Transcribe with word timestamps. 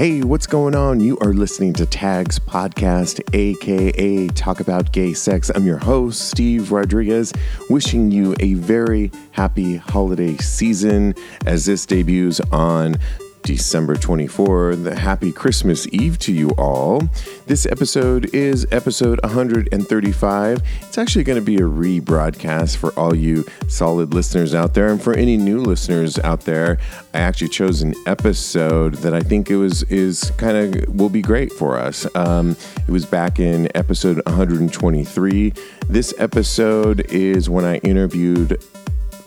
Hey, 0.00 0.22
what's 0.22 0.46
going 0.46 0.74
on? 0.74 1.00
You 1.00 1.18
are 1.18 1.34
listening 1.34 1.74
to 1.74 1.84
Tags 1.84 2.38
Podcast, 2.38 3.20
aka 3.34 4.28
Talk 4.28 4.60
About 4.60 4.92
Gay 4.92 5.12
Sex. 5.12 5.50
I'm 5.54 5.66
your 5.66 5.76
host, 5.76 6.30
Steve 6.30 6.72
Rodriguez, 6.72 7.34
wishing 7.68 8.10
you 8.10 8.34
a 8.40 8.54
very 8.54 9.12
happy 9.32 9.76
holiday 9.76 10.38
season 10.38 11.14
as 11.44 11.66
this 11.66 11.84
debuts 11.84 12.40
on 12.50 12.96
December 13.42 13.94
24th. 13.94 14.92
Happy 14.96 15.32
Christmas 15.32 15.86
Eve 15.92 16.18
to 16.20 16.32
you 16.32 16.50
all. 16.50 17.02
This 17.46 17.66
episode 17.66 18.34
is 18.34 18.66
episode 18.70 19.20
135. 19.22 20.62
It's 20.82 20.98
actually 20.98 21.24
going 21.24 21.38
to 21.38 21.44
be 21.44 21.56
a 21.56 21.60
rebroadcast 21.60 22.76
for 22.76 22.92
all 22.98 23.14
you 23.14 23.44
solid 23.68 24.14
listeners 24.14 24.54
out 24.54 24.74
there. 24.74 24.88
And 24.88 25.02
for 25.02 25.14
any 25.14 25.36
new 25.36 25.60
listeners 25.60 26.18
out 26.20 26.42
there, 26.42 26.78
I 27.14 27.18
actually 27.20 27.48
chose 27.48 27.82
an 27.82 27.94
episode 28.06 28.94
that 28.96 29.14
I 29.14 29.20
think 29.20 29.50
it 29.50 29.56
was 29.56 29.82
is 29.84 30.30
kind 30.36 30.56
of 30.76 30.94
will 30.94 31.08
be 31.08 31.22
great 31.22 31.52
for 31.52 31.78
us. 31.78 32.06
Um, 32.14 32.56
it 32.86 32.90
was 32.90 33.06
back 33.06 33.40
in 33.40 33.74
episode 33.76 34.22
123. 34.26 35.52
This 35.88 36.14
episode 36.18 37.00
is 37.10 37.50
when 37.50 37.64
I 37.64 37.78
interviewed 37.78 38.62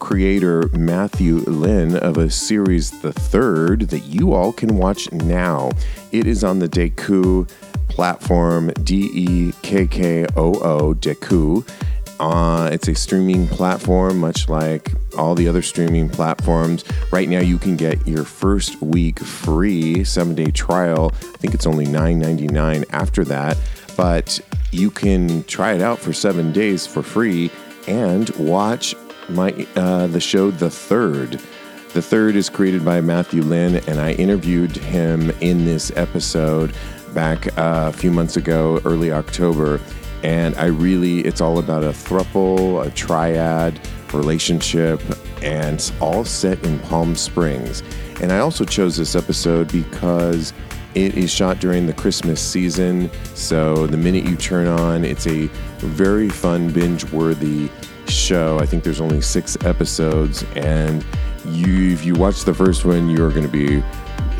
creator 0.04 0.68
Matthew 0.74 1.36
Lynn 1.46 1.96
of 1.96 2.18
a 2.18 2.28
series, 2.28 2.90
The 3.00 3.10
Third, 3.10 3.88
that 3.88 4.00
you 4.00 4.34
all 4.34 4.52
can 4.52 4.76
watch 4.76 5.10
now. 5.10 5.70
It 6.12 6.26
is 6.26 6.44
on 6.44 6.58
the 6.58 6.68
Dekkoo 6.68 7.48
platform, 7.88 8.70
D 8.82 9.08
E 9.14 9.52
K 9.62 9.86
K 9.86 10.26
O 10.36 10.56
O, 10.60 10.94
Dekkoo. 10.94 11.66
Uh, 12.20 12.68
it's 12.70 12.86
a 12.86 12.94
streaming 12.94 13.48
platform, 13.48 14.18
much 14.18 14.46
like 14.50 14.92
all 15.16 15.34
the 15.34 15.48
other 15.48 15.62
streaming 15.62 16.10
platforms. 16.10 16.84
Right 17.10 17.30
now, 17.30 17.40
you 17.40 17.56
can 17.56 17.74
get 17.74 18.06
your 18.06 18.24
first 18.24 18.82
week 18.82 19.20
free, 19.20 20.04
seven 20.04 20.34
day 20.34 20.50
trial. 20.50 21.12
I 21.14 21.38
think 21.38 21.54
it's 21.54 21.66
only 21.66 21.86
$9.99 21.86 22.84
after 22.90 23.24
that, 23.24 23.56
but 23.96 24.38
you 24.70 24.90
can 24.90 25.44
try 25.44 25.72
it 25.72 25.80
out 25.80 25.98
for 25.98 26.12
seven 26.12 26.52
days 26.52 26.86
for 26.86 27.02
free 27.02 27.50
and 27.86 28.28
watch 28.36 28.94
my 29.28 29.66
uh, 29.76 30.06
the 30.08 30.20
show 30.20 30.50
The 30.50 30.70
Third. 30.70 31.40
The 31.92 32.02
Third 32.02 32.36
is 32.36 32.50
created 32.50 32.84
by 32.84 33.00
Matthew 33.00 33.42
Lynn, 33.42 33.76
and 33.86 34.00
I 34.00 34.12
interviewed 34.12 34.76
him 34.76 35.30
in 35.40 35.64
this 35.64 35.92
episode 35.96 36.74
back 37.12 37.46
uh, 37.58 37.90
a 37.90 37.92
few 37.92 38.10
months 38.10 38.36
ago, 38.36 38.80
early 38.84 39.12
October. 39.12 39.80
And 40.22 40.56
I 40.56 40.66
really, 40.66 41.20
it's 41.20 41.40
all 41.40 41.58
about 41.58 41.84
a 41.84 41.90
thruple, 41.90 42.86
a 42.86 42.90
triad 42.90 43.78
relationship, 44.12 45.00
and 45.42 45.74
it's 45.76 45.92
all 46.00 46.24
set 46.24 46.64
in 46.64 46.78
Palm 46.80 47.14
Springs. 47.14 47.82
And 48.20 48.32
I 48.32 48.38
also 48.38 48.64
chose 48.64 48.96
this 48.96 49.14
episode 49.14 49.70
because 49.70 50.52
it 50.94 51.16
is 51.16 51.30
shot 51.30 51.58
during 51.58 51.86
the 51.86 51.92
Christmas 51.92 52.40
season. 52.40 53.10
So 53.34 53.86
the 53.86 53.96
minute 53.96 54.24
you 54.24 54.36
turn 54.36 54.66
on, 54.66 55.04
it's 55.04 55.26
a 55.26 55.46
very 55.78 56.28
fun, 56.28 56.70
binge 56.70 57.04
worthy 57.12 57.68
show. 58.08 58.58
I 58.58 58.66
think 58.66 58.84
there's 58.84 59.00
only 59.00 59.20
six 59.20 59.56
episodes, 59.64 60.44
and 60.56 61.04
you 61.46 61.92
if 61.92 62.04
you 62.04 62.14
watch 62.14 62.44
the 62.44 62.54
first 62.54 62.84
one, 62.84 63.08
you're 63.08 63.30
going 63.30 63.44
to 63.44 63.48
be 63.48 63.82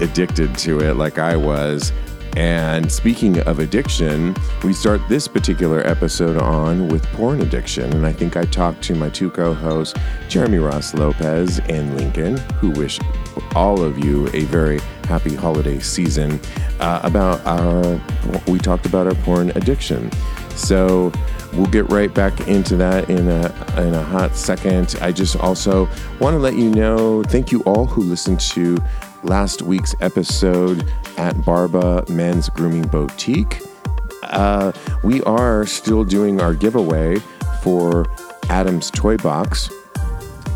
addicted 0.03 0.57
to 0.59 0.81
it, 0.81 0.97
like 0.97 1.19
I 1.19 1.37
was. 1.37 1.93
And 2.37 2.91
speaking 2.91 3.39
of 3.41 3.61
addiction, 3.61 4.35
we 4.65 4.73
start 4.73 5.01
this 5.09 5.29
particular 5.29 5.87
episode 5.87 6.37
on 6.37 6.89
with 6.89 7.05
porn 7.13 7.41
addiction. 7.43 7.93
And 7.93 8.05
I 8.05 8.13
think 8.13 8.37
I 8.37 8.45
talked 8.45 8.83
to 8.85 8.95
my 8.97 9.09
two 9.09 9.31
co 9.31 9.55
hosts, 9.55 9.99
Jeremy 10.29 10.59
Ross 10.59 10.95
Lopez 10.95 11.61
and 11.69 11.97
Lincoln, 11.97 12.39
who 12.59 12.71
wish 12.71 12.99
all 13.55 13.83
of 13.83 14.05
you 14.05 14.29
a 14.33 14.45
very 14.45 14.81
happy 15.05 15.35
holiday 15.35 15.79
season, 15.79 16.41
uh, 16.81 17.01
about 17.05 17.45
our, 17.47 18.01
we 18.49 18.59
talked 18.59 18.87
about 18.87 19.07
our 19.07 19.15
porn 19.23 19.51
addiction. 19.51 20.11
So, 20.57 21.13
We'll 21.57 21.67
get 21.67 21.91
right 21.91 22.13
back 22.13 22.49
into 22.49 22.77
that 22.77 23.09
in 23.09 23.29
a, 23.29 23.81
in 23.81 23.95
a 23.95 24.03
hot 24.03 24.35
second. 24.35 24.97
I 25.01 25.13
just 25.13 25.37
also 25.37 25.89
want 26.21 26.35
to 26.35 26.39
let 26.39 26.55
you 26.57 26.71
know 26.71 27.23
thank 27.23 27.53
you 27.53 27.63
all 27.63 27.87
who 27.87 28.03
listened 28.03 28.41
to 28.41 28.77
last 29.23 29.63
week's 29.63 29.95
episode 30.01 30.91
at 31.17 31.45
Barba 31.45 32.05
Men's 32.09 32.49
Grooming 32.49 32.89
Boutique. 32.89 33.61
Uh, 34.25 34.73
we 35.03 35.23
are 35.23 35.65
still 35.67 36.05
doing 36.05 36.41
our 36.41 36.55
giveaway 36.55 37.17
for 37.63 38.07
Adam's 38.49 38.91
Toy 38.91 39.17
Box 39.17 39.71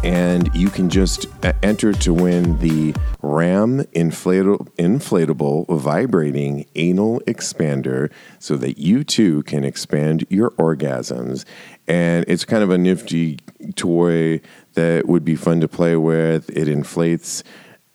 and 0.05 0.55
you 0.55 0.71
can 0.71 0.89
just 0.89 1.27
enter 1.63 1.93
to 1.93 2.15
win 2.15 2.59
the 2.59 2.95
Ram 3.21 3.83
inflatable, 3.95 4.69
inflatable 4.77 5.67
vibrating 5.69 6.67
anal 6.77 7.21
expander 7.27 8.11
so 8.39 8.57
that 8.57 8.79
you 8.79 9.03
too 9.03 9.43
can 9.43 9.65
expand 9.65 10.25
your 10.31 10.51
orgasms. 10.53 11.45
And 11.87 12.25
it's 12.29 12.45
kind 12.45 12.63
of 12.63 12.71
a 12.71 12.79
nifty 12.79 13.39
toy 13.75 14.41
that 14.75 15.09
would 15.09 15.25
be 15.25 15.35
fun 15.35 15.61
to 15.61 15.69
play 15.69 15.97
with. 15.97 16.49
It 16.51 16.69
inflates 16.69 17.43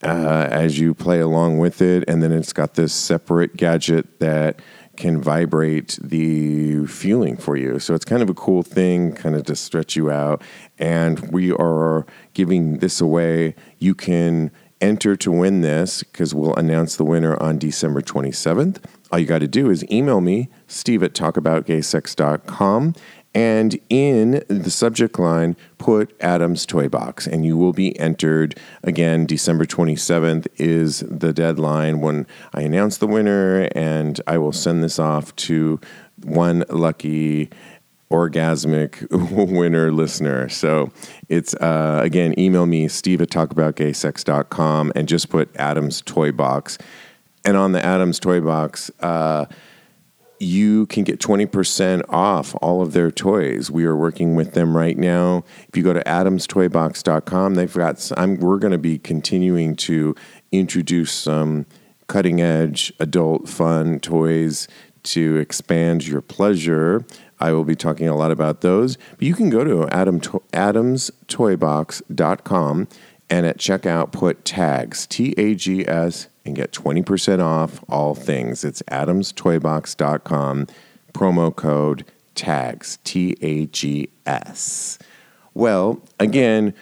uh, 0.04 0.50
as 0.52 0.80
you 0.80 0.94
play 0.94 1.20
along 1.20 1.60
with 1.60 1.82
it, 1.82 2.04
and 2.08 2.22
then 2.22 2.32
it's 2.32 2.54
got 2.54 2.74
this 2.74 2.94
separate 2.94 3.56
gadget 3.56 4.20
that 4.20 4.60
can 4.96 5.22
vibrate 5.22 5.98
the 6.02 6.86
feeling 6.86 7.36
for 7.38 7.58
you. 7.58 7.80
So 7.80 7.94
it's 7.96 8.06
kind 8.06 8.22
of 8.22 8.30
a 8.30 8.34
cool 8.34 8.64
thing, 8.64 9.14
kind 9.14 9.36
of 9.36 9.44
to 9.46 9.56
stretch 9.56 9.96
you 9.96 10.12
out. 10.12 10.42
And 10.78 11.32
we 11.32 11.52
are 11.52 12.06
giving 12.34 12.78
this 12.78 13.02
away. 13.02 13.56
You 13.80 13.96
can 13.96 14.52
enter 14.82 15.16
to 15.16 15.32
win 15.32 15.62
this 15.62 16.04
because 16.04 16.36
we'll 16.36 16.56
announce 16.56 16.98
the 16.98 17.06
winner 17.06 17.42
on 17.42 17.58
December 17.58 18.02
27th. 18.02 18.84
All 19.12 19.20
you 19.20 19.26
got 19.26 19.40
to 19.40 19.48
do 19.48 19.70
is 19.70 19.90
email 19.90 20.22
me, 20.22 20.50
steve 20.68 21.04
at 21.04 21.14
talkaboutgaysex.com, 21.14 22.94
and 23.36 23.80
in 23.90 24.44
the 24.48 24.70
subject 24.70 25.18
line, 25.18 25.56
put 25.78 26.16
Adam's 26.22 26.66
Toy 26.66 26.88
Box, 26.88 27.26
and 27.26 27.46
you 27.46 27.58
will 27.58 27.74
be 27.74 27.98
entered. 28.00 28.60
Again, 28.84 29.26
December 29.26 29.66
27th 29.66 30.48
is 30.58 31.00
the 31.00 31.34
deadline 31.34 32.00
when 32.00 32.28
I 32.54 32.62
announce 32.62 32.98
the 32.98 33.08
winner, 33.08 33.70
and 33.74 34.22
I 34.28 34.38
will 34.38 34.52
send 34.52 34.84
this 34.84 35.00
off 35.00 35.36
to 35.38 35.80
one 36.24 36.64
lucky 36.70 37.50
orgasmic 38.12 39.10
winner 39.52 39.92
listener. 39.92 40.48
So 40.48 40.92
it's, 41.28 41.56
uh, 41.56 42.02
again, 42.04 42.38
email 42.40 42.68
me, 42.68 42.88
steve 42.88 43.20
at 43.22 43.30
talkaboutgaysex.com, 43.30 44.92
and 44.96 45.08
just 45.08 45.30
put 45.30 45.50
Adam's 45.56 46.02
Toy 46.02 46.32
Box. 46.32 46.78
And 47.44 47.58
on 47.58 47.72
the 47.72 47.84
Adam's 47.84 48.20
Toy 48.20 48.40
Box, 48.40 48.92
uh, 49.00 49.46
you 50.44 50.86
can 50.88 51.04
get 51.04 51.20
20% 51.20 52.04
off 52.10 52.56
all 52.62 52.82
of 52.82 52.94
their 52.94 53.12
toys. 53.12 53.70
We 53.72 53.86
are 53.86 53.96
working 53.96 54.36
with 54.36 54.54
them 54.54 54.76
right 54.76 54.98
now. 54.98 55.46
If 55.68 55.78
you 55.78 55.84
go 55.84 55.94
to 55.94 56.04
adamstoybox.com, 56.04 57.56
they've 57.56 57.74
got 57.74 58.12
I'm, 58.18 58.38
we're 58.38 58.60
going 58.60 58.72
to 58.72 58.78
be 58.78 59.00
continuing 59.00 59.76
to 59.78 60.16
introduce 60.52 61.12
some 61.12 61.66
cutting 62.08 62.42
edge 62.42 62.92
adult 63.00 63.48
fun 63.48 64.00
toys 64.00 64.68
to 65.04 65.38
expand 65.38 66.08
your 66.08 66.22
pleasure. 66.22 67.06
I 67.40 67.52
will 67.52 67.66
be 67.66 67.76
talking 67.76 68.08
a 68.08 68.16
lot 68.16 68.32
about 68.32 68.62
those. 68.62 68.98
But 69.12 69.24
you 69.24 69.36
can 69.36 69.50
go 69.50 69.64
to 69.64 69.88
Adam, 69.90 70.20
adamstoybox.com 70.20 72.88
and 73.30 73.46
at 73.46 73.58
checkout 73.58 74.12
put 74.12 74.44
tags 74.46 75.08
T 75.08 75.34
A 75.38 75.56
G 75.56 75.88
S 75.88 76.28
and 76.46 76.56
get 76.56 76.72
20% 76.72 77.42
off 77.42 77.84
all 77.90 78.16
things. 78.16 78.64
It's 78.64 78.82
adamstoybox.com, 78.84 80.68
promo 81.14 81.56
code 81.56 82.06
TAGS, 82.36 82.98
T 83.04 83.36
A 83.42 83.66
G 83.68 84.10
S. 84.26 85.00
Well, 85.54 86.02
again, 86.20 86.74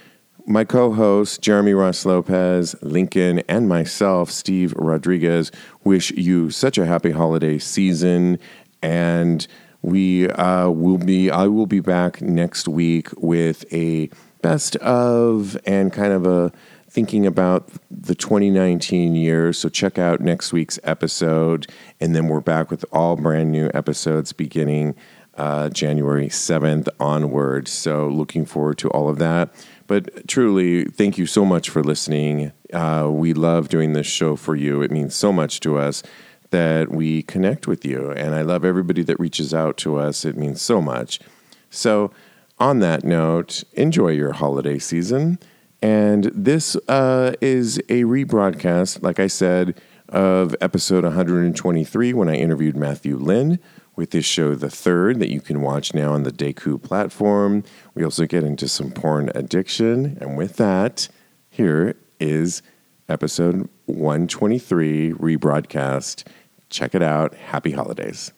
my 0.45 0.63
co 0.63 0.93
hosts, 0.93 1.37
Jeremy 1.37 1.73
Ross 1.73 2.05
Lopez, 2.05 2.75
Lincoln, 2.81 3.39
and 3.47 3.67
myself, 3.67 4.31
Steve 4.31 4.73
Rodriguez, 4.75 5.51
wish 5.83 6.11
you 6.11 6.49
such 6.51 6.77
a 6.77 6.85
happy 6.85 7.11
holiday 7.11 7.57
season. 7.57 8.39
And 8.81 9.45
we 9.81 10.29
uh, 10.29 10.69
will 10.69 10.97
be, 10.97 11.29
I 11.29 11.47
will 11.47 11.67
be 11.67 11.79
back 11.79 12.21
next 12.21 12.67
week 12.67 13.09
with 13.17 13.71
a 13.73 14.09
best 14.41 14.75
of 14.77 15.57
and 15.65 15.93
kind 15.93 16.13
of 16.13 16.25
a 16.25 16.51
thinking 16.91 17.25
about 17.25 17.69
the 17.89 18.13
2019 18.13 19.15
year. 19.15 19.53
So 19.53 19.69
check 19.69 19.97
out 19.97 20.19
next 20.19 20.51
week's 20.51 20.77
episode. 20.83 21.71
And 22.01 22.13
then 22.13 22.27
we're 22.27 22.41
back 22.41 22.69
with 22.69 22.83
all 22.91 23.15
brand 23.15 23.49
new 23.49 23.71
episodes 23.73 24.33
beginning 24.33 24.95
uh, 25.35 25.69
January 25.69 26.27
7th 26.27 26.89
onward. 26.99 27.69
So 27.69 28.09
looking 28.09 28.45
forward 28.45 28.77
to 28.79 28.89
all 28.89 29.07
of 29.07 29.19
that. 29.19 29.53
But 29.87 30.27
truly, 30.27 30.83
thank 30.83 31.17
you 31.17 31.25
so 31.25 31.45
much 31.45 31.69
for 31.69 31.81
listening. 31.81 32.51
Uh, 32.73 33.07
we 33.09 33.33
love 33.33 33.69
doing 33.69 33.93
this 33.93 34.07
show 34.07 34.35
for 34.35 34.57
you. 34.57 34.81
It 34.81 34.91
means 34.91 35.15
so 35.15 35.31
much 35.31 35.61
to 35.61 35.77
us 35.77 36.03
that 36.49 36.91
we 36.91 37.23
connect 37.23 37.67
with 37.67 37.85
you. 37.85 38.11
And 38.11 38.35
I 38.35 38.41
love 38.41 38.65
everybody 38.65 39.03
that 39.03 39.17
reaches 39.17 39.53
out 39.53 39.77
to 39.77 39.97
us. 39.97 40.25
It 40.25 40.35
means 40.35 40.61
so 40.61 40.81
much. 40.81 41.21
So, 41.69 42.11
on 42.59 42.79
that 42.79 43.03
note, 43.03 43.63
enjoy 43.73 44.09
your 44.09 44.33
holiday 44.33 44.77
season. 44.77 45.39
And 45.81 46.25
this 46.25 46.75
uh, 46.87 47.33
is 47.41 47.79
a 47.89 48.03
rebroadcast, 48.03 49.01
like 49.01 49.19
I 49.19 49.27
said, 49.27 49.79
of 50.09 50.55
episode 50.61 51.03
123 51.03 52.13
when 52.13 52.29
I 52.29 52.35
interviewed 52.35 52.75
Matthew 52.75 53.17
Lynn 53.17 53.59
with 53.95 54.11
this 54.11 54.25
show 54.25 54.55
The 54.55 54.69
Third 54.69 55.19
that 55.19 55.31
you 55.31 55.41
can 55.41 55.61
watch 55.61 55.93
now 55.93 56.13
on 56.13 56.23
the 56.23 56.31
Dekkoo 56.31 56.81
platform. 56.81 57.63
We 57.95 58.03
also 58.03 58.25
get 58.25 58.43
into 58.43 58.67
some 58.67 58.91
porn 58.91 59.31
addiction. 59.33 60.17
And 60.21 60.37
with 60.37 60.57
that, 60.57 61.07
here 61.49 61.95
is 62.19 62.61
episode 63.09 63.67
123 63.85 65.13
rebroadcast. 65.13 66.25
Check 66.69 66.93
it 66.93 67.01
out. 67.01 67.33
Happy 67.35 67.71
holidays. 67.71 68.31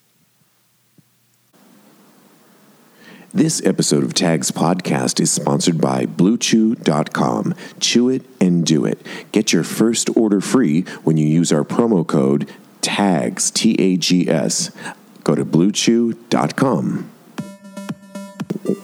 This 3.35 3.65
episode 3.65 4.03
of 4.03 4.13
Tags 4.13 4.51
Podcast 4.51 5.19
is 5.19 5.31
sponsored 5.31 5.81
by 5.81 6.05
BlueChew.com. 6.05 7.55
Chew 7.79 8.09
it 8.09 8.21
and 8.39 8.63
do 8.63 8.85
it. 8.85 9.03
Get 9.31 9.51
your 9.51 9.63
first 9.63 10.15
order 10.15 10.39
free 10.39 10.81
when 11.03 11.17
you 11.17 11.25
use 11.25 11.51
our 11.51 11.63
promo 11.63 12.05
code 12.05 12.47
TAGS, 12.81 13.49
T 13.49 13.75
A 13.79 13.97
G 13.97 14.29
S. 14.29 14.69
Go 15.23 15.33
to 15.33 15.43
BlueChew.com. 15.43 17.09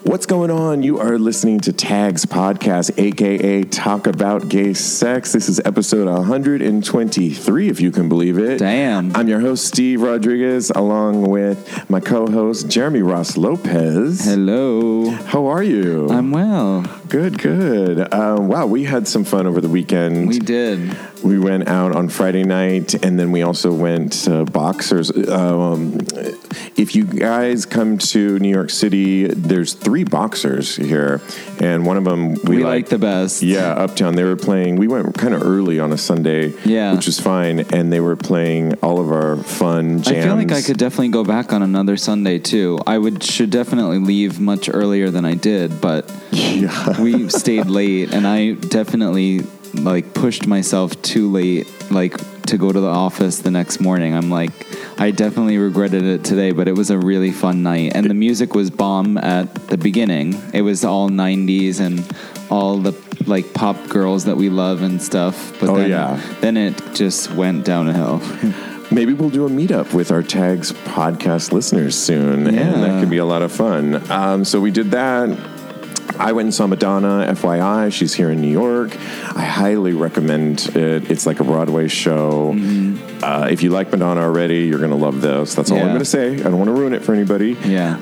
What's 0.10 0.26
going 0.26 0.50
on? 0.50 0.82
You 0.82 0.98
are 0.98 1.20
listening 1.20 1.60
to 1.60 1.72
Tags 1.72 2.26
Podcast, 2.26 2.98
aka 2.98 3.64
Talk 3.64 4.08
About 4.08 4.50
Gay 4.50 4.74
Sex. 4.74 5.34
This 5.34 5.48
is 5.48 5.62
episode 5.64 6.08
123, 6.08 7.70
if 7.70 7.80
you 7.80 7.92
can 7.92 8.10
believe 8.10 8.40
it. 8.40 8.58
Damn. 8.58 9.16
I'm 9.16 9.28
your 9.28 9.40
host, 9.40 9.68
Steve 9.68 10.02
Rodriguez, 10.02 10.72
along 10.72 11.30
with 11.30 11.88
my 11.92 12.00
co 12.00 12.26
host, 12.26 12.68
Jeremy 12.68 13.04
Ross 13.04 13.38
Lopez. 13.38 14.26
Hello. 14.26 15.12
How 15.12 15.46
are 15.46 15.62
you? 15.62 16.10
I'm 16.10 16.32
well. 16.32 16.82
good, 17.08 17.38
good. 17.38 18.12
Um, 18.12 18.48
wow, 18.48 18.66
we 18.66 18.86
had 18.86 19.08
some 19.08 19.24
fun 19.24 19.46
over 19.46 19.62
the 19.62 19.70
weekend. 19.70 20.28
We 20.28 20.40
did. 20.40 20.98
We 21.24 21.38
went 21.38 21.68
out 21.68 21.96
on 21.96 22.10
Friday 22.10 22.44
night, 22.44 22.96
and 23.06 23.20
then 23.20 23.32
we 23.32 23.44
also 23.44 23.74
went 23.74 24.14
to 24.24 24.46
Boxers. 24.46 25.12
Um, 25.30 26.00
if 26.76 26.96
you 26.96 27.04
guys 27.04 27.66
come 27.66 27.98
to 27.98 28.40
New 28.40 28.50
York 28.50 28.70
City, 28.70 29.28
there's 29.28 29.74
three 29.74 29.99
Boxers 30.04 30.76
here, 30.76 31.22
and 31.60 31.86
one 31.86 31.98
of 31.98 32.04
them 32.04 32.36
we, 32.44 32.58
We, 32.58 32.64
like, 32.64 32.90
the 32.90 32.98
best. 32.98 33.42
Yeah, 33.44 33.72
Uptown. 33.74 34.16
They 34.16 34.24
were 34.24 34.36
playing. 34.36 34.76
We 34.78 34.88
went 34.88 35.18
kind 35.18 35.34
of 35.34 35.42
early 35.44 35.80
on 35.80 35.92
a 35.92 35.98
Sunday, 35.98 36.54
Yeah. 36.66 36.94
which 36.96 37.06
was 37.06 37.20
fine, 37.20 37.60
and 37.72 37.92
they 37.92 38.00
were 38.00 38.16
playing 38.16 38.74
all 38.82 39.00
of 39.00 39.12
our 39.12 39.38
fun 39.38 40.02
jams. 40.02 40.18
I 40.18 40.22
feel 40.28 40.36
like 40.36 40.52
I 40.52 40.62
could 40.62 40.78
definitely 40.78 41.10
go 41.10 41.24
back 41.24 41.54
on 41.54 41.62
another 41.62 41.98
Sunday 41.98 42.40
too. 42.40 42.80
I 42.88 42.98
would 42.98 43.24
should 43.24 43.50
definitely 43.50 44.00
leave 44.00 44.40
much 44.40 44.70
earlier 44.72 45.10
than 45.10 45.26
I 45.26 45.36
did, 45.36 45.80
but 45.82 46.12
Yeah. 46.32 47.02
we 47.02 47.30
stayed 47.30 47.68
late 47.68 48.14
and 48.14 48.26
I 48.28 48.52
definitely 48.54 49.44
like 49.74 50.14
pushed 50.14 50.48
myself 50.48 51.00
too 51.02 51.32
late 51.32 51.68
like 51.92 52.18
to 52.48 52.58
go 52.58 52.72
to 52.72 52.80
the 52.80 52.88
office 52.88 53.40
the 53.40 53.52
next 53.52 53.80
morning. 53.80 54.14
I'm 54.16 54.30
like 54.30 54.52
I 55.00 55.12
definitely 55.12 55.58
regretted 55.58 56.04
it 56.04 56.24
today, 56.24 56.52
but 56.52 56.68
it 56.68 56.74
was 56.76 56.90
a 56.90 56.98
really 56.98 57.32
fun 57.32 57.64
night 57.64 57.94
and 57.96 58.10
the 58.10 58.14
music 58.14 58.54
was 58.56 58.70
bomb 58.70 59.18
at 59.18 59.54
the 59.68 59.78
beginning. 59.78 60.34
It 60.54 60.62
was 60.62 60.84
all 60.84 61.10
90s 61.10 61.80
and 61.80 62.06
all 62.52 62.78
the 62.78 62.94
like 63.28 63.54
pop 63.54 63.76
girls 63.90 64.26
that 64.26 64.36
we 64.38 64.50
love 64.50 64.82
and 64.82 65.02
stuff. 65.02 65.54
But 65.60 65.70
Oh, 65.70 65.76
then, 65.78 65.90
yeah. 65.90 66.36
then 66.42 66.58
it 66.58 66.82
just 66.94 67.32
went 67.32 67.66
downhill. 67.66 68.22
Maybe 68.92 69.14
we'll 69.14 69.30
do 69.30 69.46
a 69.46 69.50
meetup 69.50 69.94
with 69.94 70.12
our 70.12 70.24
Tags 70.24 70.72
podcast 70.72 71.52
listeners 71.52 71.96
soon, 71.96 72.48
and 72.48 72.58
that 72.84 73.00
could 73.00 73.10
be 73.12 73.20
a 73.20 73.26
lot 73.26 73.44
of 73.44 73.52
fun. 73.52 74.10
Um, 74.10 74.44
so 74.44 74.60
we 74.60 74.72
did 74.72 74.90
that. 74.92 75.30
I 76.20 76.34
went 76.34 76.48
and 76.48 76.54
saw 76.54 76.68
Madonna, 76.68 77.26
FYI. 77.32 77.92
She's 77.94 78.14
here 78.14 78.30
in 78.30 78.42
New 78.42 78.52
York. 78.52 78.96
I 79.36 79.42
highly 79.44 79.94
recommend 79.94 80.68
it. 80.76 81.10
It's 81.10 81.26
like 81.26 81.40
a 81.40 81.44
Broadway 81.46 81.88
show. 81.88 82.54
Uh, 83.24 83.48
if 83.50 83.64
you 83.64 83.70
like 83.70 83.90
Madonna 83.92 84.22
already, 84.22 84.66
you're 84.66 84.80
going 84.80 84.92
to 84.92 84.98
love 84.98 85.22
this. 85.22 85.56
That's 85.56 85.72
all 85.72 85.78
I'm 85.78 85.84
Mm-hmm. 85.84 85.90
Going 85.94 86.00
to 86.00 86.06
say. 86.06 86.34
I 86.36 86.44
don't 86.44 86.58
want 86.58 86.68
to 86.68 86.74
ruin 86.74 86.94
it 86.94 87.04
for 87.04 87.14
anybody. 87.14 87.54
yeah. 87.66 87.96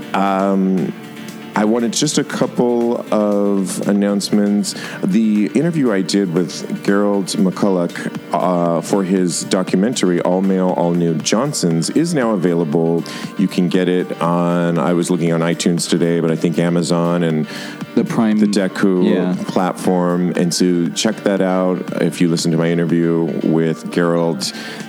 I 1.58 1.66
wanted 1.66 1.92
just 1.92 2.20
a 2.20 2.24
couple 2.24 2.98
of 3.12 3.88
announcements. 3.88 4.76
The 5.04 5.48
interview 5.56 5.92
I 5.92 6.04
did 6.04 6.32
with 6.32 6.84
Gerald 6.86 7.26
McCulloch 7.30 8.16
uh, 8.32 8.82
for 8.82 9.04
his 9.04 9.44
documentary 9.46 10.22
All 10.22 10.42
Male, 10.44 10.70
All 10.78 10.92
New 10.92 11.16
Johnsons 11.16 11.90
is 11.90 12.14
now 12.14 12.34
available. 12.34 13.04
You 13.40 13.48
can 13.48 13.70
get 13.70 13.90
it 13.90 14.22
on, 14.22 14.78
I 14.78 14.94
was 14.94 15.10
looking 15.10 15.34
on 15.34 15.40
iTunes 15.40 15.90
today, 15.90 16.20
but 16.20 16.30
I 16.30 16.36
think 16.36 16.60
Amazon 16.60 17.24
and 17.24 17.48
The 17.96 18.06
Prime 18.06 18.38
the 18.38 18.46
Dekkoo 18.46 19.12
Yeah. 19.12 19.36
platform. 19.48 20.34
And 20.36 20.54
so 20.54 20.90
check 20.90 21.16
that 21.24 21.42
out 21.42 22.04
if 22.04 22.22
you 22.22 22.30
listen 22.30 22.52
to 22.52 22.58
my 22.60 22.70
interview 22.70 23.24
with 23.44 23.92
Gerald. 23.92 24.44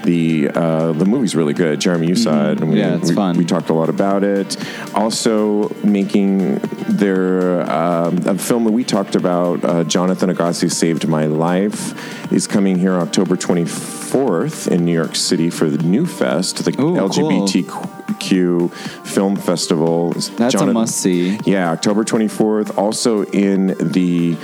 The 0.04 0.50
uh, 0.54 0.92
the 0.92 1.06
movie's 1.06 1.34
really 1.34 1.54
good. 1.54 1.80
Jeremy, 1.80 2.08
you 2.08 2.14
saw 2.14 2.50
it. 2.50 2.60
And 2.60 2.68
we, 2.70 2.76
Mm-hmm. 2.76 2.76
Yeah, 2.76 2.96
it's 2.96 3.08
we, 3.08 3.14
fun. 3.14 3.36
We 3.38 3.44
talked 3.46 3.70
a 3.70 3.72
lot 3.74 3.88
about 3.88 4.22
it. 4.22 4.56
Also, 4.94 5.74
making 5.82 6.57
their 6.88 7.70
um, 7.70 8.18
a 8.26 8.36
film 8.38 8.64
that 8.64 8.72
we 8.72 8.84
talked 8.84 9.14
about, 9.14 9.64
uh, 9.64 9.84
Jonathan 9.84 10.30
Agassi 10.30 10.70
Saved 10.70 11.06
My 11.06 11.26
Life, 11.26 12.32
is 12.32 12.46
coming 12.46 12.78
here 12.78 12.94
October 12.94 13.36
24th 13.36 14.70
in 14.70 14.84
New 14.84 14.92
York 14.92 15.16
City 15.16 15.50
for 15.50 15.68
the 15.70 15.78
New 15.78 16.06
Fest, 16.06 16.64
the 16.64 16.70
Ooh, 16.72 16.96
cool. 16.96 17.08
LGBTQ 17.08 18.72
film 19.06 19.36
festival. 19.36 20.12
That's 20.12 20.54
a 20.54 20.66
must 20.66 20.96
see. 20.96 21.38
Yeah, 21.44 21.70
October 21.70 22.04
24th. 22.04 22.76
Also 22.76 23.24
in 23.24 23.68
the 23.78 24.36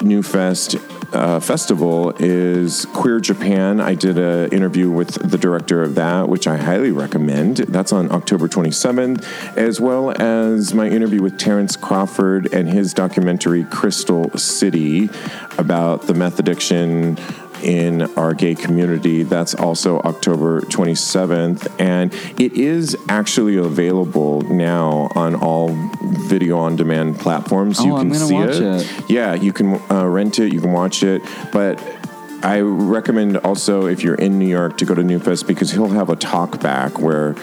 New 0.00 0.22
Fest 0.22 0.76
uh, 1.12 1.40
festival 1.40 2.14
is 2.18 2.86
Queer 2.86 3.20
Japan. 3.20 3.80
I 3.80 3.94
did 3.94 4.18
an 4.18 4.50
interview 4.50 4.90
with 4.90 5.14
the 5.14 5.38
director 5.38 5.82
of 5.82 5.94
that, 5.94 6.28
which 6.28 6.46
I 6.46 6.56
highly 6.56 6.90
recommend. 6.90 7.58
That's 7.58 7.92
on 7.92 8.10
October 8.10 8.48
27th, 8.48 9.56
as 9.56 9.80
well 9.80 10.10
as 10.20 10.74
my 10.74 10.88
interview 10.88 11.22
with 11.22 11.38
Terrence 11.38 11.76
Crawford 11.76 12.52
and 12.52 12.68
his 12.68 12.94
documentary 12.94 13.64
Crystal 13.64 14.30
City 14.38 15.10
about 15.58 16.02
the 16.02 16.14
meth 16.14 16.38
addiction 16.38 17.16
in 17.62 18.02
our 18.16 18.34
gay 18.34 18.54
community. 18.54 19.22
That's 19.22 19.54
also 19.54 20.00
October 20.00 20.60
27th. 20.62 21.80
And 21.80 22.12
it 22.40 22.52
is 22.54 22.96
actually 23.08 23.56
available 23.56 24.42
now 24.42 25.08
on 25.14 25.34
all 25.34 25.68
video 26.02 26.58
on 26.58 26.76
demand 26.76 27.18
platforms. 27.18 27.78
Oh, 27.80 27.84
you 27.84 27.96
can 27.96 28.14
see 28.14 28.34
watch 28.34 28.56
it. 28.56 29.10
Yeah, 29.10 29.34
you 29.34 29.52
can 29.52 29.80
uh, 29.90 30.06
rent 30.06 30.38
it, 30.38 30.52
you 30.52 30.60
can 30.60 30.72
watch 30.72 31.02
it. 31.02 31.22
But 31.52 31.82
I 32.42 32.60
recommend 32.60 33.36
also, 33.38 33.86
if 33.86 34.02
you're 34.02 34.16
in 34.16 34.38
New 34.38 34.48
York, 34.48 34.78
to 34.78 34.84
go 34.84 34.94
to 34.94 35.02
Newfest 35.02 35.46
because 35.46 35.70
he'll 35.70 35.88
have 35.88 36.10
a 36.10 36.16
talk 36.16 36.60
back 36.60 36.98
where. 36.98 37.34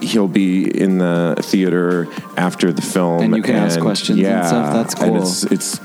He'll 0.00 0.26
be 0.26 0.64
in 0.66 0.98
the 0.98 1.36
theater 1.42 2.08
after 2.36 2.72
the 2.72 2.82
film, 2.82 3.22
And 3.22 3.36
you 3.36 3.40
can 3.40 3.54
ask 3.54 3.78
questions 3.78 4.18
and 4.18 4.44
stuff. 4.44 4.72
That's 4.72 4.94
And 5.00 5.12
cool. 5.12 5.22
it's 5.22 5.44
it's 5.44 5.78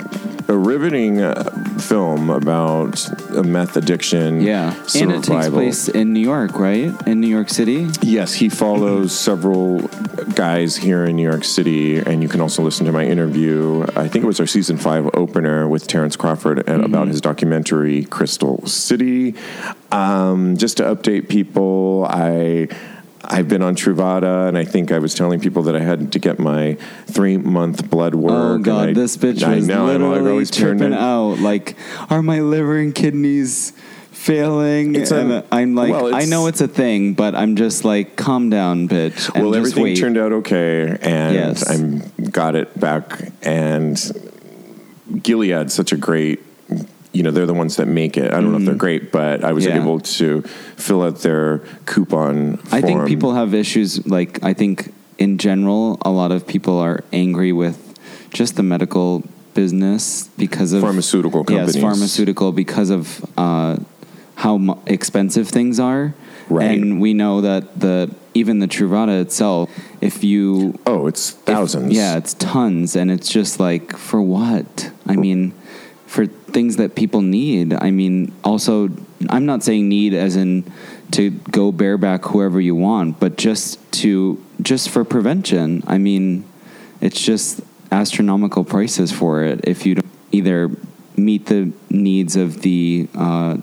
a 0.49 0.57
riveting 0.57 1.21
uh, 1.21 1.43
film 1.79 2.29
about 2.29 3.07
a 3.31 3.43
meth 3.43 3.75
addiction. 3.75 4.41
Yeah. 4.41 4.73
And 4.95 5.11
it 5.11 5.23
takes 5.23 5.49
place 5.49 5.87
in 5.87 6.13
New 6.13 6.21
York, 6.21 6.57
right? 6.57 6.93
In 7.07 7.19
New 7.19 7.27
York 7.27 7.49
City? 7.49 7.87
Yes, 8.01 8.33
he 8.33 8.49
follows 8.49 9.17
several 9.17 9.81
guys 10.35 10.77
here 10.77 11.05
in 11.05 11.15
New 11.15 11.27
York 11.29 11.43
City, 11.43 11.97
and 11.97 12.21
you 12.23 12.29
can 12.29 12.41
also 12.41 12.61
listen 12.61 12.85
to 12.85 12.91
my 12.91 13.05
interview. 13.05 13.85
I 13.95 14.07
think 14.07 14.23
it 14.23 14.27
was 14.27 14.39
our 14.39 14.47
season 14.47 14.77
five 14.77 15.09
opener 15.13 15.67
with 15.67 15.87
Terrence 15.87 16.15
Crawford 16.15 16.67
and 16.67 16.83
about 16.83 17.07
his 17.07 17.21
documentary 17.21 18.05
Crystal 18.05 18.65
City. 18.65 19.35
Um, 19.91 20.57
just 20.57 20.77
to 20.77 20.83
update 20.83 21.29
people, 21.29 22.05
I. 22.09 22.69
I've 23.29 23.47
been 23.49 23.61
on 23.61 23.75
Truvada, 23.75 24.47
and 24.47 24.57
I 24.57 24.63
think 24.63 24.91
I 24.91 24.99
was 24.99 25.13
telling 25.13 25.39
people 25.39 25.63
that 25.63 25.75
I 25.75 25.81
had 25.81 26.13
to 26.13 26.19
get 26.19 26.39
my 26.39 26.75
three 27.07 27.37
month 27.37 27.89
blood 27.89 28.15
oh, 28.15 28.19
work. 28.19 28.33
Oh 28.33 28.57
god, 28.59 28.89
I- 28.89 28.93
this 28.93 29.17
bitch 29.17 29.43
I 29.43 29.55
was 29.55 29.67
know, 29.67 29.87
I'm 29.87 30.01
literally 30.01 30.31
always 30.31 30.49
turned 30.49 30.79
tripping 30.79 30.97
out. 30.97 31.39
Like, 31.39 31.75
are 32.09 32.23
my 32.23 32.39
liver 32.39 32.77
and 32.77 32.95
kidneys 32.95 33.73
failing? 34.11 34.95
It's 34.95 35.11
and 35.11 35.43
I'm 35.51 35.75
like, 35.75 35.91
well, 35.91 36.15
I 36.15 36.25
know 36.25 36.47
it's 36.47 36.61
a 36.61 36.67
thing, 36.67 37.13
but 37.13 37.35
I'm 37.35 37.57
just 37.57 37.83
like, 37.83 38.15
calm 38.15 38.49
down, 38.49 38.87
bitch. 38.87 39.33
Well, 39.35 39.53
everything 39.55 39.83
wait. 39.83 39.97
turned 39.97 40.17
out 40.17 40.31
okay, 40.31 40.97
and 41.01 41.33
Yes. 41.35 41.69
I'm 41.69 41.99
got 42.31 42.55
it 42.55 42.79
back. 42.79 43.31
And 43.41 43.97
Gilead's 45.21 45.73
such 45.73 45.91
a 45.91 45.97
great, 45.97 46.41
you 47.17 47.23
know, 47.23 47.31
they're 47.31 47.47
the 47.53 47.53
ones 47.63 47.75
that 47.79 47.87
make 47.87 48.13
it. 48.17 48.27
I 48.31 48.35
don't 48.41 48.51
know 48.51 48.59
if 48.59 48.65
they're 48.65 48.75
great, 48.87 49.11
but 49.11 49.43
I 49.43 49.51
was 49.53 49.65
Mm-hmm. 49.65 49.75
Yeah. 49.77 49.83
able 49.83 49.99
to 50.19 50.41
fill 50.85 51.01
out 51.07 51.17
their 51.27 51.59
coupon. 51.91 52.59
I 52.71 52.79
think 52.81 53.07
people 53.07 53.33
have 53.33 53.53
issues. 53.63 54.05
Like, 54.05 54.43
I 54.43 54.53
think 54.53 54.93
in 55.17 55.37
general, 55.39 55.97
a 56.03 56.11
lot 56.11 56.31
of 56.31 56.45
people 56.53 56.77
are 56.87 57.03
angry 57.11 57.51
with 57.63 57.77
just 58.39 58.55
the 58.55 58.63
medical 58.63 59.23
business 59.55 60.29
because 60.37 60.71
of 60.73 60.81
Pharmaceutical 60.81 61.43
companies. 61.43 61.75
Yes, 61.75 61.81
pharmaceutical 61.81 62.51
because 62.51 62.89
of 62.91 63.25
uh, 63.35 63.77
how 64.35 64.57
mu- 64.59 64.75
expensive 64.85 65.47
things 65.49 65.79
are. 65.79 66.13
Right. 66.49 66.71
And 66.77 67.01
we 67.01 67.13
know 67.13 67.41
that 67.41 67.79
the 67.79 68.13
even 68.35 68.59
the 68.59 68.67
Truvada 68.67 69.19
itself, 69.25 69.69
if 69.99 70.23
you 70.23 70.77
Oh, 70.85 71.07
it's 71.07 71.31
if- 71.31 71.37
thousands. 71.49 71.91
yeah, 71.93 72.17
it's 72.17 72.35
tons, 72.35 72.95
and 72.95 73.09
it's 73.09 73.27
just 73.27 73.59
like 73.59 73.97
for 73.97 74.21
what? 74.21 74.91
I 75.07 75.15
mean, 75.15 75.53
for 76.05 76.27
things 76.57 76.77
that 76.77 76.95
people 76.95 77.21
need. 77.21 77.71
I 77.71 77.91
mean, 77.91 78.33
also 78.43 78.89
I'm 79.29 79.45
not 79.45 79.61
saying 79.61 79.87
need 79.87 80.15
as 80.15 80.35
in 80.35 80.63
to 81.11 81.29
go 81.29 81.71
bareback 81.71 82.25
whoever 82.25 82.59
you 82.59 82.73
want, 82.73 83.19
but 83.19 83.37
just 83.37 83.79
to 84.01 84.43
just 84.63 84.89
for 84.89 85.03
prevention. 85.03 85.83
I 85.85 85.99
mean, 85.99 86.45
it's 86.99 87.21
just 87.21 87.61
astronomical 87.91 88.63
prices 88.63 89.11
for 89.11 89.43
it 89.43 89.65
if 89.65 89.85
you 89.85 89.95
don't 89.95 90.11
either 90.31 90.71
meet 91.15 91.45
the 91.45 91.71
needs 91.91 92.35
of 92.35 92.63
the 92.63 93.07
uh, 93.13 93.57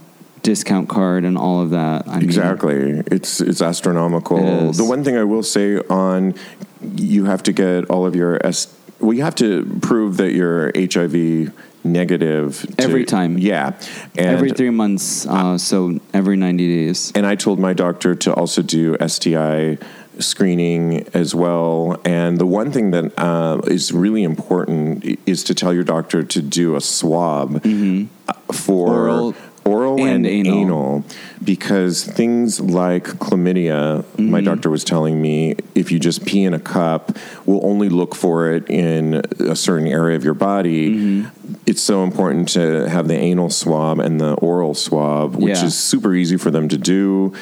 discount 0.45 0.89
card 0.89 1.25
and 1.25 1.37
all 1.37 1.63
of 1.63 1.71
that. 1.71 2.07
I 2.07 2.19
mean, 2.19 2.23
Exactly. 2.23 3.03
It's 3.11 3.41
it's 3.41 3.61
astronomical. 3.61 4.39
It. 4.71 4.77
The 4.77 4.85
one 4.85 5.03
thing 5.03 5.17
I 5.17 5.25
will 5.25 5.43
say 5.43 5.79
on 5.91 6.35
you 6.95 7.25
have 7.25 7.43
to 7.43 7.53
get 7.53 7.91
all 7.91 8.07
of 8.07 8.15
your 8.15 8.39
S 8.47 8.73
well 9.01 9.15
you 9.15 9.25
have 9.25 9.35
to 9.35 9.65
prove 9.83 10.19
that 10.19 10.31
you're 10.31 10.71
HIV 10.77 11.53
negative 11.85 12.67
to- 12.77 12.83
Every 12.85 13.05
time. 13.05 13.39
Yeah. 13.39 13.73
And 14.17 14.27
every 14.27 14.51
three 14.51 14.71
months, 14.71 15.27
uh, 15.27 15.59
so 15.59 15.99
every 16.13 16.37
90 16.37 16.67
days. 16.67 17.13
and 17.15 17.27
I 17.27 17.35
told 17.37 17.59
my 17.59 17.73
doctor 17.75 18.15
to 18.15 18.33
also 18.35 18.63
do 18.63 18.97
STI 19.07 19.79
screening 20.19 21.07
as 21.13 21.35
well. 21.35 22.01
And 22.05 22.39
the 22.39 22.47
one 22.47 22.71
thing 22.73 22.91
that 22.93 23.13
uh, 23.19 23.61
is 23.67 23.93
really 23.93 24.23
important 24.23 25.05
is 25.27 25.45
to 25.45 25.55
tell 25.55 25.73
your 25.75 25.85
doctor 25.85 26.23
to 26.23 26.41
do 26.43 26.77
a 26.77 26.81
swab 26.81 27.57
uh, 27.57 27.61
for 28.53 28.89
Mm-hmm. 28.89 28.91
Oral 28.91 29.35
oral 29.65 29.99
and, 30.01 30.27
and 30.27 30.27
anal. 30.27 30.59
anal. 30.59 31.05
because 31.43 32.05
things 32.05 32.61
like 32.61 33.05
chlamydia, 33.05 34.05
my 34.19 34.41
Mm-hmm. 34.41 34.45
doctor 34.45 34.71
was 34.71 34.85
telling 34.85 35.21
me, 35.21 35.57
if 35.75 35.91
you 35.93 35.99
just 35.99 36.25
pee 36.27 36.45
in 36.45 36.55
a 36.55 36.59
cup, 36.59 37.17
we'll 37.47 37.65
only 37.65 37.89
look 37.89 38.15
for 38.15 38.51
it 38.53 38.69
in 38.69 39.23
a 39.41 39.57
certain 39.57 39.87
area 39.87 40.17
of 40.17 40.25
your 40.25 40.35
body. 40.35 40.91
Mm-hmm. 40.97 41.55
It's 41.67 41.83
so 41.83 42.05
important 42.05 42.49
to 42.51 42.89
have 42.89 43.09
the 43.09 43.15
anal 43.17 43.51
swab 43.51 43.99
and 44.01 44.21
the 44.21 44.35
oral 44.35 44.75
swab, 44.75 45.37
which 45.37 45.57
Yeah. 45.59 45.65
is 45.67 45.75
super 45.79 46.15
easy 46.15 46.37
for 46.37 46.51
them 46.51 46.69
to 46.69 46.77
do. 46.79 47.33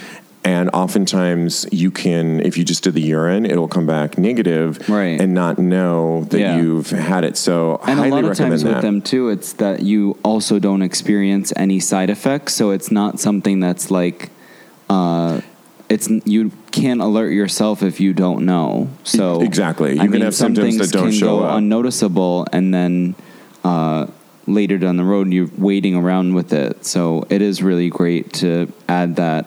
And 0.45 0.71
oftentimes, 0.73 1.67
you 1.71 1.93
can, 1.93 2.41
if 2.41 2.59
you 2.59 2.65
just 2.65 2.83
did 2.83 2.95
the 2.95 3.01
urine, 3.01 3.47
it'll 3.47 3.69
come 3.69 3.87
back 3.87 4.19
negative 4.19 4.89
Right. 4.89 5.21
and 5.21 5.35
not 5.35 5.57
know 5.59 6.25
that 6.31 6.41
Yeah. 6.41 6.61
you've 6.61 6.91
had 6.91 7.23
it. 7.23 7.37
So, 7.37 7.81
And 7.87 7.99
highly 8.01 8.09
a 8.09 8.11
lot 8.11 8.25
of 8.25 8.31
recommend 8.31 8.51
times 8.51 8.63
that. 8.65 8.75
with 8.75 8.83
them 8.83 9.03
too, 9.03 9.29
it's 9.29 9.53
that 9.55 9.83
you 9.83 10.17
also 10.25 10.59
don't 10.59 10.83
experience 10.83 11.53
any 11.55 11.79
side 11.79 12.11
effects. 12.11 12.55
So 12.55 12.71
it's 12.73 12.91
not 12.91 13.21
something 13.21 13.61
that's 13.61 13.89
like, 13.93 14.31
uh, 14.91 15.43
it's 15.89 16.09
you 16.25 16.51
can't 16.73 17.01
alert 17.01 17.31
yourself 17.31 17.83
if 17.85 18.01
you 18.01 18.13
don't 18.13 18.45
know. 18.45 18.89
So 19.05 19.43
Exactly. 19.43 19.95
You 19.95 20.01
I 20.01 20.05
can 20.05 20.11
mean, 20.13 20.23
have 20.23 20.35
some 20.35 20.57
symptoms 20.57 20.79
that 20.79 20.91
don't 20.91 21.05
can 21.11 21.13
show 21.13 21.39
go 21.39 21.45
up. 21.45 21.59
unnoticeable, 21.59 22.47
and 22.53 22.75
then 22.75 23.15
uh, 23.63 24.07
later 24.49 24.77
down 24.77 24.97
the 24.97 25.05
road, 25.05 25.33
you're 25.33 25.51
waiting 25.57 25.95
around 25.95 26.35
with 26.35 26.53
it. 26.53 26.85
So 26.85 27.27
it 27.31 27.43
is 27.43 27.63
really 27.63 27.91
great 27.91 28.33
to 28.35 28.73
add 28.89 29.15
that 29.17 29.47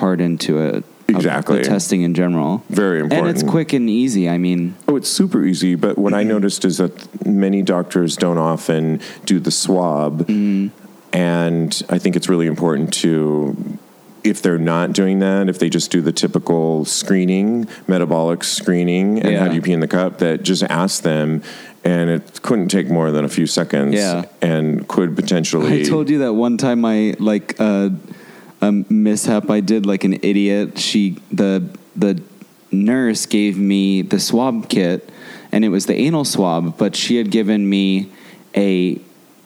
part 0.00 0.20
into 0.20 0.58
it. 0.58 0.84
Exactly. 1.08 1.58
the 1.58 1.64
testing 1.64 2.02
in 2.02 2.14
general. 2.14 2.62
Very 2.68 3.00
important. 3.00 3.28
And 3.28 3.36
it's 3.36 3.42
quick 3.48 3.72
and 3.72 3.90
easy. 3.90 4.28
I 4.28 4.38
mean, 4.38 4.76
Oh, 4.86 4.94
it's 4.94 5.08
super 5.08 5.44
easy. 5.44 5.74
But 5.74 5.98
what 5.98 6.12
Mm-hmm. 6.12 6.20
I 6.20 6.22
noticed 6.22 6.64
is 6.64 6.76
that 6.78 7.26
many 7.26 7.62
doctors 7.62 8.16
don't 8.16 8.38
often 8.38 9.00
do 9.26 9.40
the 9.40 9.50
swab. 9.50 10.26
Mm-hmm. 10.28 10.68
And 11.12 11.82
I 11.88 11.98
think 11.98 12.14
it's 12.14 12.28
really 12.28 12.46
important 12.46 12.94
to, 13.02 13.76
if 14.22 14.40
they're 14.40 14.56
not 14.74 14.92
doing 14.92 15.18
that, 15.18 15.48
if 15.48 15.58
they 15.58 15.68
just 15.68 15.90
do 15.90 16.00
the 16.00 16.12
typical 16.12 16.84
screening, 16.84 17.66
metabolic 17.88 18.44
screening, 18.44 19.18
and 19.20 19.32
Yeah. 19.32 19.40
how 19.40 19.48
do 19.48 19.56
you 19.56 19.62
pee 19.62 19.72
in 19.72 19.80
the 19.80 19.88
cup, 19.88 20.18
that 20.18 20.44
just 20.44 20.62
ask 20.62 21.02
them. 21.02 21.42
And 21.82 22.08
it 22.08 22.40
couldn't 22.42 22.68
take 22.68 22.88
more 22.88 23.10
than 23.10 23.24
a 23.24 23.28
few 23.28 23.48
seconds. 23.48 23.94
Yeah. 23.94 24.26
And 24.40 24.86
could 24.86 25.16
potentially. 25.16 25.80
I 25.80 25.84
told 25.84 26.08
you 26.08 26.18
that 26.20 26.34
one 26.34 26.56
time 26.56 26.84
I 26.84 27.16
like 27.18 27.56
uh, 27.58 27.88
a 28.60 28.72
mishap 28.72 29.50
I 29.50 29.60
did 29.60 29.86
like 29.86 30.04
an 30.04 30.14
idiot. 30.22 30.78
She 30.78 31.16
the 31.32 31.68
the 31.96 32.22
nurse 32.70 33.26
gave 33.26 33.58
me 33.58 34.02
the 34.02 34.20
swab 34.20 34.68
kit 34.68 35.10
and 35.52 35.64
it 35.64 35.68
was 35.68 35.86
the 35.86 35.94
anal 35.94 36.24
swab, 36.24 36.78
but 36.78 36.94
she 36.94 37.16
had 37.16 37.30
given 37.30 37.68
me 37.68 38.10
a 38.56 39.00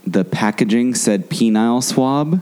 the 0.06 0.24
packaging 0.24 0.94
said 0.94 1.30
penile 1.30 1.82
swab. 1.82 2.40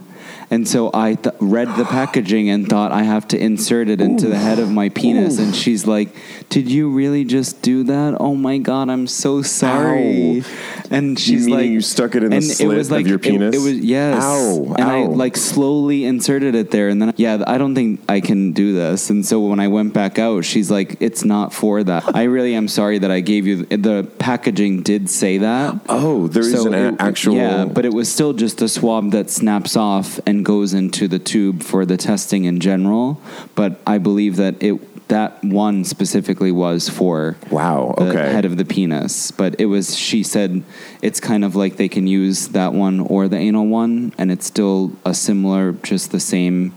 And 0.53 0.67
so 0.67 0.91
I 0.93 1.15
th- 1.15 1.33
read 1.39 1.77
the 1.77 1.83
packaging 1.83 2.47
and 2.47 2.69
thought 2.69 2.91
I 2.91 3.01
have 3.01 3.27
to 3.29 3.39
insert 3.39 3.89
it 3.89 3.99
into 3.99 4.27
the 4.27 4.37
head 4.37 4.59
of 4.59 4.69
my 4.69 4.89
penis. 4.89 5.39
And 5.39 5.55
she's 5.55 5.87
like, 5.87 6.09
"Did 6.49 6.69
you 6.69 6.91
really 6.91 7.25
just 7.25 7.63
do 7.63 7.81
that? 7.85 8.17
Oh 8.19 8.35
my 8.35 8.59
god, 8.59 8.87
I'm 8.87 9.07
so 9.07 9.41
sorry." 9.41 10.43
And 10.91 11.17
she's 11.17 11.47
like, 11.47 11.65
you 11.65 11.81
stuck 11.81 12.13
it 12.13 12.21
in 12.21 12.29
the 12.29 12.41
slit 12.41 12.91
of 12.91 13.07
your 13.07 13.15
it- 13.15 13.23
penis? 13.23 13.55
It, 13.55 13.59
was 13.59 13.79
yes. 13.79 14.21
Ow, 14.23 14.75
and 14.77 14.83
I 14.83 15.05
like 15.05 15.35
slowly 15.35 16.05
inserted 16.05 16.53
it 16.53 16.69
there, 16.69 16.87
and 16.87 17.01
then 17.01 17.13
yeah, 17.17 17.43
I 17.47 17.57
don't 17.57 17.73
think 17.73 18.01
I 18.07 18.21
can 18.21 18.51
do 18.51 18.73
this. 18.73 19.09
And 19.09 19.25
so 19.25 19.39
when 19.39 19.59
I 19.59 19.69
went 19.69 19.95
back 19.95 20.19
out, 20.19 20.45
she's 20.45 20.69
like, 20.69 20.97
"It's 20.99 21.25
not 21.25 21.51
for 21.51 21.83
that." 21.83 22.15
I 22.15 22.25
really 22.25 22.53
am 22.53 22.67
sorry 22.67 22.99
that 22.99 23.09
I 23.09 23.21
gave 23.21 23.47
you 23.47 23.65
the 23.65 24.07
packaging 24.19 24.83
did 24.83 25.09
say 25.09 25.39
that. 25.39 25.79
Oh, 25.89 26.27
there 26.27 26.43
is 26.43 26.63
an 26.65 26.75
it- 26.75 26.95
actual. 26.99 27.37
yeah, 27.37 27.65
but 27.65 27.85
it 27.85 27.93
was 27.93 28.07
still 28.07 28.33
just 28.33 28.61
a 28.61 28.69
swab 28.69 29.09
that 29.11 29.31
snaps 29.31 29.75
off 29.75 30.19
and 30.27 30.42
goes 30.43 30.73
into 30.73 31.07
the 31.07 31.19
tube 31.19 31.63
for 31.63 31.85
the 31.85 31.97
testing 31.97 32.45
in 32.45 32.59
general. 32.59 33.19
But 33.55 33.79
I 33.87 33.97
believe 33.97 34.35
that 34.37 34.61
it 34.61 35.07
that 35.09 35.43
one 35.43 35.83
specifically 35.83 36.51
was 36.51 36.89
for 36.89 37.35
Wow, 37.51 37.93
the 37.97 38.09
okay. 38.09 38.31
head 38.31 38.45
of 38.45 38.57
the 38.57 38.65
penis. 38.65 39.31
But 39.31 39.59
it 39.59 39.65
was 39.65 39.95
she 39.97 40.23
said 40.23 40.63
it's 41.01 41.19
kind 41.19 41.43
of 41.43 41.55
like 41.55 41.75
they 41.75 41.89
can 41.89 42.07
use 42.07 42.49
that 42.49 42.73
one 42.73 42.99
or 42.99 43.27
the 43.27 43.37
anal 43.37 43.67
one, 43.67 44.13
and 44.17 44.31
it's 44.31 44.45
still 44.45 44.93
a 45.05 45.13
similar, 45.13 45.73
just 45.73 46.11
the 46.11 46.19
same 46.19 46.73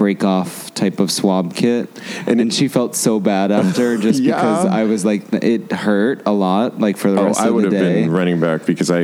break 0.00 0.24
off 0.24 0.72
type 0.72 0.98
of 0.98 1.10
swab 1.10 1.54
kit 1.54 1.86
And 2.26 2.40
and, 2.40 2.50
she 2.54 2.68
felt 2.68 2.96
so 2.96 3.20
bad 3.20 3.52
after 3.60 3.98
just 3.98 4.20
Yeah. 4.22 4.34
because 4.36 4.64
I 4.80 4.84
was 4.84 5.04
like 5.04 5.22
it 5.54 5.70
hurt 5.70 6.22
a 6.24 6.32
lot 6.32 6.80
like 6.80 6.96
for 6.96 7.10
the 7.10 7.20
Oh, 7.20 7.26
rest 7.26 7.40
I 7.40 7.48
of 7.48 7.54
would 7.54 7.70
the 7.70 7.76
have 7.76 7.84
day 7.86 8.00
been 8.00 8.10
running 8.10 8.40
back 8.40 8.64
because 8.64 8.90
I 8.90 9.00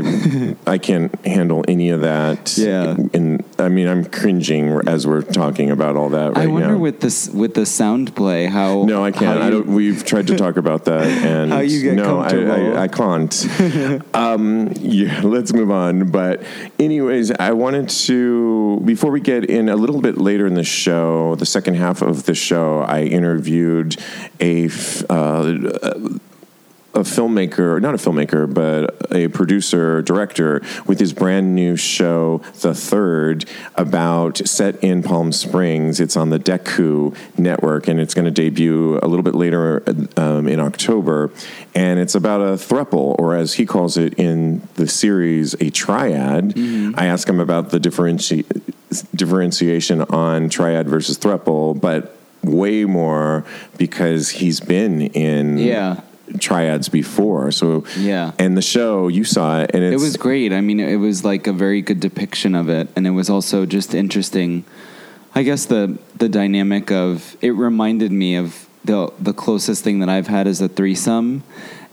I 0.75 0.79
can't 0.89 1.13
handle 1.27 1.61
any 1.69 1.89
of 1.97 2.01
that. 2.01 2.57
Yeah. 2.57 2.97
and 3.17 3.45
I 3.59 3.69
mean 3.77 3.89
I'm 3.93 4.05
cringing 4.21 4.67
as 4.95 5.07
we're 5.07 5.21
talking 5.43 5.69
about 5.77 5.97
all 6.01 6.09
that 6.19 6.29
right 6.33 6.45
I 6.45 6.47
wonder 6.57 6.77
now. 6.77 6.87
with 6.87 6.99
this 7.05 7.29
with 7.43 7.53
the 7.61 7.67
sound 7.67 8.07
play 8.21 8.47
how 8.59 8.71
no, 8.93 9.05
I 9.05 9.13
can't. 9.21 9.41
I 9.47 9.51
don't. 9.53 9.67
We've 9.81 10.03
tried 10.11 10.27
to 10.29 10.37
talk 10.45 10.57
about 10.65 10.81
that, 10.91 11.05
and 11.33 11.53
How 11.53 11.61
you 11.73 11.79
get 11.83 11.95
no, 12.03 12.21
I. 12.21 12.31
I, 12.57 12.83
I 12.85 12.89
can't. 12.89 13.33
um, 14.25 14.73
yeah, 14.81 15.21
let's 15.35 15.53
move 15.61 15.71
on. 15.85 16.11
But 16.11 16.43
anyways, 16.79 17.27
I 17.33 17.53
wanted 17.65 17.89
to 18.07 18.81
before 18.93 19.11
we 19.17 19.21
get 19.33 19.43
in 19.57 19.69
a 19.69 19.77
little 19.77 20.01
bit 20.01 20.17
later 20.29 20.47
in 20.51 20.55
the 20.55 20.65
show, 20.65 20.86
the 20.87 21.47
second 21.47 21.75
half 21.75 22.03
of 22.03 22.25
the 22.25 22.35
show, 22.35 22.81
I 22.81 23.03
interviewed 23.03 23.97
a. 24.41 24.67
Uh, 25.09 26.19
a 26.97 27.01
filmmaker, 27.01 27.81
not 27.81 27.95
a 27.95 27.99
filmmaker, 27.99 28.53
but 28.53 29.13
a 29.15 29.29
producer, 29.29 30.01
director 30.03 30.63
with 30.87 30.99
his 30.99 31.13
brand 31.13 31.55
new 31.55 31.77
show, 31.77 32.39
The 32.63 32.75
Third, 32.75 33.45
about 33.75 34.39
set 34.39 34.83
in 34.83 35.03
Palm 35.03 35.31
Springs. 35.31 36.01
It's 36.01 36.17
on 36.17 36.31
the 36.31 36.39
Dekkoo 36.39 37.15
network 37.39 37.87
and 37.87 38.01
it's 38.01 38.15
going 38.15 38.25
to 38.25 38.31
debut 38.31 38.99
a 39.03 39.07
little 39.07 39.23
bit 39.23 39.35
later 39.35 39.85
um, 40.17 40.49
in 40.49 40.59
October. 40.59 41.31
And 41.75 42.01
it's 42.01 42.15
about 42.15 42.41
a 42.41 42.55
thruple, 42.55 43.15
or 43.19 43.37
as 43.37 43.55
he 43.55 43.67
calls 43.67 43.99
it 43.99 44.15
in 44.15 44.67
the 44.77 44.89
series, 44.89 45.55
a 45.61 45.69
triad. 45.69 46.55
I 46.97 47.07
asked 47.07 47.29
him 47.29 47.41
about 47.41 47.71
the 47.71 47.79
differenti- 47.79 48.47
differentiation 49.15 50.03
on 50.03 50.49
triad 50.49 50.89
versus 50.89 51.19
thruple, 51.19 51.79
but 51.79 52.17
way 52.43 52.85
more 52.85 53.45
because 53.77 54.31
he's 54.31 54.61
been 54.61 55.03
in 55.03 55.59
Yeah. 55.59 56.01
triads 56.39 56.89
before. 56.89 57.51
So 57.53 57.85
Yeah. 57.99 58.33
and 58.39 58.57
the 58.57 58.63
show 58.63 59.09
you 59.09 59.25
saw 59.25 59.61
it, 59.61 59.71
and 59.75 59.83
it 59.83 59.99
was 59.99 60.17
great. 60.17 60.53
I 60.53 60.61
mean, 60.61 60.81
it 60.81 60.97
was 60.97 61.25
like 61.25 61.47
a 61.47 61.53
very 61.53 61.81
good 61.83 62.01
depiction 62.01 62.55
of 62.55 62.69
it, 62.69 62.89
and 62.97 63.07
it 63.07 63.11
was 63.11 63.31
also 63.31 63.65
just 63.67 63.95
interesting. 63.95 64.65
I 65.35 65.43
guess 65.43 65.67
the 65.67 65.99
the 66.19 66.29
dynamic 66.29 66.91
of 66.91 67.37
it 67.43 67.51
reminded 67.55 68.11
me 68.13 68.37
of 68.37 68.67
the 68.85 69.11
the 69.21 69.33
closest 69.33 69.83
thing 69.85 70.01
that 70.01 70.09
I've 70.09 70.27
had 70.29 70.47
is 70.47 70.61
a 70.61 70.69
threesome, 70.69 71.43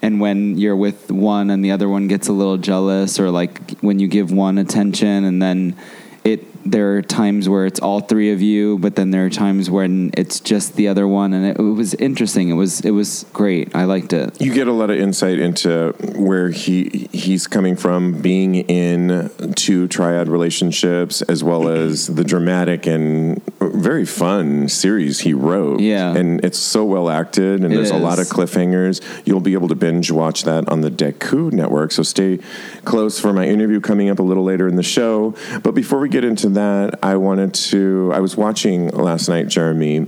and 0.01 0.19
when 0.19 0.57
you're 0.57 0.75
with 0.75 1.11
one 1.11 1.49
and 1.49 1.63
the 1.63 1.71
other 1.71 1.89
one 1.89 2.07
gets 2.07 2.27
a 2.27 2.33
little 2.33 2.57
jealous, 2.57 3.19
or 3.19 3.29
like 3.31 3.77
when 3.81 3.99
you 3.99 4.07
give 4.07 4.31
one 4.31 4.57
attention 4.57 5.23
and 5.25 5.41
then 5.41 5.75
it 6.23 6.45
there 6.65 6.97
are 6.97 7.01
times 7.01 7.49
where 7.49 7.65
it's 7.65 7.79
all 7.79 7.99
three 7.99 8.31
of 8.31 8.41
you, 8.41 8.77
but 8.79 8.95
then 8.95 9.11
there 9.11 9.25
are 9.25 9.29
times 9.29 9.69
when 9.69 10.11
it's 10.15 10.39
just 10.39 10.75
the 10.75 10.87
other 10.87 11.07
one, 11.07 11.33
and 11.33 11.45
it, 11.45 11.59
it 11.59 11.61
was 11.61 11.93
interesting. 11.95 12.49
It 12.49 12.53
was 12.53 12.81
it 12.81 12.91
was 12.91 13.25
great. 13.33 13.75
I 13.75 13.85
liked 13.85 14.13
it. 14.13 14.39
you 14.41 14.53
get 14.53 14.67
a 14.67 14.71
lot 14.71 14.89
of 14.89 14.97
insight 14.97 15.39
into 15.39 15.93
where 16.15 16.49
he 16.49 17.09
he's 17.11 17.47
coming 17.47 17.75
from, 17.75 18.21
being 18.21 18.55
in 18.55 19.53
two 19.55 19.87
triad 19.87 20.27
relationships, 20.29 21.21
as 21.23 21.43
well 21.43 21.67
as 21.67 22.07
the 22.07 22.23
dramatic 22.23 22.85
and 22.85 23.41
very 23.59 24.05
fun 24.05 24.69
series 24.69 25.21
he 25.21 25.33
wrote. 25.33 25.79
Yeah. 25.79 26.15
and 26.15 26.43
it's 26.45 26.59
so 26.59 26.85
well 26.85 27.09
acted, 27.09 27.61
and 27.63 27.73
It 27.73 27.75
there's 27.75 27.91
a 27.91 27.97
lot 27.97 28.19
of 28.19 28.27
cliffhangers. 28.27 29.01
You'll 29.25 29.39
be 29.41 29.53
able 29.53 29.67
to 29.67 29.75
binge 29.75 30.11
watch 30.11 30.43
that 30.43 30.67
on 30.69 30.81
the 30.81 30.91
Dekkoo 30.91 31.51
network. 31.51 31.91
So 31.91 32.03
stay 32.03 32.39
close 32.85 33.19
for 33.19 33.33
my 33.33 33.47
interview 33.47 33.79
coming 33.81 34.09
up 34.09 34.19
a 34.19 34.23
little 34.23 34.43
later 34.43 34.67
in 34.67 34.75
the 34.75 34.83
show. 34.83 35.35
But 35.63 35.73
before 35.75 35.99
we 35.99 36.09
get 36.09 36.23
into 36.23 36.49
that, 36.53 36.99
I 37.03 37.15
wanted 37.17 37.53
to. 37.55 38.11
I 38.13 38.19
was 38.19 38.35
watching 38.37 38.89
last 38.89 39.27
night, 39.29 39.47
Jeremy. 39.47 40.07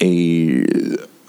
A 0.00 0.64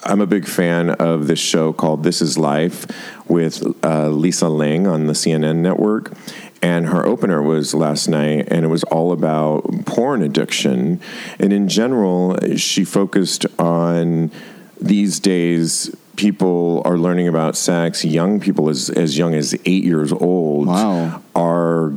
I'm 0.04 0.22
a 0.22 0.28
big 0.28 0.48
fan 0.48 0.92
of 0.92 1.26
this 1.28 1.40
show 1.40 1.74
called 1.74 2.04
This 2.04 2.22
Is 2.22 2.38
Life 2.38 2.86
with 3.28 3.64
uh, 3.84 4.10
Lisa 4.10 4.48
Ling 4.50 4.86
on 4.88 5.08
the 5.08 5.14
CNN 5.14 5.58
network. 5.58 6.14
And 6.62 6.88
her 6.88 7.06
opener 7.06 7.42
was 7.42 7.74
last 7.74 8.08
night, 8.08 8.48
and 8.50 8.64
it 8.66 8.70
was 8.70 8.84
all 8.86 9.12
about 9.12 9.86
porn 9.86 10.22
addiction. 10.22 11.00
And 11.40 11.52
in 11.52 11.68
general, 11.68 12.38
she 12.56 12.84
focused 12.86 13.46
on 13.60 14.32
these 14.80 15.20
days 15.20 15.96
people 16.16 16.82
are 16.86 16.98
learning 16.98 17.28
about 17.28 17.56
sex 17.58 18.06
young 18.06 18.40
people 18.40 18.70
as, 18.70 18.90
as 18.90 19.18
young 19.18 19.34
as 19.36 19.54
eight 19.66 19.84
years 19.84 20.12
old 20.14 20.68
Wow. 20.68 21.22
are 21.36 21.94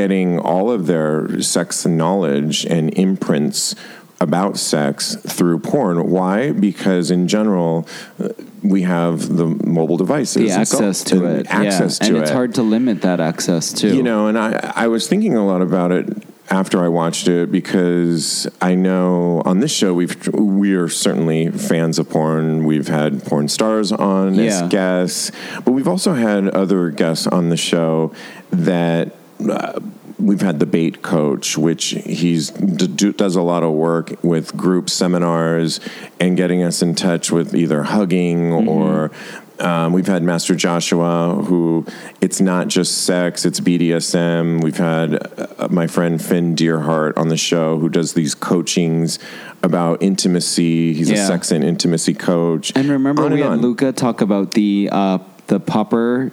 getting 0.00 0.38
all 0.38 0.70
of 0.70 0.86
their 0.86 1.40
sex 1.40 1.86
knowledge 1.86 2.66
and 2.66 2.92
imprints 2.98 3.74
about 4.20 4.58
sex 4.58 5.14
through 5.36 5.58
porn 5.58 6.10
why 6.10 6.52
because 6.52 7.10
in 7.10 7.26
general 7.28 7.86
uh, 8.22 8.28
we 8.62 8.82
have 8.82 9.14
the 9.40 9.46
mobile 9.78 9.96
devices 9.96 10.34
The 10.50 10.50
and 10.58 10.68
so- 10.68 10.76
access 10.78 11.04
to 11.04 11.24
it. 11.24 11.46
access 11.48 11.98
yeah. 12.00 12.06
to 12.08 12.12
and 12.14 12.22
it's 12.22 12.30
it 12.30 12.34
hard 12.34 12.54
to 12.56 12.62
limit 12.62 13.00
that 13.02 13.20
access 13.20 13.72
too. 13.72 13.94
you 13.96 14.02
know, 14.02 14.26
and 14.28 14.36
I, 14.38 14.72
I 14.84 14.86
was 14.88 15.08
thinking 15.08 15.34
a 15.34 15.46
lot 15.46 15.62
about 15.62 15.92
it 15.92 16.06
after 16.50 16.76
I 16.84 16.88
watched 16.88 17.26
it 17.28 17.50
because 17.50 18.46
I 18.60 18.74
know 18.74 19.42
on 19.50 19.60
this 19.60 19.72
show 19.72 19.92
we've 19.94 20.16
we 20.34 20.74
are 20.74 20.88
certainly 20.88 21.50
fans 21.50 21.98
of 21.98 22.08
porn. 22.10 22.64
We've 22.64 22.88
had 22.88 23.24
porn 23.24 23.48
stars 23.48 23.92
on 23.92 24.34
Yeah. 24.34 24.44
as 24.44 24.68
guests, 24.68 25.30
but 25.64 25.72
we've 25.72 25.88
also 25.88 26.12
had 26.14 26.48
other 26.48 26.90
guests 26.90 27.26
on 27.26 27.48
the 27.48 27.56
show 27.56 28.12
that. 28.50 29.06
Uh, 29.40 29.80
We've 30.18 30.40
had 30.40 30.60
the 30.60 30.66
bait 30.66 31.02
coach, 31.02 31.58
which 31.58 31.90
he's 31.90 32.48
do, 32.50 33.12
does 33.12 33.36
a 33.36 33.42
lot 33.42 33.62
of 33.62 33.72
work 33.72 34.14
with 34.24 34.56
group 34.56 34.88
seminars 34.88 35.78
and 36.18 36.38
getting 36.38 36.62
us 36.62 36.80
in 36.80 36.94
touch 36.94 37.30
with 37.30 37.54
either 37.54 37.82
hugging 37.82 38.50
or 38.50 39.10
um, 39.58 39.92
we've 39.92 40.06
had 40.06 40.22
Master 40.22 40.54
Joshua, 40.54 41.42
who 41.46 41.86
it's 42.20 42.40
not 42.40 42.68
just 42.68 43.04
sex, 43.04 43.44
it's 43.44 43.60
BDSM. 43.60 44.62
We've 44.62 44.76
had 44.76 45.14
uh, 45.38 45.68
my 45.70 45.86
friend 45.86 46.22
Finn 46.22 46.54
Deerhart 46.54 47.16
on 47.16 47.28
the 47.28 47.36
show, 47.36 47.78
who 47.78 47.88
does 47.88 48.14
these 48.14 48.34
coachings 48.34 49.18
about 49.62 50.02
intimacy. 50.02 50.92
He's 50.94 51.10
a 51.10 51.16
sex 51.16 51.50
and 51.50 51.64
intimacy 51.64 52.14
coach. 52.14 52.72
and 52.74 52.88
remember 52.88 53.24
On 53.24 53.32
we 53.32 53.40
had 53.40 53.52
on. 53.52 53.60
Luca 53.60 53.92
talk 53.92 54.20
about 54.20 54.52
the 54.52 54.88
uh, 54.92 55.18
the 55.46 55.60
popper 55.60 56.32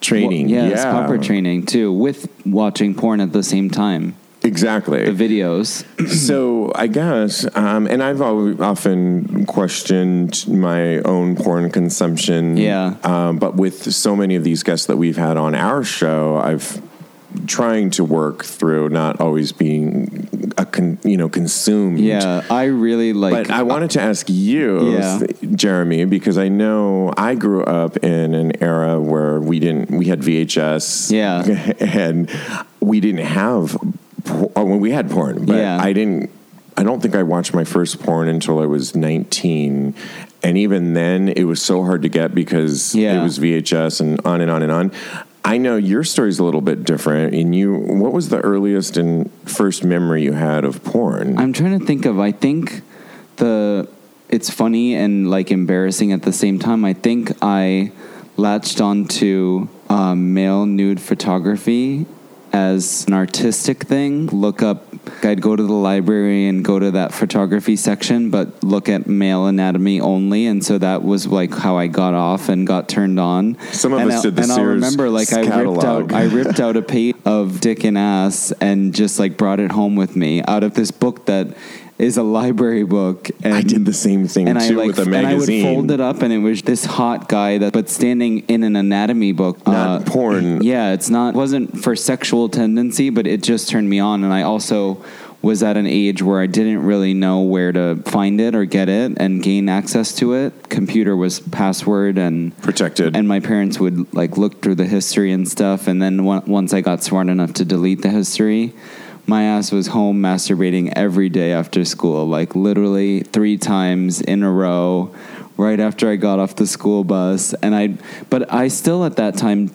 training. 0.00 0.48
yeah, 0.48 0.68
yeah, 0.68 0.92
popper 0.92 1.18
training 1.18 1.66
too, 1.66 1.92
with 1.92 2.28
watching 2.46 2.94
porn 2.94 3.20
at 3.20 3.32
the 3.32 3.42
same 3.42 3.70
time. 3.70 4.16
Exactly. 4.42 5.10
The 5.10 5.28
videos. 5.40 5.84
so 6.08 6.72
I 6.74 6.86
guess, 6.86 7.46
um, 7.56 7.86
and 7.86 8.02
I've 8.02 8.20
al- 8.20 8.62
often 8.62 9.44
questioned 9.46 10.46
my 10.48 10.98
own 11.00 11.36
porn 11.36 11.70
consumption. 11.70 12.56
Yeah. 12.56 12.96
Um, 13.04 13.38
but 13.38 13.56
with 13.56 13.92
so 13.92 14.16
many 14.16 14.36
of 14.36 14.44
these 14.44 14.62
guests 14.62 14.86
that 14.86 14.96
we've 14.96 15.16
had 15.18 15.36
on 15.36 15.54
our 15.54 15.84
show, 15.84 16.36
I've 16.36 16.80
trying 17.46 17.90
to 17.90 18.04
work 18.04 18.44
through 18.44 18.88
not 18.88 19.20
always 19.20 19.52
being 19.52 20.52
a 20.58 20.64
con, 20.66 20.98
you 21.04 21.16
know 21.16 21.28
consumed. 21.28 21.98
Yeah, 22.00 22.44
I 22.50 22.64
really 22.64 23.12
like. 23.12 23.48
But 23.48 23.50
I 23.54 23.60
uh, 23.60 23.64
wanted 23.64 23.90
to 23.92 24.00
ask 24.00 24.28
you, 24.28 24.92
Yeah. 24.92 25.20
Jeremy, 25.54 26.04
because 26.04 26.38
I 26.38 26.48
know 26.48 27.12
I 27.16 27.34
grew 27.34 27.62
up 27.64 27.96
in 27.98 28.34
an 28.34 28.62
era 28.62 29.00
where 29.00 29.40
we 29.40 29.58
didn't, 29.60 29.90
we 29.90 30.06
had 30.06 30.20
VHS, 30.20 31.10
Yeah. 31.10 31.44
and 31.80 32.30
we 32.80 33.00
didn't 33.00 33.26
have, 33.26 33.76
oh, 34.56 34.64
when 34.64 34.80
we 34.80 34.90
had 34.90 35.10
porn, 35.10 35.46
but 35.46 35.56
Yeah. 35.56 35.78
I 35.80 35.92
didn't. 35.92 36.30
I 36.76 36.82
don't 36.82 37.02
think 37.02 37.14
I 37.14 37.22
watched 37.24 37.52
my 37.52 37.64
first 37.64 38.00
porn 38.00 38.28
until 38.28 38.58
I 38.58 38.64
was 38.64 38.94
19. 38.96 39.94
And 40.42 40.56
even 40.56 40.94
then, 40.94 41.28
it 41.28 41.44
was 41.44 41.60
so 41.60 41.84
hard 41.84 42.00
to 42.02 42.08
get 42.08 42.34
because 42.34 42.94
Yeah. 42.94 43.20
it 43.20 43.22
was 43.22 43.38
VHS 43.38 44.00
and 44.00 44.18
on 44.24 44.40
and 44.40 44.50
on 44.50 44.62
and 44.62 44.72
on. 44.72 44.92
I 45.44 45.58
know 45.58 45.76
your 45.76 46.04
story's 46.04 46.38
a 46.38 46.44
little 46.44 46.60
bit 46.60 46.84
different. 46.84 47.34
And 47.34 47.54
you, 47.54 47.74
what 47.74 48.12
was 48.12 48.28
the 48.28 48.40
earliest 48.40 48.96
and 48.96 49.30
first 49.44 49.84
memory 49.84 50.22
you 50.22 50.32
had 50.32 50.64
of 50.64 50.84
porn? 50.84 51.38
I'm 51.38 51.52
trying 51.52 51.78
to 51.78 51.84
think 51.84 52.04
of. 52.04 52.18
I 52.18 52.32
think 52.32 52.82
the 53.36 53.88
it's 54.28 54.48
funny 54.48 54.94
and 54.94 55.28
like 55.28 55.50
embarrassing 55.50 56.12
at 56.12 56.22
the 56.22 56.32
same 56.32 56.58
time. 56.58 56.84
I 56.84 56.92
think 56.92 57.32
I 57.42 57.90
latched 58.36 58.80
onto 58.80 59.68
um, 59.88 60.34
male 60.34 60.66
nude 60.66 61.00
photography 61.00 62.06
as 62.52 63.04
an 63.06 63.14
artistic 63.14 63.84
thing. 63.84 64.26
Look 64.26 64.62
up. 64.62 64.84
I'd 65.22 65.40
go 65.40 65.56
to 65.56 65.62
the 65.62 65.72
library 65.72 66.46
and 66.46 66.64
go 66.64 66.78
to 66.78 66.90
that 66.92 67.12
photography 67.12 67.76
section, 67.76 68.30
but 68.30 68.62
look 68.62 68.88
at 68.88 69.06
male 69.06 69.46
anatomy 69.46 70.00
only, 70.00 70.46
and 70.46 70.64
so 70.64 70.78
that 70.78 71.02
was 71.02 71.26
like 71.26 71.54
how 71.54 71.76
I 71.76 71.86
got 71.86 72.14
off 72.14 72.48
and 72.48 72.66
got 72.66 72.88
turned 72.88 73.18
on. 73.18 73.58
Some 73.72 73.92
of 73.92 74.00
and 74.00 74.10
us 74.10 74.20
I, 74.20 74.22
did 74.22 74.36
the 74.36 74.42
and 74.42 74.52
I'll 74.52 74.64
remember 74.64 75.08
like 75.08 75.32
I 75.32 75.40
ripped 75.40 75.84
out. 75.84 76.12
I 76.12 76.24
ripped 76.24 76.60
out 76.60 76.76
a 76.76 76.82
page 76.82 77.16
of 77.24 77.60
dick 77.60 77.84
and 77.84 77.96
ass 77.96 78.52
and 78.60 78.94
just 78.94 79.18
like 79.18 79.36
brought 79.36 79.60
it 79.60 79.72
home 79.72 79.96
with 79.96 80.16
me 80.16 80.42
out 80.42 80.62
of 80.62 80.74
this 80.74 80.90
book 80.90 81.26
that 81.26 81.56
is 82.00 82.16
a 82.16 82.22
library 82.22 82.84
book. 82.84 83.30
And, 83.42 83.54
I 83.54 83.62
did 83.62 83.84
the 83.84 83.92
same 83.92 84.26
thing 84.26 84.48
and 84.48 84.58
I 84.58 84.68
too 84.68 84.76
like, 84.76 84.88
with 84.88 84.98
a 84.98 85.04
magazine. 85.04 85.60
and 85.60 85.66
I 85.66 85.70
would 85.70 85.76
fold 85.76 85.90
it 85.90 86.00
up, 86.00 86.22
and 86.22 86.32
it 86.32 86.38
was 86.38 86.62
this 86.62 86.84
hot 86.84 87.28
guy 87.28 87.58
that, 87.58 87.72
but 87.72 87.88
standing 87.88 88.40
in 88.48 88.64
an 88.64 88.76
anatomy 88.76 89.32
book. 89.32 89.66
Not 89.66 90.02
uh, 90.02 90.04
porn. 90.04 90.62
Yeah, 90.62 90.92
it's 90.92 91.10
not 91.10 91.34
wasn't 91.34 91.82
for 91.82 91.94
sexual 91.94 92.48
tendency, 92.48 93.10
but 93.10 93.26
it 93.26 93.42
just 93.42 93.68
turned 93.68 93.88
me 93.88 94.00
on, 94.00 94.24
and 94.24 94.32
I 94.32 94.42
also 94.42 95.04
was 95.42 95.62
at 95.62 95.76
an 95.76 95.86
age 95.86 96.22
where 96.22 96.38
I 96.40 96.46
didn't 96.46 96.82
really 96.84 97.14
know 97.14 97.40
where 97.40 97.72
to 97.72 97.96
find 98.04 98.40
it 98.40 98.54
or 98.54 98.66
get 98.66 98.90
it 98.90 99.12
and 99.16 99.42
gain 99.42 99.70
access 99.70 100.14
to 100.16 100.34
it. 100.34 100.68
Computer 100.68 101.16
was 101.16 101.40
password 101.40 102.18
and 102.18 102.54
Protected. 102.60 103.16
and 103.16 103.26
my 103.26 103.40
parents 103.40 103.80
would 103.80 104.12
like 104.12 104.36
look 104.36 104.60
through 104.60 104.74
the 104.74 104.84
history 104.84 105.32
and 105.32 105.48
stuff 105.48 105.86
and 105.86 106.02
then 106.02 106.20
on- 106.20 106.44
once 106.46 106.74
i 106.74 106.82
got 106.82 107.02
smart 107.02 107.28
enough 107.28 107.54
to 107.54 107.64
delete 107.64 108.02
the 108.02 108.10
history 108.10 108.74
my 109.30 109.44
ass 109.44 109.70
was 109.70 109.86
home 109.86 110.20
masturbating 110.20 110.92
every 110.96 111.28
day 111.28 111.52
after 111.52 111.84
school 111.84 112.26
like 112.26 112.56
literally 112.56 113.20
three 113.20 113.56
times 113.56 114.20
in 114.20 114.42
a 114.42 114.50
row 114.50 115.14
right 115.56 115.78
after 115.78 116.10
i 116.10 116.16
got 116.16 116.40
off 116.40 116.56
the 116.56 116.66
school 116.66 117.04
bus. 117.04 117.54
And 117.62 117.72
i 117.76 117.96
but 118.28 118.52
i 118.52 118.66
still 118.66 119.04
at 119.04 119.16
that 119.16 119.36
time 119.36 119.68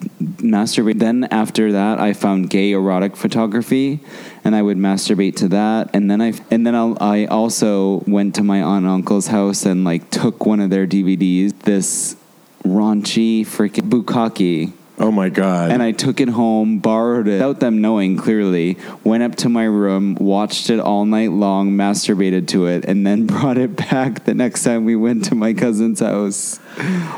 masturbate 0.57 0.99
then 0.99 1.23
after 1.31 1.71
that 1.71 1.99
i 1.99 2.11
found 2.11 2.49
gay 2.49 2.73
erotic 2.73 3.15
photography 3.15 4.01
and 4.43 4.55
i 4.55 4.61
would 4.61 4.77
masturbate 4.77 5.37
to 5.37 5.47
that. 5.49 5.89
And 5.93 6.11
then 6.11 6.21
i 6.21 6.33
and 6.51 6.67
then 6.67 6.75
I'll, 6.75 6.97
i 6.99 7.25
also 7.25 8.03
went 8.07 8.35
to 8.35 8.43
my 8.43 8.61
aunt 8.61 8.83
and 8.83 8.93
uncle's 8.93 9.27
house 9.27 9.65
and 9.65 9.85
like 9.85 10.09
took 10.09 10.45
one 10.45 10.59
of 10.59 10.69
their 10.69 10.85
dvds 10.85 11.57
this 11.61 12.17
raunchy 12.65 13.41
freaking 13.41 13.89
bukkake 13.89 14.73
oh 14.97 15.11
my 15.11 15.29
god! 15.29 15.71
and 15.71 15.81
I 15.81 15.91
took 15.91 16.19
it 16.19 16.29
home, 16.29 16.79
borrowed 16.79 17.27
it 17.27 17.33
without 17.33 17.59
them 17.59 17.81
knowing 17.81 18.17
clearly, 18.17 18.77
went 19.03 19.23
up 19.23 19.35
to 19.37 19.49
my 19.49 19.65
room, 19.65 20.15
watched 20.15 20.69
it 20.69 20.79
all 20.79 21.05
night 21.05 21.31
long, 21.31 21.71
masturbated 21.71 22.47
to 22.49 22.67
it, 22.67 22.85
and 22.85 23.05
then 23.05 23.25
brought 23.27 23.57
it 23.57 23.75
back 23.75 24.25
the 24.25 24.33
next 24.33 24.63
time 24.63 24.85
we 24.85 24.95
went 24.95 25.25
to 25.25 25.35
my 25.35 25.53
cousin's 25.53 25.99
house. 25.99 26.57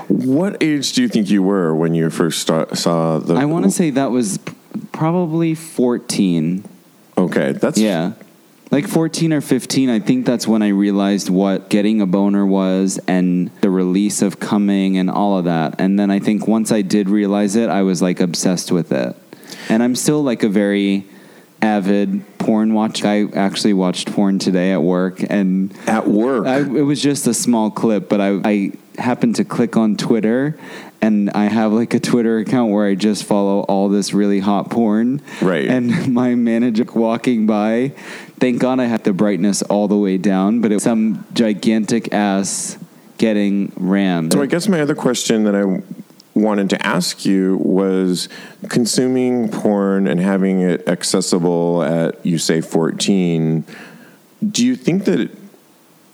what 0.08 0.62
age 0.62 0.94
do 0.94 1.02
you 1.02 1.08
think 1.08 1.30
you 1.30 1.44
were 1.44 1.76
when 1.76 1.94
you 1.94 2.10
first 2.10 2.40
start, 2.40 2.78
saw 2.78 3.20
the? 3.20 3.36
I 3.36 3.46
want 3.46 3.66
to 3.66 3.72
say 3.72 3.90
that 3.92 4.12
was 4.12 4.40
probably 4.92 5.56
14. 5.56 6.64
Okay, 7.18 7.52
that's 7.54 7.80
Yeah. 7.80 8.14
Like 8.70 8.88
14 8.88 9.32
or 9.32 9.42
15, 9.42 9.90
I 9.90 10.00
think 10.00 10.26
that's 10.26 10.46
when 10.46 10.62
I 10.62 10.70
realized 10.70 11.30
what 11.30 11.70
getting 11.70 12.02
a 12.02 12.06
boner 12.06 12.46
was 12.46 13.00
and 13.08 13.50
the 13.62 13.70
release 13.70 14.22
of 14.22 14.40
coming 14.40 14.98
and 14.98 15.10
all 15.10 15.38
of 15.38 15.46
that. 15.46 15.80
And 15.80 15.98
then 15.98 16.12
I 16.12 16.20
think 16.20 16.48
once 16.48 16.72
I 16.72 16.82
did 16.82 17.10
realize 17.10 17.56
it, 17.56 17.70
I 17.70 17.84
was 17.84 18.02
like 18.02 18.20
obsessed 18.20 18.72
with 18.72 18.92
it. 18.92 19.16
And 19.70 19.82
I'm 19.82 19.96
still 19.96 20.22
like 20.22 20.44
a 20.44 20.50
very 20.50 21.06
avid 21.62 22.24
porn 22.38 22.74
watch. 22.74 23.04
I 23.04 23.26
actually 23.34 23.74
watched 23.74 24.12
porn 24.12 24.38
today 24.38 24.74
at 24.74 24.82
work 24.82 25.24
and 25.30 25.74
at 25.88 26.08
work. 26.08 26.46
I, 26.46 26.60
it 26.60 26.84
was 26.84 27.02
just 27.02 27.26
a 27.28 27.34
small 27.34 27.72
clip, 27.72 28.10
but 28.10 28.22
I, 28.22 28.40
I 28.44 28.72
happened 28.98 29.36
to 29.38 29.46
click 29.46 29.78
on 29.78 29.96
Twitter, 29.96 30.58
and 31.02 31.30
I 31.32 31.46
have 31.46 31.72
like 31.72 31.94
a 31.94 32.00
Twitter 32.00 32.40
account 32.40 32.72
where 32.72 32.86
I 32.86 32.96
just 32.96 33.24
follow 33.24 33.62
all 33.62 33.90
this 33.90 34.14
really 34.14 34.40
hot 34.40 34.70
porn. 34.70 35.22
Right. 35.42 35.68
And 35.68 36.14
my 36.14 36.36
manager 36.36 36.86
walking 36.94 37.46
by, 37.46 37.90
thank 38.40 38.60
God 38.60 38.80
I 38.80 38.86
had 38.86 39.04
the 39.04 39.14
brightness 39.14 39.62
all 39.64 39.88
the 39.88 39.98
way 39.98 40.18
down, 40.18 40.62
but 40.62 40.72
it 40.72 40.76
was 40.76 40.84
some 40.84 41.26
gigantic 41.34 42.14
ass 42.14 42.78
getting 43.18 43.72
rammed. 43.76 44.34
so 44.34 44.42
I 44.42 44.46
guess 44.46 44.68
my 44.68 44.80
other 44.82 44.96
question 44.96 45.44
that 45.46 45.56
I 45.56 45.82
wanted 46.38 46.70
to 46.70 46.86
ask 46.86 47.26
you 47.26 47.58
was 47.58 48.30
consuming 48.70 49.50
porn 49.50 50.08
and 50.08 50.20
having 50.20 50.62
it 50.62 50.88
accessible 50.88 51.82
at 51.82 52.24
you 52.24 52.38
say 52.38 52.62
14 52.62 53.66
do 54.52 54.64
you 54.64 54.76
think 54.76 55.06
that 55.06 55.32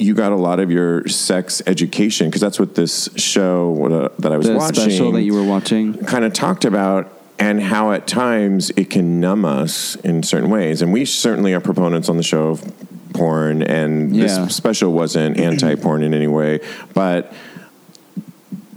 you 0.03 0.13
got 0.13 0.31
a 0.31 0.35
lot 0.35 0.59
of 0.59 0.69
your 0.69 1.07
sex 1.07 1.61
education 1.65 2.27
because 2.27 2.41
that's 2.41 2.59
what 2.59 2.75
this 2.75 3.09
show 3.15 3.85
uh, 3.85 4.09
that 4.19 4.31
I 4.31 4.37
was 4.37 4.47
the 4.47 4.55
watching 4.55 4.75
special 4.75 5.11
that 5.13 5.23
you 5.23 5.33
were 5.33 5.43
watching. 5.43 5.93
kind 6.05 6.25
of 6.25 6.33
talked 6.33 6.65
about 6.65 7.11
and 7.39 7.61
how 7.61 7.91
at 7.93 8.05
times 8.05 8.69
it 8.75 8.89
can 8.89 9.19
numb 9.19 9.45
us 9.45 9.95
in 9.97 10.21
certain 10.21 10.49
ways. 10.49 10.81
And 10.81 10.91
we 10.93 11.05
certainly 11.05 11.53
are 11.53 11.59
proponents 11.61 12.09
on 12.09 12.17
the 12.17 12.23
show 12.23 12.49
of 12.49 12.73
porn, 13.13 13.61
and 13.63 14.15
Yeah. 14.15 14.45
this 14.45 14.55
special 14.55 14.91
wasn't 14.91 15.39
anti 15.39 15.75
porn 15.75 16.03
in 16.03 16.13
any 16.13 16.27
way, 16.27 16.59
but 16.93 17.33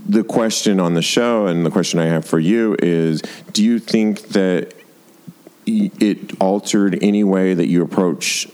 the 0.09 0.23
question 0.23 0.79
on 0.79 0.95
the 0.95 1.03
show 1.03 1.47
and 1.47 1.67
the 1.67 1.71
question 1.71 1.99
I 1.99 2.07
have 2.07 2.25
for 2.25 2.39
you 2.39 2.77
is 2.81 3.23
do 3.53 3.65
you 3.65 3.81
think 3.81 4.29
that 4.29 4.73
it 5.67 6.41
altered 6.41 6.97
any 7.03 7.25
way 7.25 7.53
that 7.53 7.67
you 7.67 7.83
approach 7.83 8.49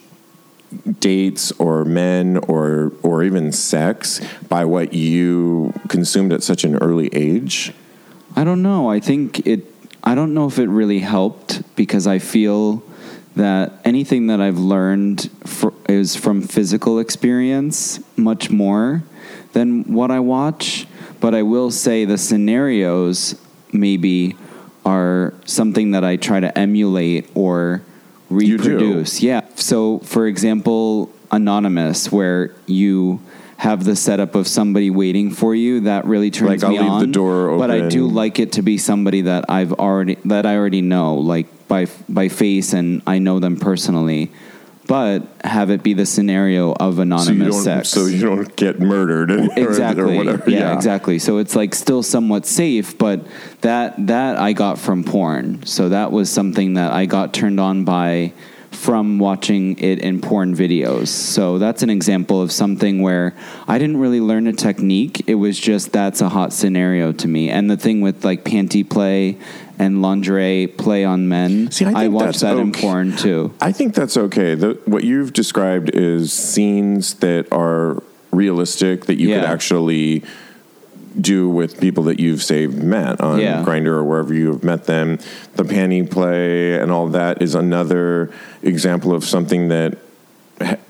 dates 1.01 1.53
or 1.53 1.85
men 1.85 2.39
or 2.39 2.93
or 3.03 3.23
even 3.23 3.53
sex 3.53 4.21
by 4.49 4.65
what 4.65 4.93
you 4.93 5.73
consumed 5.89 6.33
at 6.33 6.43
such 6.43 6.65
an 6.65 6.77
early 6.77 7.09
age 7.13 7.73
I 8.35 8.45
don't 8.45 8.63
know. 8.63 8.91
I 8.91 9.01
think 9.01 9.47
it. 9.47 9.67
I 10.03 10.15
don't 10.15 10.35
know 10.35 10.47
if 10.47 10.59
it 10.59 10.69
really 10.69 10.99
helped 10.99 11.63
because 11.77 12.07
I 12.07 12.19
feel 12.19 12.83
that 13.37 13.81
anything 13.85 14.27
that 14.29 14.41
I've 14.41 14.59
learned 14.59 15.31
fr- 15.45 15.69
is 15.89 16.17
from 16.17 16.43
physical 16.43 16.99
experience 16.99 18.01
much 18.17 18.51
more 18.51 19.05
than 19.53 19.93
what 19.93 20.11
I 20.11 20.21
watch. 20.21 20.87
But 21.21 21.35
I 21.35 21.43
will 21.43 21.71
say 21.71 22.05
the 22.05 22.19
scenarios 22.19 23.41
maybe 23.73 24.37
are 24.85 25.35
something 25.45 25.93
that 25.93 26.05
I 26.05 26.17
try 26.17 26.41
to 26.41 26.57
emulate 26.59 27.31
or 27.35 27.83
reproduce. 28.29 29.23
Yeah. 29.23 29.42
So, 29.57 29.99
for 30.01 30.27
example, 30.27 31.11
Anonymous, 31.31 32.11
where 32.13 32.53
you 32.67 33.21
have 33.59 33.85
the 33.85 33.95
setup 33.95 34.35
of 34.35 34.49
somebody 34.49 34.91
waiting 34.91 35.31
for 35.31 35.55
you, 35.55 35.81
that 35.81 36.05
really 36.05 36.31
turns 36.31 36.63
Like, 36.63 36.71
me 36.73 36.79
on. 36.79 37.01
the 37.01 37.07
door 37.07 37.57
But 37.59 37.71
I 37.71 37.89
do 37.89 38.07
like 38.09 38.39
it 38.39 38.53
to 38.53 38.63
be 38.63 38.77
somebody 38.77 39.23
that 39.23 39.45
I've 39.49 39.73
already 39.73 40.17
that 40.25 40.47
I 40.47 40.57
already 40.57 40.83
know, 40.83 41.15
like 41.15 41.47
by 41.69 41.87
by 42.09 42.29
face, 42.29 42.73
and 42.73 43.03
I 43.07 43.19
know 43.19 43.39
them 43.39 43.57
personally. 43.57 44.31
But 44.89 45.23
have 45.45 45.71
it 45.71 45.85
be 45.85 45.95
the 45.95 46.05
scenario 46.05 46.73
of 46.73 46.99
anonymous 46.99 47.57
so 47.59 47.63
sex. 47.63 47.89
so 47.91 48.07
you 48.07 48.21
don't 48.23 48.55
get 48.57 48.81
murdered 48.81 49.31
or- 49.31 49.49
exactly. 49.57 50.15
or 50.15 50.17
whatever 50.25 50.51
Yeah, 50.51 50.75
exactly. 50.75 51.21
So 51.21 51.39
it's 51.39 51.55
like 51.55 51.73
still 51.77 52.03
somewhat 52.03 52.47
safe, 52.47 52.99
but 52.99 53.25
that 53.61 54.09
that 54.09 54.39
I 54.39 54.53
got 54.55 54.81
from 54.81 55.05
porn. 55.05 55.65
So 55.67 55.89
that 55.91 56.11
was 56.11 56.31
something 56.31 56.75
that 56.75 56.93
I 56.93 57.07
got 57.07 57.33
turned 57.33 57.61
on 57.61 57.85
by 57.85 58.33
from 58.75 59.19
watching 59.19 59.79
it 59.79 59.99
in 60.01 60.21
porn 60.21 60.55
videos. 60.55 61.09
So 61.09 61.59
that's 61.59 61.83
an 61.83 61.91
example 61.91 62.43
of 62.43 62.51
something 62.51 63.03
where 63.03 63.35
I 63.69 63.79
didn't 63.79 63.99
really 63.99 64.21
learn 64.21 64.47
a 64.47 64.53
technique. 64.53 65.25
It 65.27 65.37
was 65.37 65.59
just 65.59 65.93
that's 65.93 66.21
a 66.21 66.29
hot 66.29 66.53
scenario 66.53 67.13
to 67.13 67.29
me. 67.29 67.51
And 67.51 67.71
the 67.71 67.77
thing 67.77 68.01
with 68.01 68.25
like 68.25 68.45
panty 68.45 68.89
play 68.89 69.39
and 69.79 70.03
lingerie 70.03 70.67
play 70.67 71.05
on 71.05 71.29
men, 71.29 71.71
See, 71.71 71.85
I 71.85 71.91
I, 71.91 71.95
think 71.95 72.15
watch 72.15 72.25
that's 72.25 72.41
that 72.41 72.57
in 72.59 72.73
porn 72.73 73.17
too. 73.17 73.55
I 73.61 73.73
think 73.73 73.95
that's 73.95 74.17
okay. 74.17 74.55
The, 74.55 74.81
what 74.85 75.05
you've 75.05 75.33
described 75.33 75.91
is 75.91 76.33
scenes 76.33 77.15
that 77.15 77.53
are 77.53 78.03
realistic 78.31 79.07
that 79.07 79.19
you 79.19 79.29
could 79.29 79.45
actually 79.45 80.25
do 81.21 81.49
with 81.49 81.81
people 81.81 82.05
that 82.05 82.19
you've 82.21 82.43
say 82.43 82.67
met 82.67 83.21
on 83.21 83.41
Yeah. 83.41 83.63
Grindr 83.65 83.89
or 83.89 84.05
wherever 84.05 84.33
you 84.35 84.49
have 84.53 84.65
met 84.65 84.85
them. 84.85 85.19
The 85.55 85.65
panty 85.65 86.09
play 86.09 86.79
and 86.79 86.91
all 86.91 87.09
that 87.09 87.43
is 87.43 87.55
another 87.55 88.31
example 88.63 89.13
of 89.15 89.25
something 89.25 89.69
that 89.69 89.99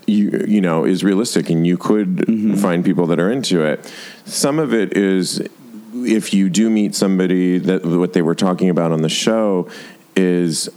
you 0.06 0.44
you 0.46 0.60
know 0.60 0.84
is 0.84 1.02
realistic 1.02 1.48
and 1.50 1.66
you 1.66 1.76
could 1.76 2.16
Mm-hmm. 2.26 2.54
find 2.56 2.84
people 2.84 3.06
that 3.06 3.18
are 3.18 3.30
into 3.30 3.62
it. 3.64 3.90
Some 4.24 4.58
of 4.58 4.72
it 4.74 4.96
is 4.96 5.40
if 5.94 6.32
you 6.34 6.48
do 6.48 6.68
meet 6.70 6.94
somebody 6.94 7.58
that 7.58 7.84
what 7.84 8.12
they 8.12 8.22
were 8.22 8.34
talking 8.34 8.68
about 8.70 8.92
on 8.92 9.02
the 9.02 9.08
show 9.08 9.68
is 10.16 10.68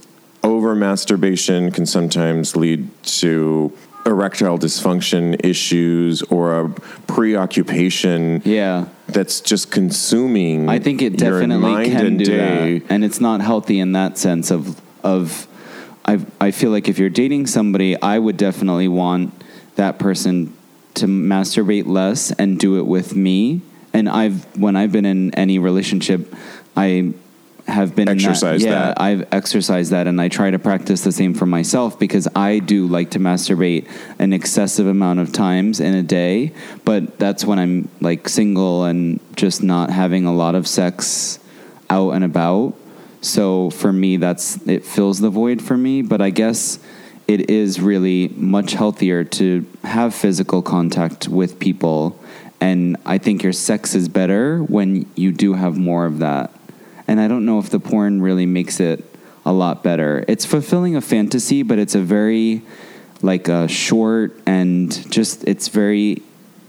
over 0.42 0.74
masturbation 0.74 1.70
can 1.72 1.84
sometimes 1.86 2.54
lead 2.56 2.88
to 3.04 3.72
erectile 4.06 4.58
dysfunction 4.58 5.44
issues 5.44 6.22
or 6.22 6.60
a 6.60 6.68
preoccupation 7.08 8.40
Yeah. 8.44 8.86
that's 9.08 9.40
just 9.40 9.70
consuming 9.70 10.68
I 10.68 10.78
think 10.78 11.02
it 11.02 11.16
definitely 11.18 11.90
can 11.90 12.06
and 12.06 12.18
do 12.18 12.24
day. 12.24 12.78
that, 12.78 12.90
and 12.92 13.04
it's 13.04 13.20
not 13.20 13.40
healthy 13.40 13.78
in 13.80 13.92
that 13.92 14.16
sense 14.18 14.50
of 14.50 14.80
of. 15.02 15.46
I 16.04 16.20
I 16.40 16.50
feel 16.52 16.70
like 16.70 16.88
if 16.88 16.98
you're 17.00 17.10
dating 17.10 17.46
somebody, 17.48 18.00
I 18.00 18.18
would 18.18 18.36
definitely 18.36 18.88
want 18.88 19.32
that 19.74 19.98
person 19.98 20.52
to 20.94 21.06
masturbate 21.06 21.86
less 21.86 22.30
and 22.32 22.58
do 22.58 22.78
it 22.78 22.86
with 22.86 23.14
me. 23.16 23.60
And 23.92 24.08
I've 24.08 24.44
when 24.56 24.76
I've 24.76 24.92
been 24.92 25.04
in 25.04 25.34
any 25.34 25.58
relationship, 25.58 26.32
I 26.76 27.12
have 27.66 27.96
been 27.96 28.08
Exercise 28.08 28.62
that. 28.62 28.68
Yeah, 28.68 28.86
that. 28.86 29.00
I've 29.00 29.26
exercised 29.32 29.90
that, 29.90 30.06
and 30.06 30.20
I 30.20 30.28
try 30.28 30.50
to 30.50 30.58
practice 30.58 31.02
the 31.02 31.12
same 31.12 31.34
for 31.34 31.46
myself 31.46 31.98
because 31.98 32.28
I 32.34 32.58
do 32.60 32.86
like 32.86 33.10
to 33.10 33.18
masturbate 33.18 33.88
an 34.18 34.32
excessive 34.32 34.86
amount 34.86 35.20
of 35.20 35.32
times 35.32 35.80
in 35.80 35.94
a 35.94 36.02
day. 36.02 36.52
But 36.84 37.18
that's 37.18 37.44
when 37.44 37.58
I'm 37.58 37.88
like 38.00 38.28
single 38.28 38.84
and 38.84 39.20
just 39.36 39.62
not 39.62 39.90
having 39.90 40.26
a 40.26 40.32
lot 40.32 40.54
of 40.54 40.66
sex 40.66 41.38
out 41.90 42.10
and 42.10 42.24
about. 42.24 42.74
So 43.20 43.70
for 43.70 43.92
me, 43.92 44.16
that's 44.16 44.64
it 44.66 44.84
fills 44.84 45.20
the 45.20 45.30
void 45.30 45.60
for 45.60 45.76
me. 45.76 46.02
But 46.02 46.20
I 46.20 46.30
guess 46.30 46.78
it 47.26 47.50
is 47.50 47.80
really 47.80 48.28
much 48.28 48.72
healthier 48.72 49.24
to 49.24 49.66
have 49.82 50.14
physical 50.14 50.62
contact 50.62 51.26
with 51.26 51.58
people, 51.58 52.16
and 52.60 52.96
I 53.04 53.18
think 53.18 53.42
your 53.42 53.52
sex 53.52 53.96
is 53.96 54.08
better 54.08 54.62
when 54.62 55.10
you 55.16 55.32
do 55.32 55.54
have 55.54 55.76
more 55.76 56.06
of 56.06 56.20
that. 56.20 56.52
And 57.08 57.20
I 57.20 57.28
don't 57.28 57.44
know 57.46 57.58
if 57.58 57.70
the 57.70 57.80
porn 57.80 58.20
really 58.22 58.46
makes 58.46 58.80
it 58.80 59.04
a 59.44 59.52
lot 59.52 59.82
better. 59.82 60.24
It's 60.26 60.44
fulfilling 60.44 60.96
a 60.96 61.00
fantasy, 61.00 61.62
but 61.62 61.78
it's 61.78 61.94
a 61.94 62.00
very 62.00 62.62
like 63.22 63.48
a 63.48 63.66
short 63.68 64.38
and 64.44 64.90
just 65.10 65.44
it's 65.44 65.68
very 65.68 66.22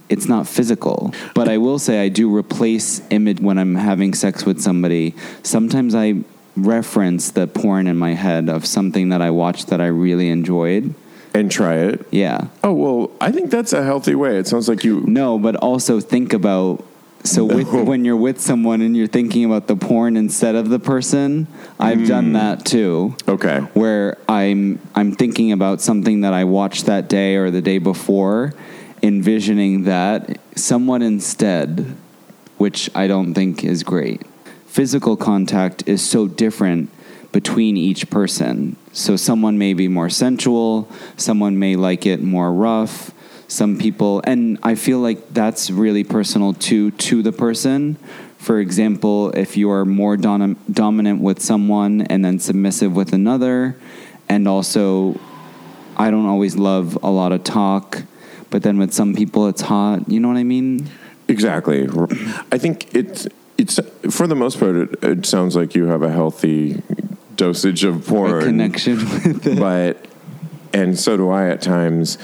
it's 0.09 0.27
not 0.27 0.47
physical. 0.47 1.13
But 1.33 1.49
I 1.49 1.57
will 1.57 1.79
say 1.79 2.01
I 2.01 2.09
do 2.09 2.33
replace 2.33 3.01
image 3.09 3.39
when 3.41 3.57
I'm 3.57 3.75
having 3.75 4.13
sex 4.13 4.45
with 4.45 4.61
somebody. 4.61 5.15
Sometimes 5.43 5.93
I 5.95 6.23
reference 6.55 7.31
the 7.31 7.45
porn 7.47 7.87
in 7.87 7.97
my 7.97 8.13
head 8.13 8.47
of 8.49 8.65
something 8.65 9.09
that 9.09 9.21
I 9.21 9.29
watched 9.31 9.67
that 9.67 9.81
I 9.81 9.87
really 9.87 10.29
enjoyed. 10.29 10.93
and 11.33 11.51
try 11.51 11.75
it. 11.75 12.05
Yeah. 12.09 12.47
Oh 12.63 12.73
well, 12.73 13.11
I 13.21 13.31
think 13.31 13.51
that's 13.51 13.73
a 13.73 13.83
healthy 13.83 14.15
way. 14.15 14.37
It 14.37 14.47
sounds 14.47 14.67
like 14.69 14.83
you. 14.83 15.01
No, 15.01 15.37
but 15.37 15.55
also 15.57 15.99
think 15.99 16.31
about 16.33 16.83
so 17.23 17.45
with, 17.55 17.71
when 17.71 18.05
you're 18.05 18.15
with 18.17 18.39
someone 18.39 18.81
and 18.81 18.95
you're 18.95 19.07
thinking 19.07 19.45
about 19.45 19.67
the 19.67 19.75
porn 19.75 20.17
instead 20.17 20.55
of 20.55 20.69
the 20.69 20.79
person, 20.79 21.47
I've 21.79 22.07
done 22.07 22.31
mm. 22.31 22.33
that 22.33 22.65
too. 22.65 23.15
Okay. 23.27 23.59
Where 23.73 24.17
I'm 24.27 24.79
I'm 24.95 25.11
thinking 25.11 25.51
about 25.51 25.81
something 25.81 26.21
that 26.21 26.33
I 26.33 26.43
watched 26.43 26.85
that 26.85 27.09
day 27.09 27.35
or 27.35 27.51
the 27.51 27.61
day 27.61 27.77
before, 27.77 28.53
envisioning 29.01 29.83
that 29.83 30.39
someone 30.55 31.01
instead, 31.01 31.95
which 32.57 32.89
I 32.95 33.07
don't 33.07 33.33
think 33.33 33.63
is 33.63 33.83
great. 33.83 34.25
Physical 34.65 35.17
contact 35.17 35.87
is 35.87 36.07
so 36.07 36.27
different 36.27 36.91
between 37.31 37.77
each 37.77 38.09
person. 38.09 38.75
So 38.93 39.15
someone 39.15 39.57
may 39.57 39.73
be 39.73 39.87
more 39.87 40.09
sensual, 40.09 40.89
someone 41.17 41.59
may 41.59 41.75
like 41.75 42.05
it 42.05 42.21
more 42.21 42.53
rough, 42.53 43.11
some 43.47 43.77
people 43.77 44.21
and 44.25 44.59
I 44.63 44.75
feel 44.75 44.99
like 44.99 45.33
that's 45.33 45.69
really 45.69 46.03
personal 46.03 46.53
too 46.53 46.91
to 46.91 47.21
the 47.21 47.31
person. 47.31 47.95
For 48.37 48.59
example, 48.59 49.31
if 49.31 49.57
you 49.57 49.71
are 49.71 49.85
more 49.85 50.15
dom- 50.17 50.57
dominant 50.71 51.21
with 51.21 51.41
someone 51.41 52.01
and 52.01 52.23
then 52.23 52.39
submissive 52.39 52.95
with 52.95 53.13
another, 53.13 53.75
and 54.29 54.47
also 54.47 55.19
I 55.97 56.11
don't 56.11 56.27
always 56.27 56.55
love 56.55 56.97
a 57.01 57.09
lot 57.09 57.31
of 57.31 57.43
talk, 57.43 58.03
but 58.49 58.63
then 58.63 58.77
with 58.77 58.93
some 58.93 59.15
people 59.15 59.47
it's 59.47 59.61
hot. 59.61 60.09
You 60.09 60.19
know 60.19 60.27
what 60.27 60.37
I 60.37 60.43
mean? 60.43 60.89
Exactly. 61.27 61.87
I 62.51 62.57
think 62.57 62.93
it's 62.95 63.27
it's 63.57 63.79
for 64.11 64.27
the 64.27 64.35
most 64.35 64.59
part. 64.59 64.75
It, 64.75 65.03
it 65.03 65.25
sounds 65.25 65.55
like 65.55 65.73
you 65.73 65.85
have 65.87 66.03
a 66.03 66.11
healthy 66.11 66.81
dosage 67.35 67.83
of 67.83 68.05
porn 68.05 68.41
A 68.41 68.43
connection 68.43 68.97
with 68.97 69.47
it. 69.47 69.59
but 69.59 70.05
and 70.73 70.97
so 70.97 71.17
do 71.17 71.29
I 71.29 71.49
at 71.49 71.61
times. 71.61 72.17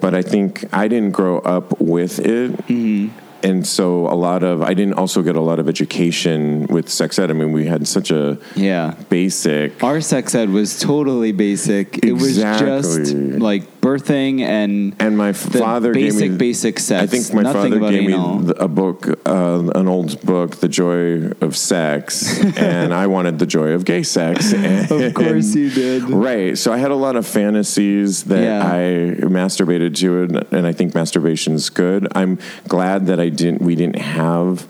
But 0.00 0.14
I 0.14 0.22
think 0.22 0.64
I 0.72 0.88
didn't 0.88 1.12
grow 1.12 1.38
up 1.38 1.80
with 1.80 2.18
it, 2.20 2.50
Mm-hmm. 2.66 3.18
and 3.42 3.66
so 3.66 4.06
a 4.08 4.14
lot 4.16 4.42
of 4.42 4.62
I 4.62 4.72
didn't 4.74 4.94
also 4.94 5.22
get 5.22 5.36
a 5.36 5.40
lot 5.40 5.58
of 5.58 5.68
education 5.68 6.66
with 6.68 6.88
sex 6.88 7.18
ed. 7.18 7.30
I 7.30 7.34
mean, 7.34 7.52
we 7.52 7.66
had 7.66 7.86
such 7.86 8.10
a 8.10 8.38
Yeah. 8.56 8.94
basic. 9.10 9.82
Our 9.84 10.00
sex 10.00 10.34
ed 10.34 10.50
was 10.50 10.78
totally 10.80 11.32
basic. 11.32 11.98
It 12.04 12.12
was 12.12 12.36
just 12.36 13.12
like 13.14 13.73
birthing 13.98 14.40
and 14.40 14.94
And 14.98 15.16
my 15.16 15.32
the 15.32 15.58
father 15.58 15.92
basic 15.92 16.20
gave 16.20 16.30
me 16.32 16.36
basic 16.38 16.78
sex. 16.78 17.02
I 17.02 17.06
think 17.06 17.32
my 17.34 17.42
Nothing 17.42 17.72
father 17.72 17.90
gave 17.90 18.08
anal. 18.10 18.38
me 18.40 18.52
a 18.58 18.68
book, 18.68 19.06
uh, 19.26 19.70
an 19.74 19.88
old 19.88 20.20
book, 20.22 20.56
"The 20.56 20.68
Joy 20.68 21.30
of 21.40 21.56
Sex," 21.56 22.40
and 22.56 22.92
I 22.94 23.06
wanted 23.06 23.38
the 23.38 23.46
joy 23.46 23.68
of 23.70 23.84
gay 23.84 24.02
sex. 24.02 24.52
And, 24.64 24.90
Of 24.90 25.14
course 25.14 25.54
you 25.54 25.70
did. 25.70 26.08
Right. 26.08 26.56
So 26.56 26.72
I 26.72 26.78
had 26.78 26.90
a 26.90 26.94
lot 26.96 27.16
of 27.16 27.26
fantasies 27.26 28.24
that 28.24 28.42
Yeah. 28.42 28.66
I 28.66 29.24
masturbated 29.26 29.96
to, 29.98 30.22
and, 30.22 30.52
and 30.52 30.66
I 30.66 30.72
think 30.72 30.92
masturbation's 30.94 31.68
good. 31.70 32.08
I'm 32.14 32.38
glad 32.68 33.06
that 33.06 33.20
I 33.20 33.28
didn't. 33.28 33.60
We 33.62 33.74
didn't 33.76 33.98
have 33.98 34.66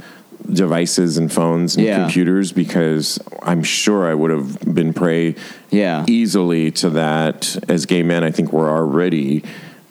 devices 0.52 1.16
and 1.18 1.32
phones 1.32 1.76
and 1.76 1.84
Yeah. 1.86 2.00
computers 2.04 2.52
because 2.52 3.18
I'm 3.42 3.62
sure 3.62 4.06
I 4.06 4.14
would 4.14 4.30
have 4.30 4.74
been 4.74 4.92
prey 4.92 5.34
Yeah. 5.70 6.04
easily 6.06 6.70
to 6.72 6.90
that. 6.90 7.56
As 7.68 7.86
gay 7.86 8.02
men, 8.02 8.22
I 8.24 8.30
think 8.30 8.52
we're 8.52 8.70
already 8.70 9.42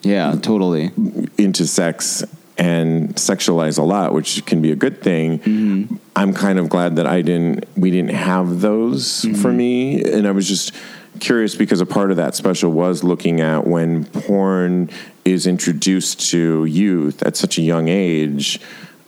Yeah, 0.02 0.34
totally. 0.40 0.90
into 1.38 1.66
sex 1.66 2.22
and 2.56 3.16
sexualize 3.16 3.78
a 3.78 3.82
lot, 3.82 4.14
which 4.14 4.44
can 4.46 4.62
be 4.62 4.70
a 4.70 4.76
good 4.76 5.02
thing. 5.02 5.38
Mm-hmm. 5.40 5.94
I'm 6.14 6.32
kind 6.32 6.58
of 6.60 6.68
glad 6.68 6.96
that 6.96 7.06
I 7.06 7.20
didn't 7.22 7.64
we 7.76 7.90
didn't 7.90 8.12
have 8.14 8.60
those 8.60 9.22
for 9.22 9.48
Mm-hmm. 9.48 9.56
me 9.56 10.02
and 10.04 10.26
I 10.26 10.30
was 10.30 10.46
just 10.46 10.72
curious 11.20 11.54
because 11.56 11.80
a 11.80 11.86
part 11.86 12.10
of 12.12 12.16
that 12.16 12.34
special 12.36 12.70
was 12.70 13.02
looking 13.02 13.40
at 13.40 13.66
when 13.66 14.04
porn 14.04 14.88
is 15.24 15.46
introduced 15.46 16.30
to 16.30 16.64
youth 16.64 17.22
at 17.24 17.36
such 17.36 17.58
a 17.58 17.62
young 17.62 17.88
age 17.88 18.60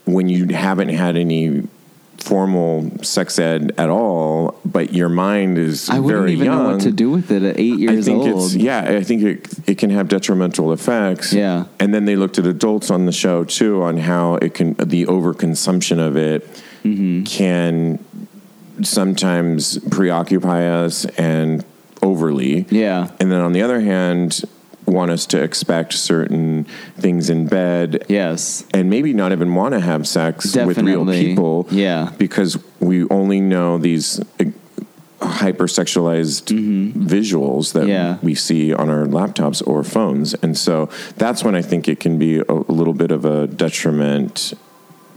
when 0.07 0.29
you 0.29 0.47
haven't 0.55 0.89
had 0.89 1.17
any 1.17 1.69
formal 2.19 2.91
sex 3.05 3.39
ed 3.39 3.73
at 3.79 3.89
all 3.91 4.59
but 4.65 4.93
your 4.93 5.09
mind 5.09 5.59
is 5.59 5.89
I 5.91 6.01
wouldn't 6.01 6.21
very 6.23 6.33
even 6.33 6.47
young 6.47 6.63
know 6.65 6.73
what 6.73 6.81
to 6.81 6.91
do 6.91 7.11
with 7.11 7.31
it 7.31 7.43
at 7.43 7.59
eight 7.59 7.75
I 7.75 7.77
years 7.77 8.05
think 8.07 8.25
old. 8.25 8.45
it's 8.47 8.55
yeah. 8.57 8.83
I 8.99 9.03
think 9.03 9.23
it 9.23 9.69
it 9.69 9.79
can 9.79 9.91
have 9.91 10.09
detrimental 10.09 10.73
effects. 10.73 11.33
Yeah. 11.33 11.67
and 11.79 11.93
then 11.95 12.05
they 12.07 12.17
looked 12.17 12.39
at 12.39 12.47
adults 12.47 12.91
on 12.91 13.07
the 13.07 13.13
show 13.13 13.45
too 13.45 13.83
on 13.83 13.99
how 13.99 14.37
it 14.37 14.55
can 14.55 14.75
the 14.75 15.07
overconsumption 15.07 15.99
of 15.99 16.17
it 16.17 16.47
Mm-hmm. 16.85 17.25
can 17.25 17.99
sometimes 18.83 19.79
preoccupy 19.91 20.65
us 20.67 21.05
and 21.17 21.65
overly. 22.03 22.67
Yeah. 22.71 23.11
and 23.21 23.33
then 23.33 23.41
on 23.41 23.53
the 23.53 23.63
other 23.63 23.81
hand, 23.81 24.45
want 24.87 25.11
us 25.11 25.27
to 25.27 25.43
expect 25.43 25.93
certain 25.93 26.65
things 26.97 27.29
in 27.29 27.47
bed. 27.47 28.05
Yes. 28.09 28.65
And 28.73 28.89
maybe 28.89 29.13
not 29.13 29.33
even 29.33 29.55
want 29.55 29.73
to 29.75 29.81
have 29.81 30.07
sex 30.07 30.55
with 30.55 30.79
real 30.79 31.05
people. 31.07 31.67
Yeah. 31.71 32.13
Because 32.19 32.59
we 32.81 33.05
only 33.09 33.41
know 33.41 33.79
these 33.79 34.21
hypersexualized 35.21 36.93
visuals 36.93 37.73
that 37.73 37.81
Mm-hmm. 37.81 37.89
Yeah. 37.89 38.19
we 38.23 38.35
see 38.35 38.75
on 38.75 38.89
our 38.91 39.05
laptops 39.07 39.67
or 39.67 39.83
phones. 39.85 40.35
And 40.35 40.57
so 40.59 40.89
that's 41.17 41.45
when 41.45 41.55
I 41.55 41.63
think 41.63 41.89
it 41.89 42.01
can 42.01 42.19
be 42.19 42.39
a, 42.39 42.45
a 42.49 42.73
little 42.73 42.93
bit 42.95 43.11
of 43.11 43.25
a 43.25 43.47
detriment. 43.47 44.55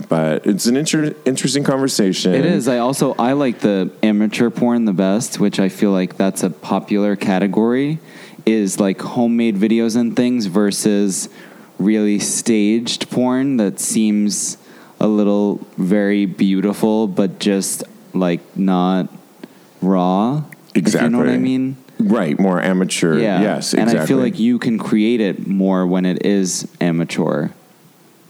But 0.08 0.46
it's 0.46 0.66
an 0.68 0.78
inter- 0.78 1.14
interesting 1.26 1.64
conversation. 1.64 2.34
It 2.34 2.46
is. 2.46 2.68
I 2.70 2.78
also 2.78 3.16
I 3.20 3.34
like 3.34 3.60
the 3.60 3.92
amateur 4.02 4.50
porn 4.50 4.86
the 4.86 4.94
best, 4.94 5.40
which 5.40 5.60
I 5.60 5.68
feel 5.68 5.92
like 5.92 6.16
that's 6.16 6.44
a 6.44 6.50
popular 6.50 7.16
category. 7.18 8.00
Is 8.46 8.80
like 8.80 9.02
homemade 9.02 9.56
videos 9.58 9.96
and 9.96 10.16
things 10.16 10.46
versus 10.48 11.30
really 11.78 12.20
staged 12.20 13.10
porn 13.10 13.58
that 13.58 13.80
seems 13.80 14.58
a 15.00 15.08
little 15.08 15.56
very 15.78 16.26
beautiful, 16.26 17.08
but 17.08 17.40
just 17.40 17.84
like 18.14 18.42
not 18.58 19.08
raw. 19.82 20.44
If 20.76 20.94
you 20.94 21.10
know 21.10 21.18
what 21.20 21.28
I 21.28 21.32
Exactly. 21.34 21.38
mean? 21.38 21.78
Right, 22.00 22.40
more 22.40 22.62
amateur. 22.62 23.18
Yeah. 23.20 23.42
Yes, 23.42 23.74
And 23.74 23.84
exactly. 23.84 24.04
I 24.04 24.06
feel 24.08 24.18
like 24.18 24.40
you 24.40 24.60
can 24.60 24.78
create 24.78 25.20
it 25.22 25.48
more 25.48 25.86
when 25.86 26.06
it 26.06 26.26
is 26.26 26.68
amateur. 26.80 27.50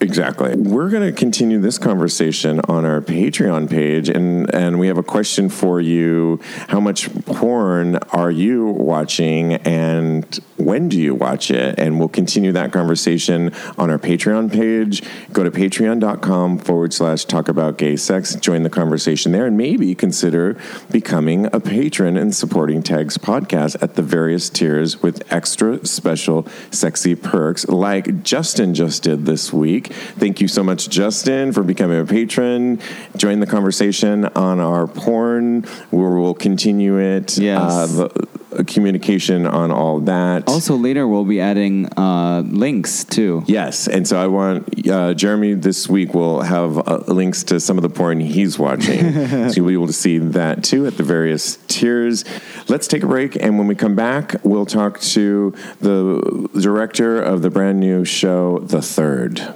Exactly. 0.02 0.56
We're 0.56 0.90
going 0.90 1.04
to 1.04 1.12
continue 1.12 1.60
this 1.60 1.78
conversation 1.78 2.62
on 2.70 2.86
our 2.86 3.02
Patreon 3.02 3.70
page, 3.70 4.08
and 4.08 4.54
and 4.56 4.80
we 4.80 4.88
have 4.88 4.98
a 4.98 5.04
question 5.04 5.50
for 5.50 5.82
you: 5.82 6.40
How 6.70 6.80
much 6.80 7.14
porn 7.26 7.98
are 8.14 8.32
you 8.32 8.68
watching, 8.68 9.56
and 9.56 10.24
when 10.56 10.88
do 10.88 10.98
you 10.98 11.16
watch 11.16 11.52
it? 11.52 11.78
And 11.78 12.00
we'll 12.00 12.08
continue 12.08 12.54
that 12.54 12.72
conversation 12.72 13.52
on 13.78 13.90
our 13.90 14.00
Patreon 14.00 14.54
page. 14.54 15.04
Go 15.34 15.44
to 15.44 15.52
patreon.com 15.52 16.60
forward 16.60 16.94
slash 16.94 17.26
talk 17.26 17.50
about 17.50 17.78
gay 17.78 17.98
sex. 17.98 18.36
Join 18.36 18.64
the 18.64 18.70
conversation 18.70 19.34
there, 19.34 19.48
and 19.48 19.58
maybe 19.58 19.94
consider 19.96 20.56
becoming 20.90 21.54
a 21.54 21.60
patron 21.60 22.16
and 22.16 22.34
supporting 22.34 22.82
Tags 22.84 23.18
podcast 23.18 23.76
at 23.84 23.96
the 23.96 24.02
various 24.02 24.50
tiers 24.50 25.02
with 25.02 25.30
extra 25.30 25.86
special 25.86 26.48
sexy 26.72 27.16
perks, 27.16 27.68
like 27.68 28.24
Justin 28.24 28.74
just 28.74 29.04
did 29.04 29.26
this 29.26 29.52
week. 29.90 29.98
Thank 29.98 30.42
you 30.42 30.48
so 30.48 30.64
much, 30.64 30.90
Justin, 30.90 31.52
for 31.52 31.64
becoming 31.64 32.00
a 32.00 32.06
patron. 32.06 32.80
Join 33.18 33.40
the 33.40 33.48
conversation 33.48 34.26
on 34.26 34.60
our 34.60 34.88
porn, 34.88 35.64
where 35.92 36.12
we'll 36.12 36.34
continue 36.34 36.98
it. 36.98 37.38
Yes. 37.38 37.60
Uh, 37.60 37.88
the 37.88 38.28
communication 38.66 39.46
on 39.46 39.72
all 39.72 40.00
that. 40.02 40.48
Also, 40.48 40.76
later 40.76 41.08
we'll 41.08 41.26
be 41.26 41.40
adding 41.40 41.88
uh, 41.98 42.42
links 42.46 43.04
too. 43.04 43.44
Yes, 43.48 43.88
and 43.88 44.08
so 44.08 44.22
I 44.22 44.28
want 44.28 44.88
uh, 44.88 45.14
Jeremy 45.14 45.54
this 45.54 45.88
week 45.88 46.14
will 46.14 46.42
have 46.42 46.78
uh, 46.78 47.04
links 47.08 47.44
to 47.46 47.60
some 47.60 47.78
of 47.78 47.84
the 47.84 47.90
porn 47.90 48.20
he's 48.20 48.58
watching, 48.58 49.14
so 49.50 49.54
you'll 49.56 49.68
be 49.68 49.74
able 49.74 49.88
to 49.88 49.94
see 49.94 50.18
that 50.18 50.64
too 50.64 50.88
at 50.88 50.98
the 50.98 51.04
various 51.04 51.58
tiers. 51.68 52.26
Let's 52.68 52.88
take 52.88 53.04
a 53.04 53.08
break, 53.08 53.36
and 53.36 53.58
when 53.58 53.68
we 53.68 53.76
come 53.76 53.96
back, 53.96 54.36
we'll 54.44 54.66
talk 54.66 55.00
to 55.02 55.54
the 55.80 56.50
director 56.60 57.22
of 57.22 57.42
the 57.42 57.50
brand 57.50 57.80
new 57.80 58.06
show, 58.06 58.60
The 58.60 58.82
Third. 58.82 59.54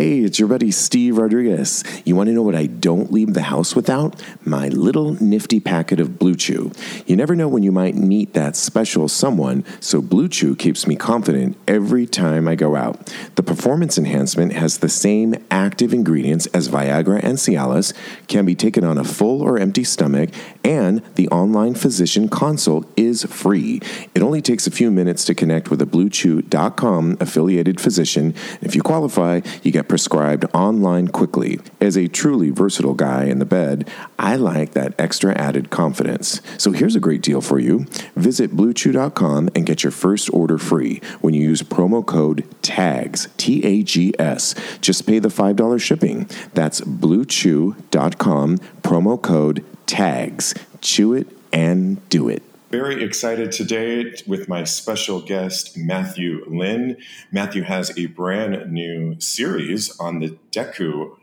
Hey, 0.00 0.20
it's 0.20 0.38
your 0.38 0.48
buddy 0.48 0.70
Steve 0.70 1.18
Rodriguez. 1.18 1.84
You 2.06 2.16
want 2.16 2.28
to 2.28 2.32
know 2.32 2.40
what 2.40 2.54
I 2.54 2.64
don't 2.64 3.12
leave 3.12 3.34
the 3.34 3.42
house 3.42 3.76
without? 3.76 4.18
My 4.42 4.68
little 4.68 5.22
nifty 5.22 5.60
packet 5.60 6.00
of 6.00 6.18
Blue 6.18 6.34
Chew. 6.34 6.72
You 7.04 7.16
never 7.16 7.36
know 7.36 7.48
when 7.48 7.62
you 7.62 7.70
might 7.70 7.96
meet 7.96 8.32
that 8.32 8.56
special 8.56 9.08
someone, 9.08 9.62
so 9.78 10.00
Blue 10.00 10.26
Chew 10.26 10.56
keeps 10.56 10.86
me 10.86 10.96
confident 10.96 11.58
every 11.68 12.06
time 12.06 12.48
I 12.48 12.54
go 12.54 12.76
out. 12.76 13.14
The 13.34 13.42
performance 13.42 13.98
enhancement 13.98 14.54
has 14.54 14.78
the 14.78 14.88
same 14.88 15.34
active 15.50 15.92
ingredients 15.92 16.46
as 16.46 16.70
Viagra 16.70 17.22
and 17.22 17.36
Cialis, 17.36 17.92
can 18.26 18.46
be 18.46 18.54
taken 18.54 18.84
on 18.84 18.96
a 18.96 19.04
full 19.04 19.42
or 19.42 19.58
empty 19.58 19.84
stomach, 19.84 20.30
and 20.64 21.02
the 21.16 21.28
online 21.28 21.74
physician 21.74 22.30
consult 22.30 22.90
is 22.96 23.24
free. 23.24 23.82
It 24.14 24.22
only 24.22 24.40
takes 24.40 24.66
a 24.66 24.70
few 24.70 24.90
minutes 24.90 25.26
to 25.26 25.34
connect 25.34 25.70
with 25.70 25.82
a 25.82 25.86
BlueChew.com 25.86 27.18
affiliated 27.20 27.82
physician. 27.82 28.34
If 28.62 28.74
you 28.74 28.80
qualify, 28.80 29.42
you 29.62 29.70
get 29.70 29.89
prescribed 29.90 30.44
online 30.54 31.08
quickly. 31.08 31.58
As 31.80 31.96
a 31.96 32.06
truly 32.06 32.50
versatile 32.50 32.94
guy 32.94 33.24
in 33.24 33.40
the 33.40 33.44
bed, 33.44 33.90
I 34.20 34.36
like 34.36 34.70
that 34.74 34.94
extra 35.00 35.36
added 35.36 35.70
confidence. 35.70 36.40
So 36.58 36.70
here's 36.70 36.94
a 36.94 37.00
great 37.00 37.22
deal 37.22 37.40
for 37.40 37.58
you. 37.58 37.86
Visit 38.14 38.52
BlueChew.com 38.52 39.50
and 39.52 39.66
get 39.66 39.82
your 39.82 39.90
first 39.90 40.32
order 40.32 40.58
free 40.58 41.00
when 41.20 41.34
you 41.34 41.42
use 41.42 41.62
promo 41.62 42.06
code 42.06 42.46
TAGS, 42.62 43.30
T 43.36 43.64
A 43.64 43.82
G 43.82 44.14
S. 44.16 44.54
Just 44.80 45.08
pay 45.08 45.18
the 45.18 45.28
$5 45.28 45.80
shipping. 45.80 46.30
That's 46.54 46.80
BlueChew.com, 46.82 48.58
promo 48.82 49.20
code 49.20 49.64
TAGS. 49.86 50.54
Chew 50.80 51.14
it 51.14 51.26
and 51.52 52.08
do 52.08 52.28
it. 52.28 52.44
Very 52.70 53.02
excited 53.02 53.50
today 53.50 54.14
with 54.28 54.48
my 54.48 54.62
special 54.62 55.20
guest, 55.20 55.76
Matthew 55.76 56.44
Lynn. 56.46 56.98
Matthew 57.32 57.64
has 57.64 57.90
a 57.98 58.06
brand 58.06 58.70
new 58.70 59.18
series 59.18 59.98
on 59.98 60.20
the 60.20 60.38
Dekkoo 60.52 61.16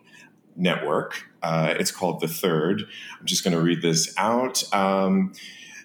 network. 0.57 1.23
Uh, 1.41 1.73
it's 1.79 1.89
called 1.89 2.19
The 2.19 2.27
Third. 2.27 2.83
I'm 3.17 3.25
just 3.25 3.45
going 3.45 3.55
to 3.55 3.62
read 3.62 3.81
this 3.81 4.13
out. 4.17 4.62
Um, 4.73 5.31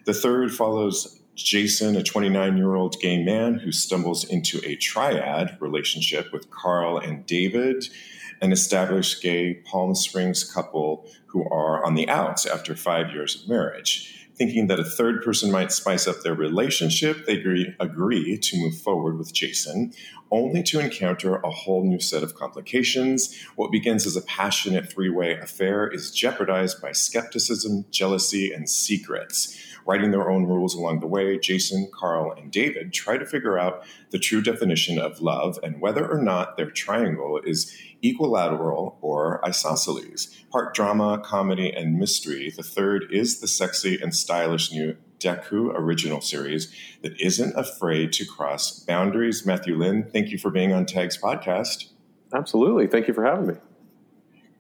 the 0.04 0.12
Third 0.12 0.52
follows 0.52 1.20
Jason, 1.36 1.94
a 1.94 2.02
29 2.02 2.56
year 2.56 2.74
old 2.74 2.98
gay 2.98 3.22
man 3.22 3.60
who 3.60 3.70
stumbles 3.70 4.24
into 4.24 4.60
a 4.66 4.74
triad 4.74 5.56
relationship 5.60 6.32
with 6.32 6.50
Carl 6.50 6.98
and 6.98 7.24
David, 7.24 7.84
an 8.40 8.50
established 8.50 9.22
gay 9.22 9.54
Palm 9.54 9.94
Springs 9.94 10.42
couple 10.42 11.06
who 11.26 11.48
are 11.50 11.84
on 11.84 11.94
the 11.94 12.08
outs 12.08 12.46
after 12.46 12.74
five 12.74 13.12
years 13.12 13.40
of 13.40 13.48
marriage. 13.48 14.11
Thinking 14.34 14.66
that 14.68 14.80
a 14.80 14.84
third 14.84 15.22
person 15.22 15.50
might 15.50 15.72
spice 15.72 16.08
up 16.08 16.22
their 16.22 16.34
relationship, 16.34 17.26
they 17.26 17.38
agree, 17.38 17.74
agree 17.78 18.38
to 18.38 18.56
move 18.58 18.76
forward 18.78 19.18
with 19.18 19.32
Jason, 19.32 19.92
only 20.32 20.62
to 20.64 20.80
encounter 20.80 21.36
a 21.36 21.50
whole 21.50 21.84
new 21.84 22.00
set 22.00 22.24
of 22.24 22.34
complications. 22.34 23.38
What 23.54 23.70
begins 23.70 24.06
as 24.06 24.16
a 24.16 24.22
passionate 24.22 24.90
three 24.90 25.10
way 25.10 25.38
affair 25.38 25.86
is 25.86 26.10
jeopardized 26.10 26.80
by 26.82 26.92
skepticism, 26.92 27.84
jealousy, 27.90 28.52
and 28.52 28.68
secrets. 28.68 29.56
Writing 29.84 30.12
their 30.12 30.30
own 30.30 30.46
rules 30.46 30.74
along 30.74 31.00
the 31.00 31.08
way, 31.08 31.38
Jason, 31.38 31.90
Carl, 31.92 32.32
and 32.32 32.52
David 32.52 32.92
try 32.92 33.18
to 33.18 33.26
figure 33.26 33.58
out 33.58 33.84
the 34.10 34.18
true 34.18 34.40
definition 34.40 34.98
of 34.98 35.20
love 35.20 35.58
and 35.62 35.80
whether 35.80 36.08
or 36.08 36.22
not 36.22 36.56
their 36.56 36.70
triangle 36.70 37.40
is 37.44 37.76
equilateral 38.00 38.96
or 39.00 39.44
isosceles. 39.44 40.28
Part 40.50 40.74
drama, 40.74 41.20
comedy, 41.24 41.72
and 41.72 41.98
mystery, 41.98 42.52
the 42.56 42.62
third 42.62 43.06
is 43.10 43.40
the 43.40 43.48
sexy 43.48 44.00
and 44.00 44.14
stylish 44.14 44.70
new 44.72 44.96
Dekkoo 45.22 45.72
original 45.74 46.20
series 46.20 46.74
that 47.02 47.18
isn't 47.20 47.54
afraid 47.56 48.12
to 48.14 48.24
cross 48.24 48.80
boundaries. 48.80 49.46
Matthew 49.46 49.76
Lynn, 49.76 50.08
thank 50.12 50.30
you 50.30 50.38
for 50.38 50.50
being 50.50 50.72
on 50.72 50.86
Tag's 50.86 51.16
podcast. 51.18 51.86
Absolutely. 52.34 52.86
Thank 52.86 53.08
you 53.08 53.14
for 53.14 53.24
having 53.24 53.46
me. 53.46 53.54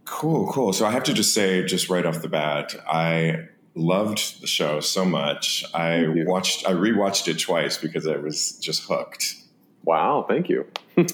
Cool, 0.04 0.50
cool. 0.52 0.72
So 0.72 0.84
I 0.86 0.90
have 0.90 1.04
to 1.04 1.14
just 1.14 1.32
say, 1.32 1.64
just 1.64 1.88
right 1.88 2.04
off 2.04 2.22
the 2.22 2.28
bat, 2.28 2.74
I 2.88 3.48
loved 3.74 4.40
the 4.42 4.46
show 4.46 4.80
so 4.80 5.04
much. 5.04 5.64
I 5.72 6.06
watched, 6.08 6.68
I 6.68 6.72
rewatched 6.72 7.28
it 7.28 7.38
twice 7.38 7.78
because 7.78 8.06
I 8.06 8.16
was 8.16 8.52
just 8.58 8.84
hooked. 8.84 9.36
Wow. 9.84 10.26
Thank 10.28 10.48
you. 10.48 10.66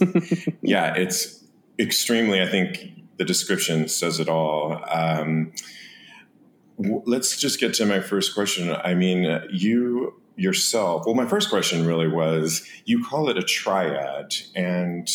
Yeah, 0.62 0.94
it's 0.94 1.42
extremely. 1.78 2.42
I 2.42 2.46
think 2.46 2.92
the 3.16 3.24
description 3.24 3.88
says 3.88 4.20
it 4.20 4.28
all. 4.28 4.84
Um, 4.90 5.52
let's 6.79 7.37
just 7.37 7.61
get 7.61 7.75
to 7.75 7.87
my 7.87 8.01
first 8.01 8.35
question. 8.35 8.75
I 8.85 8.95
mean, 8.95 9.43
you 9.51 10.14
yourself. 10.37 11.05
Well, 11.05 11.14
my 11.14 11.27
first 11.27 11.51
question 11.51 11.85
really 11.85 12.09
was 12.09 12.67
you 12.85 13.05
call 13.05 13.29
it 13.29 13.37
a 13.37 13.43
triad, 13.43 14.35
and 14.55 15.09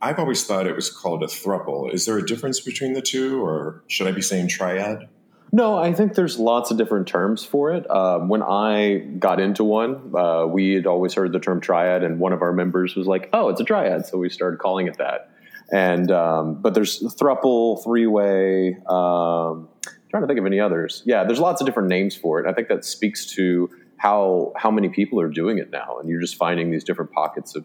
I've 0.00 0.18
always 0.18 0.44
thought 0.44 0.66
it 0.66 0.74
was 0.74 0.90
called 0.90 1.22
a 1.22 1.26
thruple. 1.26 1.92
Is 1.92 2.06
there 2.06 2.18
a 2.18 2.26
difference 2.26 2.60
between 2.60 2.94
the 2.94 3.02
two, 3.02 3.44
or 3.44 3.84
should 3.88 4.06
I 4.06 4.12
be 4.12 4.22
saying 4.22 4.48
triad? 4.48 5.08
No, 5.52 5.78
I 5.78 5.92
think 5.92 6.14
there's 6.14 6.38
lots 6.38 6.72
of 6.72 6.78
different 6.78 7.06
terms 7.06 7.44
for 7.44 7.72
it. 7.72 7.88
Uh, 7.88 8.18
when 8.18 8.42
I 8.42 8.98
got 9.20 9.38
into 9.38 9.62
one, 9.62 10.12
uh, 10.16 10.46
we 10.46 10.74
had 10.74 10.86
always 10.86 11.14
heard 11.14 11.32
the 11.32 11.38
term 11.38 11.60
triad, 11.60 12.02
and 12.02 12.18
one 12.18 12.32
of 12.32 12.42
our 12.42 12.52
members 12.52 12.96
was 12.96 13.06
like, 13.06 13.28
"Oh, 13.32 13.50
it's 13.50 13.60
a 13.60 13.64
triad," 13.64 14.06
so 14.06 14.18
we 14.18 14.30
started 14.30 14.58
calling 14.58 14.88
it 14.88 14.98
that. 14.98 15.30
And 15.70 16.10
um, 16.10 16.54
but 16.60 16.74
there's 16.74 17.02
thruple, 17.14 17.82
three 17.84 18.06
way. 18.06 18.78
Um, 18.88 19.68
trying 20.14 20.22
to 20.22 20.28
think 20.28 20.38
of 20.38 20.46
any 20.46 20.60
others. 20.60 21.02
Yeah, 21.04 21.24
there's 21.24 21.40
lots 21.40 21.60
of 21.60 21.66
different 21.66 21.88
names 21.88 22.14
for 22.14 22.38
it. 22.38 22.46
I 22.48 22.52
think 22.52 22.68
that 22.68 22.84
speaks 22.84 23.26
to 23.34 23.68
how 23.96 24.52
how 24.56 24.70
many 24.70 24.88
people 24.88 25.20
are 25.20 25.28
doing 25.28 25.58
it 25.58 25.72
now, 25.72 25.98
and 25.98 26.08
you're 26.08 26.20
just 26.20 26.36
finding 26.36 26.70
these 26.70 26.84
different 26.84 27.10
pockets 27.10 27.56
of 27.56 27.64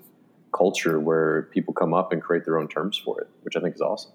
culture 0.51 0.99
where 0.99 1.43
people 1.53 1.75
come 1.75 1.93
up 1.93 2.11
and 2.11 2.23
create 2.23 2.45
their 2.45 2.57
own 2.57 2.67
terms 2.67 2.97
for 2.97 3.21
it, 3.21 3.27
which 3.43 3.55
I 3.55 3.59
think 3.59 3.75
is 3.75 3.81
awesome. 3.81 4.13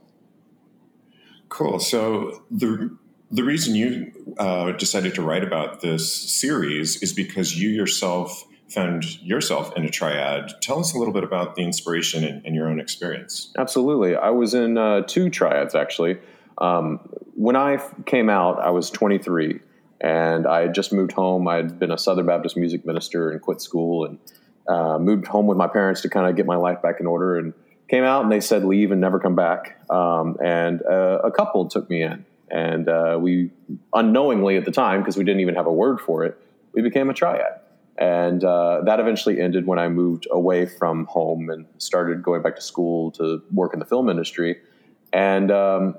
Cool. 1.49 1.79
So 1.79 2.43
the 2.51 2.99
the 3.31 3.45
reason 3.45 3.77
you 3.77 4.35
uh, 4.37 4.73
decided 4.73 5.15
to 5.15 5.23
write 5.23 5.45
about 5.45 5.81
this 5.81 6.13
series 6.13 7.01
is 7.05 7.13
because 7.13 7.57
you 7.57 7.69
yourself 7.69 8.45
found 8.69 9.23
yourself 9.23 9.77
in 9.77 9.85
a 9.85 9.89
triad. 9.89 10.51
Tell 10.61 10.81
us 10.81 10.93
a 10.93 10.99
little 10.99 11.15
bit 11.15 11.23
about 11.23 11.55
the 11.55 11.63
inspiration 11.63 12.25
and, 12.25 12.45
and 12.45 12.57
your 12.57 12.69
own 12.69 12.81
experience. 12.81 13.53
Absolutely. 13.57 14.17
I 14.17 14.31
was 14.31 14.55
in 14.55 14.77
uh, 14.77 15.03
two 15.03 15.31
triads 15.31 15.77
actually. 15.77 16.19
Um, 16.59 16.99
when 17.37 17.57
I 17.57 17.79
came 18.07 18.31
out, 18.31 18.61
I 18.61 18.71
was 18.71 18.91
23 18.91 19.61
and 20.01 20.47
I 20.47 20.63
had 20.63 20.75
just 20.75 20.93
moved 20.93 21.13
home. 21.13 21.47
I 21.49 21.57
had 21.57 21.79
been 21.79 21.91
a 21.91 21.99
Southern 21.99 22.27
Baptist 22.27 22.57
music 22.57 22.85
minister 22.85 23.31
and 23.31 23.41
quit 23.41 23.61
school 23.61 24.05
and 24.05 24.19
uh, 24.69 24.99
moved 24.99 25.27
home 25.27 25.47
with 25.47 25.59
my 25.59 25.67
parents 25.67 26.01
to 26.03 26.09
kind 26.09 26.29
of 26.29 26.37
get 26.37 26.47
my 26.47 26.57
life 26.57 26.81
back 26.83 27.01
in 27.01 27.07
order 27.07 27.39
and 27.39 27.53
came 27.89 28.05
out 28.05 28.23
and 28.23 28.33
they 28.33 28.41
said 28.41 28.65
leave 28.65 28.91
and 28.91 29.01
never 29.01 29.19
come 29.19 29.35
back. 29.35 29.79
Um, 29.91 30.37
and 30.43 30.83
uh, 30.83 31.21
a 31.23 31.31
couple 31.31 31.69
took 31.69 31.91
me 31.91 32.03
in 32.03 32.25
and 32.51 32.89
uh, 32.89 33.19
we 33.21 33.51
unknowingly 33.93 34.57
at 34.57 34.65
the 34.65 34.71
time, 34.71 35.01
because 35.01 35.17
we 35.17 35.25
didn't 35.25 35.41
even 35.41 35.55
have 35.55 35.67
a 35.67 35.73
word 35.73 36.01
for 36.01 36.25
it, 36.25 36.39
we 36.73 36.83
became 36.83 37.11
a 37.11 37.15
triad. 37.15 37.61
And 37.97 38.43
uh, 38.43 38.83
that 38.85 39.01
eventually 39.01 39.41
ended 39.41 39.67
when 39.67 39.79
I 39.79 39.89
moved 39.89 40.27
away 40.31 40.67
from 40.67 41.07
home 41.07 41.49
and 41.51 41.67
started 41.79 42.23
going 42.23 42.43
back 42.43 42.57
to 42.57 42.63
school 42.63 43.13
to 43.13 43.43
work 43.53 43.73
in 43.73 43.79
the 43.79 43.87
film 43.87 44.09
industry. 44.09 44.59
And 45.13 45.51
um, 45.51 45.95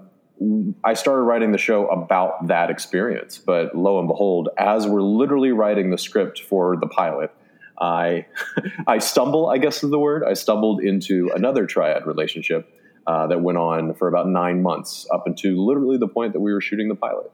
I 0.83 0.93
started 0.93 1.21
writing 1.21 1.51
the 1.51 1.57
show 1.57 1.87
about 1.87 2.47
that 2.47 2.69
experience. 2.69 3.37
But 3.37 3.75
lo 3.75 3.99
and 3.99 4.07
behold, 4.07 4.49
as 4.57 4.85
we're 4.85 5.01
literally 5.01 5.51
writing 5.51 5.91
the 5.91 5.97
script 5.97 6.41
for 6.41 6.75
the 6.77 6.87
pilot, 6.87 7.31
I 7.79 8.25
I 8.87 8.99
stumble, 8.99 9.47
I 9.47 9.57
guess 9.57 9.83
is 9.83 9.89
the 9.89 9.99
word. 9.99 10.23
I 10.23 10.33
stumbled 10.33 10.81
into 10.81 11.31
another 11.35 11.65
triad 11.65 12.05
relationship 12.05 12.71
uh, 13.07 13.27
that 13.27 13.41
went 13.41 13.57
on 13.57 13.93
for 13.93 14.07
about 14.07 14.27
nine 14.27 14.61
months, 14.61 15.07
up 15.11 15.27
until 15.27 15.65
literally 15.65 15.97
the 15.97 16.07
point 16.07 16.33
that 16.33 16.39
we 16.39 16.51
were 16.53 16.61
shooting 16.61 16.89
the 16.89 16.95
pilot. 16.95 17.31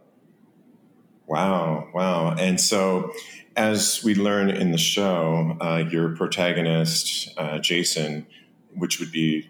Wow, 1.28 1.88
wow! 1.94 2.36
And 2.38 2.60
so, 2.60 3.14
as 3.56 4.04
we 4.04 4.16
learn 4.16 4.50
in 4.50 4.72
the 4.72 4.78
show, 4.78 5.58
uh, 5.62 5.84
your 5.90 6.16
protagonist, 6.16 7.30
uh, 7.38 7.60
Jason, 7.60 8.28
which 8.76 9.00
would 9.00 9.12
be 9.12 9.50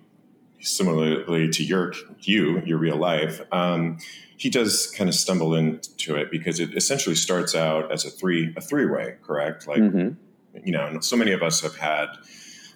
similarly 0.61 1.49
to 1.49 1.63
your 1.63 1.93
you, 2.19 2.61
your 2.65 2.77
real 2.77 2.97
life, 2.97 3.41
um, 3.51 3.97
he 4.37 4.49
does 4.49 4.91
kind 4.97 5.09
of 5.09 5.15
stumble 5.15 5.53
into 5.53 6.15
it 6.15 6.31
because 6.31 6.59
it 6.59 6.75
essentially 6.75 7.15
starts 7.15 7.55
out 7.55 7.91
as 7.91 8.05
a 8.05 8.09
three 8.09 8.53
a 8.55 8.61
three 8.61 8.85
way, 8.85 9.15
correct? 9.23 9.67
Like 9.67 9.81
mm-hmm. 9.81 10.65
you 10.65 10.71
know, 10.71 10.99
so 11.01 11.15
many 11.15 11.31
of 11.31 11.43
us 11.43 11.61
have 11.61 11.75
had 11.75 12.07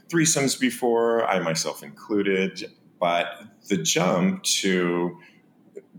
threesomes 0.10 0.60
before, 0.60 1.26
I 1.26 1.40
myself 1.40 1.84
included, 1.84 2.72
but 3.00 3.28
the 3.68 3.78
jump 3.78 4.44
to 4.44 5.18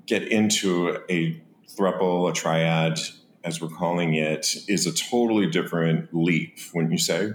get 0.07 0.29
into 0.29 0.99
a 1.11 1.43
thruple, 1.69 2.31
a 2.31 2.33
triad, 2.33 3.01
as 3.45 3.61
we're 3.61 3.69
calling 3.69 4.15
it, 4.15 4.57
is 4.69 4.87
a 4.87 4.93
totally 4.93 5.49
different 5.49 6.09
leap, 6.13 6.59
wouldn't 6.75 6.93
you 6.93 6.99
say? 6.99 7.33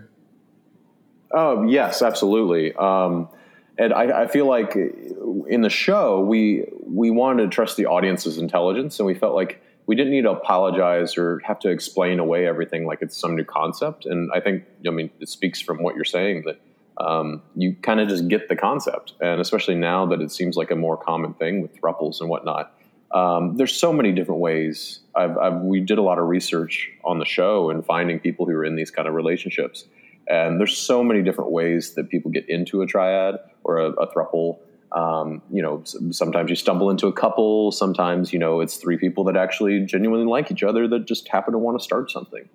Oh, 1.33 1.63
yes, 1.63 2.01
absolutely. 2.01 2.73
Um, 2.73 3.29
and 3.77 3.93
I, 3.93 4.23
I, 4.23 4.27
feel 4.27 4.45
like 4.45 4.75
in 4.75 5.61
the 5.61 5.69
show 5.69 6.21
we 6.21 6.65
we 6.81 7.09
wanted 7.09 7.43
to 7.43 7.49
trust 7.49 7.77
the 7.77 7.85
audience's 7.85 8.37
intelligence, 8.37 8.99
and 8.99 9.07
we 9.07 9.13
felt 9.13 9.35
like 9.35 9.61
we 9.85 9.95
didn't 9.95 10.11
need 10.11 10.23
to 10.23 10.31
apologize 10.31 11.17
or 11.17 11.39
have 11.39 11.59
to 11.59 11.69
explain 11.69 12.19
away 12.19 12.47
everything 12.47 12.85
like 12.85 13.01
it's 13.01 13.17
some 13.17 13.35
new 13.35 13.45
concept. 13.45 14.05
And 14.05 14.29
I 14.33 14.39
think 14.39 14.63
I 14.85 14.91
mean 14.91 15.09
it 15.19 15.29
speaks 15.29 15.61
from 15.61 15.83
what 15.83 15.95
you're 15.95 16.05
saying 16.05 16.43
that 16.45 16.61
um, 17.03 17.41
you 17.55 17.75
kind 17.81 17.99
of 17.99 18.09
just 18.09 18.27
get 18.27 18.49
the 18.49 18.55
concept, 18.55 19.13
and 19.21 19.39
especially 19.41 19.75
now 19.75 20.05
that 20.07 20.21
it 20.21 20.31
seems 20.31 20.55
like 20.55 20.71
a 20.71 20.75
more 20.75 20.97
common 20.97 21.33
thing 21.33 21.61
with 21.61 21.75
thruples 21.79 22.19
and 22.19 22.29
whatnot. 22.29 22.73
Um, 23.13 23.57
there's 23.57 23.75
so 23.75 23.91
many 23.91 24.13
different 24.13 24.39
ways. 24.39 24.99
I've, 25.15 25.37
I've, 25.37 25.55
we 25.61 25.81
did 25.81 25.97
a 25.97 26.01
lot 26.01 26.17
of 26.17 26.27
research 26.27 26.89
on 27.03 27.19
the 27.19 27.25
show 27.25 27.69
and 27.69 27.85
finding 27.85 28.19
people 28.19 28.45
who 28.45 28.53
are 28.53 28.63
in 28.63 28.75
these 28.75 28.89
kind 28.89 29.05
of 29.05 29.13
relationships. 29.13 29.83
And 30.29 30.59
there's 30.59 30.77
so 30.77 31.03
many 31.03 31.21
different 31.21 31.51
ways 31.51 31.95
that 31.95 32.09
people 32.09 32.31
get 32.31 32.47
into 32.47 32.81
a 32.81 32.87
triad 32.87 33.37
or 33.63 33.77
a, 33.77 33.91
a 33.91 34.13
thruple. 34.13 34.59
Um, 34.91 35.41
you 35.49 35.61
know, 35.61 35.83
sometimes 36.11 36.49
you 36.49 36.55
stumble 36.55 36.89
into 36.89 37.07
a 37.07 37.13
couple. 37.13 37.71
Sometimes, 37.71 38.33
you 38.33 38.39
know, 38.39 38.59
it's 38.59 38.75
three 38.75 38.97
people 38.97 39.23
that 39.25 39.37
actually 39.37 39.79
genuinely 39.85 40.25
like 40.25 40.51
each 40.51 40.63
other 40.63 40.87
that 40.89 41.05
just 41.05 41.27
happen 41.29 41.53
to 41.53 41.57
want 41.57 41.77
to 41.77 41.83
start 41.83 42.11
something. 42.11 42.49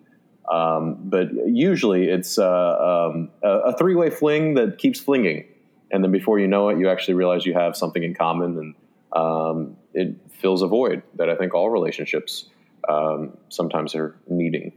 Um, 0.53 0.99
but 1.05 1.29
usually 1.47 2.09
it's 2.09 2.38
uh, 2.38 3.09
um, 3.11 3.31
a, 3.42 3.49
a 3.49 3.77
three 3.77 3.95
way 3.95 4.11
fling 4.11 4.55
that 4.55 4.79
keeps 4.79 5.01
flinging. 5.01 5.47
And 5.90 6.05
then 6.05 6.12
before 6.12 6.38
you 6.38 6.47
know 6.47 6.69
it, 6.69 6.79
you 6.79 6.88
actually 6.88 7.14
realize 7.14 7.47
you 7.47 7.55
have 7.55 7.77
something 7.77 8.03
in 8.03 8.14
common 8.14 8.59
and 8.59 8.75
um, 9.12 9.77
it 9.95 10.14
fills 10.31 10.62
a 10.62 10.66
void 10.66 11.03
that 11.14 11.31
I 11.31 11.37
think 11.37 11.55
all 11.55 11.71
relationships 11.71 12.51
um, 12.88 13.37
sometimes 13.49 13.95
are 13.95 14.16
needing. 14.29 14.73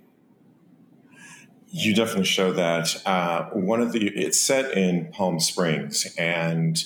You 1.71 1.93
definitely 1.93 2.25
show 2.25 2.51
that. 2.53 3.01
Uh, 3.05 3.45
one 3.51 3.81
of 3.81 3.91
the 3.91 4.07
it's 4.07 4.39
set 4.39 4.75
in 4.75 5.11
Palm 5.11 5.39
Springs, 5.39 6.13
and 6.17 6.83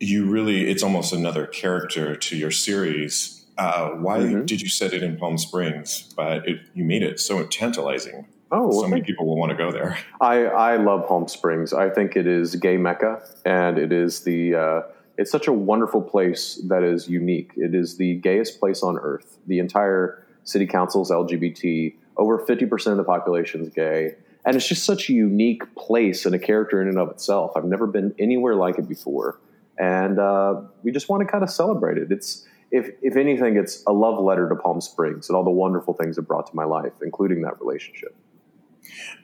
you 0.00 0.26
really 0.26 0.70
it's 0.70 0.82
almost 0.82 1.12
another 1.12 1.46
character 1.46 2.14
to 2.14 2.36
your 2.36 2.50
series. 2.50 3.46
Uh, 3.56 3.90
why 3.90 4.18
mm-hmm. 4.18 4.44
did 4.44 4.60
you 4.60 4.68
set 4.68 4.92
it 4.92 5.02
in 5.02 5.16
Palm 5.16 5.38
Springs? 5.38 6.12
But 6.16 6.46
it, 6.48 6.60
you 6.74 6.84
made 6.84 7.02
it 7.02 7.20
so 7.20 7.44
tantalizing. 7.46 8.26
Oh, 8.50 8.68
well, 8.68 8.82
so 8.82 8.88
many 8.88 9.02
people 9.02 9.26
will 9.26 9.36
want 9.36 9.50
to 9.50 9.56
go 9.56 9.72
there. 9.72 9.98
I, 10.20 10.44
I 10.44 10.76
love 10.76 11.08
Palm 11.08 11.26
Springs. 11.26 11.72
I 11.72 11.88
think 11.88 12.16
it 12.16 12.26
is 12.26 12.56
gay 12.56 12.76
mecca, 12.76 13.22
and 13.44 13.78
it 13.78 13.92
is 13.92 14.24
the 14.24 14.54
uh, 14.54 14.82
it's 15.16 15.30
such 15.30 15.46
a 15.46 15.52
wonderful 15.52 16.02
place 16.02 16.60
that 16.68 16.82
is 16.82 17.08
unique. 17.08 17.52
It 17.56 17.74
is 17.74 17.96
the 17.96 18.16
gayest 18.16 18.60
place 18.60 18.82
on 18.82 18.98
earth. 18.98 19.38
The 19.46 19.58
entire 19.58 20.26
city 20.44 20.66
council 20.66 21.02
is 21.02 21.10
LGBT. 21.10 21.94
Over 22.16 22.44
50% 22.44 22.86
of 22.86 22.96
the 22.96 23.04
population 23.04 23.62
is 23.62 23.68
gay. 23.70 24.16
And 24.44 24.56
it's 24.56 24.68
just 24.68 24.84
such 24.84 25.08
a 25.08 25.12
unique 25.12 25.74
place 25.74 26.26
and 26.26 26.34
a 26.34 26.38
character 26.38 26.80
in 26.82 26.88
and 26.88 26.98
of 26.98 27.10
itself. 27.10 27.52
I've 27.56 27.64
never 27.64 27.86
been 27.86 28.14
anywhere 28.18 28.54
like 28.54 28.78
it 28.78 28.88
before. 28.88 29.40
And 29.78 30.18
uh, 30.18 30.62
we 30.82 30.92
just 30.92 31.08
want 31.08 31.22
to 31.22 31.26
kind 31.26 31.42
of 31.42 31.50
celebrate 31.50 31.98
it. 31.98 32.12
It's, 32.12 32.46
if, 32.70 32.90
if 33.02 33.16
anything, 33.16 33.56
it's 33.56 33.82
a 33.86 33.92
love 33.92 34.22
letter 34.22 34.48
to 34.48 34.54
Palm 34.54 34.80
Springs 34.80 35.28
and 35.28 35.36
all 35.36 35.44
the 35.44 35.50
wonderful 35.50 35.94
things 35.94 36.18
it 36.18 36.22
brought 36.22 36.46
to 36.48 36.56
my 36.56 36.64
life, 36.64 36.92
including 37.02 37.42
that 37.42 37.60
relationship. 37.60 38.14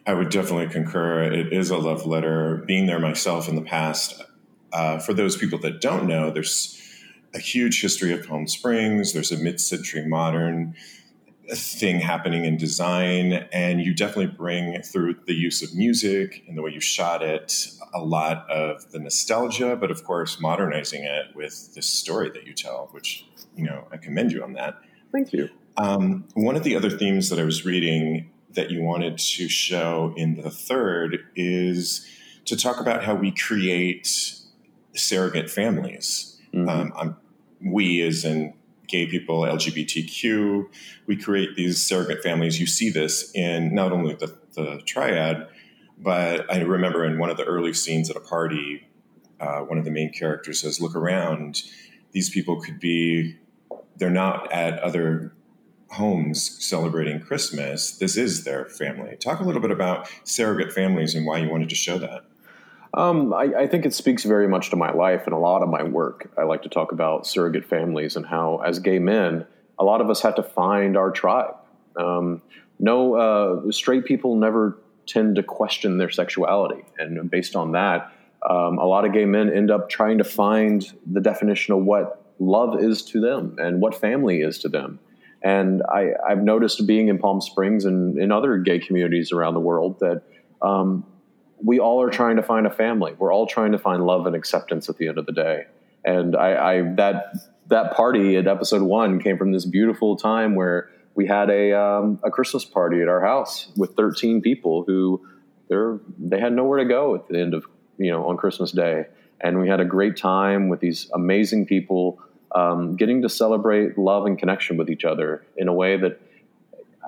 I 0.06 0.14
would 0.14 0.30
definitely 0.30 0.68
concur. 0.68 1.22
It 1.24 1.52
is 1.52 1.70
a 1.70 1.76
love 1.76 2.06
letter. 2.06 2.64
Being 2.66 2.86
there 2.86 2.98
myself 2.98 3.48
in 3.48 3.56
the 3.56 3.62
past, 3.62 4.22
uh, 4.72 4.98
for 4.98 5.12
those 5.12 5.36
people 5.36 5.58
that 5.60 5.80
don't 5.80 6.06
know, 6.06 6.30
there's 6.30 6.80
a 7.34 7.38
huge 7.38 7.80
history 7.80 8.12
of 8.12 8.26
Palm 8.26 8.46
Springs. 8.46 9.12
There's 9.12 9.30
a 9.30 9.36
mid-century 9.36 10.06
modern 10.06 10.74
thing 11.56 12.00
happening 12.00 12.44
in 12.44 12.56
design, 12.56 13.46
and 13.52 13.80
you 13.80 13.94
definitely 13.94 14.34
bring 14.34 14.82
through 14.82 15.16
the 15.26 15.34
use 15.34 15.62
of 15.62 15.74
music 15.74 16.44
and 16.46 16.56
the 16.56 16.62
way 16.62 16.70
you 16.70 16.80
shot 16.80 17.22
it 17.22 17.68
a 17.92 18.00
lot 18.00 18.48
of 18.50 18.90
the 18.92 18.98
nostalgia, 18.98 19.76
but 19.76 19.90
of 19.90 20.04
course 20.04 20.40
modernizing 20.40 21.04
it 21.04 21.34
with 21.34 21.74
this 21.74 21.86
story 21.86 22.30
that 22.30 22.46
you 22.46 22.54
tell, 22.54 22.88
which 22.92 23.26
you 23.56 23.64
know 23.64 23.86
I 23.92 23.96
commend 23.96 24.32
you 24.32 24.42
on 24.42 24.52
that. 24.54 24.80
Thank 25.12 25.32
you. 25.32 25.48
Um, 25.76 26.24
one 26.34 26.56
of 26.56 26.62
the 26.62 26.76
other 26.76 26.90
themes 26.90 27.30
that 27.30 27.38
I 27.38 27.44
was 27.44 27.64
reading 27.64 28.30
that 28.54 28.70
you 28.70 28.82
wanted 28.82 29.18
to 29.18 29.48
show 29.48 30.12
in 30.16 30.40
the 30.40 30.50
third 30.50 31.18
is 31.36 32.06
to 32.44 32.56
talk 32.56 32.80
about 32.80 33.04
how 33.04 33.14
we 33.14 33.30
create 33.30 34.34
surrogate 34.94 35.50
families. 35.50 36.38
Mm-hmm. 36.52 36.96
Um, 36.96 37.16
we, 37.64 38.00
as 38.02 38.24
in 38.24 38.54
gay 38.90 39.06
people, 39.06 39.42
LGBTQ, 39.42 40.66
we 41.06 41.16
create 41.16 41.56
these 41.56 41.84
surrogate 41.84 42.22
families. 42.22 42.60
You 42.60 42.66
see 42.66 42.90
this 42.90 43.30
in 43.34 43.74
not 43.74 43.92
only 43.92 44.14
the, 44.14 44.36
the 44.54 44.82
triad, 44.84 45.46
but 45.98 46.52
I 46.52 46.60
remember 46.60 47.04
in 47.04 47.18
one 47.18 47.30
of 47.30 47.36
the 47.36 47.44
early 47.44 47.72
scenes 47.72 48.10
at 48.10 48.16
a 48.16 48.20
party, 48.20 48.88
uh, 49.38 49.60
one 49.60 49.78
of 49.78 49.84
the 49.84 49.90
main 49.90 50.12
characters 50.12 50.60
says, 50.60 50.80
Look 50.80 50.94
around. 50.96 51.62
these 52.12 52.30
people 52.30 52.60
could 52.60 52.80
be 52.80 53.36
they're 53.96 54.10
not 54.10 54.50
at 54.50 54.78
other 54.80 55.32
homes 55.90 56.64
celebrating 56.64 57.20
Christmas. 57.20 57.98
This 57.98 58.16
is 58.16 58.44
their 58.44 58.66
family. 58.66 59.16
Talk 59.16 59.40
a 59.40 59.44
little 59.44 59.60
bit 59.60 59.70
about 59.70 60.10
surrogate 60.24 60.72
families 60.72 61.14
and 61.14 61.26
why 61.26 61.38
you 61.38 61.50
wanted 61.50 61.68
to 61.68 61.74
show 61.74 61.98
that. 61.98 62.24
Um, 62.94 63.32
I, 63.32 63.44
I, 63.56 63.66
think 63.68 63.86
it 63.86 63.94
speaks 63.94 64.24
very 64.24 64.48
much 64.48 64.70
to 64.70 64.76
my 64.76 64.92
life 64.92 65.22
and 65.24 65.32
a 65.32 65.38
lot 65.38 65.62
of 65.62 65.68
my 65.68 65.82
work. 65.84 66.28
I 66.36 66.42
like 66.42 66.62
to 66.62 66.68
talk 66.68 66.90
about 66.90 67.24
surrogate 67.24 67.64
families 67.64 68.16
and 68.16 68.26
how, 68.26 68.62
as 68.66 68.80
gay 68.80 68.98
men, 68.98 69.46
a 69.78 69.84
lot 69.84 70.00
of 70.00 70.10
us 70.10 70.20
have 70.22 70.34
to 70.34 70.42
find 70.42 70.96
our 70.96 71.12
tribe. 71.12 71.54
Um, 71.96 72.42
no, 72.80 73.14
uh, 73.14 73.70
straight 73.70 74.06
people 74.06 74.34
never 74.34 74.76
tend 75.06 75.36
to 75.36 75.42
question 75.42 75.98
their 75.98 76.10
sexuality, 76.10 76.82
and 76.98 77.30
based 77.30 77.54
on 77.54 77.72
that, 77.72 78.12
um, 78.48 78.78
a 78.78 78.86
lot 78.86 79.04
of 79.04 79.12
gay 79.12 79.24
men 79.24 79.52
end 79.52 79.70
up 79.70 79.88
trying 79.88 80.18
to 80.18 80.24
find 80.24 80.92
the 81.06 81.20
definition 81.20 81.74
of 81.74 81.84
what 81.84 82.32
love 82.38 82.82
is 82.82 83.02
to 83.02 83.20
them 83.20 83.54
and 83.58 83.80
what 83.80 83.94
family 83.94 84.40
is 84.40 84.58
to 84.58 84.68
them. 84.68 84.98
And 85.42 85.82
I, 85.82 86.12
have 86.28 86.42
noticed 86.42 86.86
being 86.86 87.08
in 87.08 87.18
Palm 87.18 87.40
Springs 87.40 87.84
and 87.84 88.18
in 88.18 88.32
other 88.32 88.58
gay 88.58 88.78
communities 88.78 89.32
around 89.32 89.54
the 89.54 89.60
world 89.60 89.98
that 90.00 90.22
um, 90.60 91.06
we 91.64 91.78
all 91.78 92.02
are 92.02 92.10
trying 92.10 92.36
to 92.36 92.42
find 92.42 92.66
a 92.66 92.70
family. 92.70 93.14
We're 93.18 93.32
all 93.32 93.46
trying 93.46 93.72
to 93.72 93.78
find 93.78 94.04
love 94.04 94.26
and 94.26 94.34
acceptance 94.34 94.88
at 94.88 94.96
the 94.96 95.08
end 95.08 95.18
of 95.18 95.26
the 95.26 95.32
day. 95.32 95.64
And 96.04 96.36
I, 96.36 96.74
I 96.74 96.82
that 96.94 97.34
that 97.68 97.94
party 97.94 98.36
at 98.36 98.46
episode 98.46 98.82
one 98.82 99.20
came 99.20 99.38
from 99.38 99.52
this 99.52 99.64
beautiful 99.64 100.16
time 100.16 100.54
where 100.54 100.90
we 101.14 101.26
had 101.26 101.50
a 101.50 101.72
um, 101.72 102.18
a 102.22 102.30
Christmas 102.30 102.64
party 102.64 103.02
at 103.02 103.08
our 103.08 103.20
house 103.20 103.70
with 103.76 103.94
13 103.96 104.40
people 104.40 104.84
who 104.86 105.26
they're 105.68 105.98
they 106.18 106.40
had 106.40 106.52
nowhere 106.52 106.78
to 106.78 106.84
go 106.84 107.14
at 107.14 107.28
the 107.28 107.38
end 107.38 107.54
of 107.54 107.64
you 107.98 108.10
know 108.10 108.26
on 108.26 108.36
Christmas 108.36 108.72
Day, 108.72 109.06
and 109.40 109.58
we 109.60 109.68
had 109.68 109.80
a 109.80 109.84
great 109.84 110.16
time 110.16 110.68
with 110.68 110.80
these 110.80 111.10
amazing 111.14 111.66
people, 111.66 112.20
um, 112.54 112.96
getting 112.96 113.22
to 113.22 113.28
celebrate 113.28 113.98
love 113.98 114.26
and 114.26 114.38
connection 114.38 114.76
with 114.76 114.88
each 114.88 115.04
other 115.04 115.44
in 115.56 115.68
a 115.68 115.72
way 115.72 115.96
that 115.96 116.20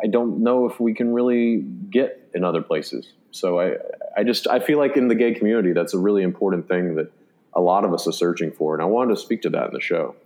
I 0.03 0.07
don't 0.09 0.43
know 0.43 0.69
if 0.69 0.81
we 0.81 0.95
can 0.95 1.13
really 1.13 1.59
get 1.59 2.31
in 2.35 2.45
other 2.45 2.63
places. 2.63 3.13
So 3.31 3.61
I, 3.61 3.77
I 4.17 4.25
just 4.25 4.47
I 4.47 4.59
feel 4.59 4.79
like 4.79 4.97
in 4.97 5.09
the 5.09 5.15
gay 5.15 5.35
community, 5.35 5.73
that's 5.73 5.95
a 5.95 5.99
really 5.99 6.23
important 6.23 6.69
thing 6.69 6.97
that 6.97 7.13
a 7.55 7.61
lot 7.61 7.85
of 7.85 7.93
us 7.93 8.07
are 8.07 8.13
searching 8.13 8.51
for, 8.51 8.75
and 8.75 8.83
I 8.83 8.87
wanted 8.87 9.15
to 9.15 9.21
speak 9.21 9.43
to 9.43 9.51
that 9.51 9.69
in 9.69 9.75
the 9.75 9.81
show. 9.81 10.17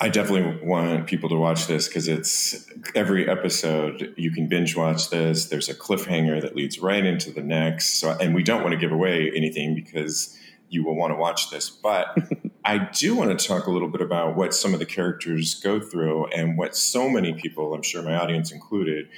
I 0.00 0.08
definitely 0.08 0.66
want 0.66 1.06
people 1.06 1.28
to 1.28 1.36
watch 1.36 1.66
this 1.66 1.88
because 1.88 2.08
it's 2.08 2.66
every 2.94 3.28
episode 3.28 4.12
you 4.16 4.32
can 4.32 4.48
binge 4.48 4.76
watch 4.76 5.08
this. 5.08 5.46
There's 5.46 5.68
a 5.68 5.74
cliffhanger 5.74 6.42
that 6.42 6.56
leads 6.56 6.78
right 6.80 7.04
into 7.04 7.30
the 7.30 7.42
next. 7.42 8.00
So, 8.00 8.10
and 8.10 8.34
we 8.34 8.42
don't 8.42 8.62
want 8.62 8.72
to 8.72 8.78
give 8.78 8.90
away 8.90 9.30
anything 9.34 9.74
because 9.74 10.36
you 10.68 10.84
will 10.84 10.96
want 10.96 11.12
to 11.12 11.16
watch 11.16 11.50
this. 11.50 11.70
But 11.70 12.18
I 12.64 12.78
do 12.78 13.14
want 13.14 13.38
to 13.38 13.46
talk 13.46 13.66
a 13.66 13.70
little 13.70 13.88
bit 13.88 14.00
about 14.00 14.36
what 14.36 14.54
some 14.54 14.72
of 14.72 14.80
the 14.80 14.86
characters 14.86 15.54
go 15.54 15.80
through 15.80 16.26
and 16.28 16.56
what 16.56 16.74
so 16.74 17.10
many 17.10 17.34
people, 17.34 17.74
I'm 17.74 17.82
sure 17.82 18.02
my 18.02 18.14
audience 18.14 18.50
included, 18.50 19.08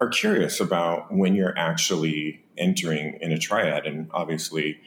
are 0.00 0.08
curious 0.08 0.58
about 0.58 1.14
when 1.14 1.34
you're 1.34 1.56
actually 1.56 2.44
entering 2.58 3.18
in 3.20 3.30
a 3.30 3.38
triad. 3.38 3.86
And 3.86 4.10
obviously, 4.12 4.80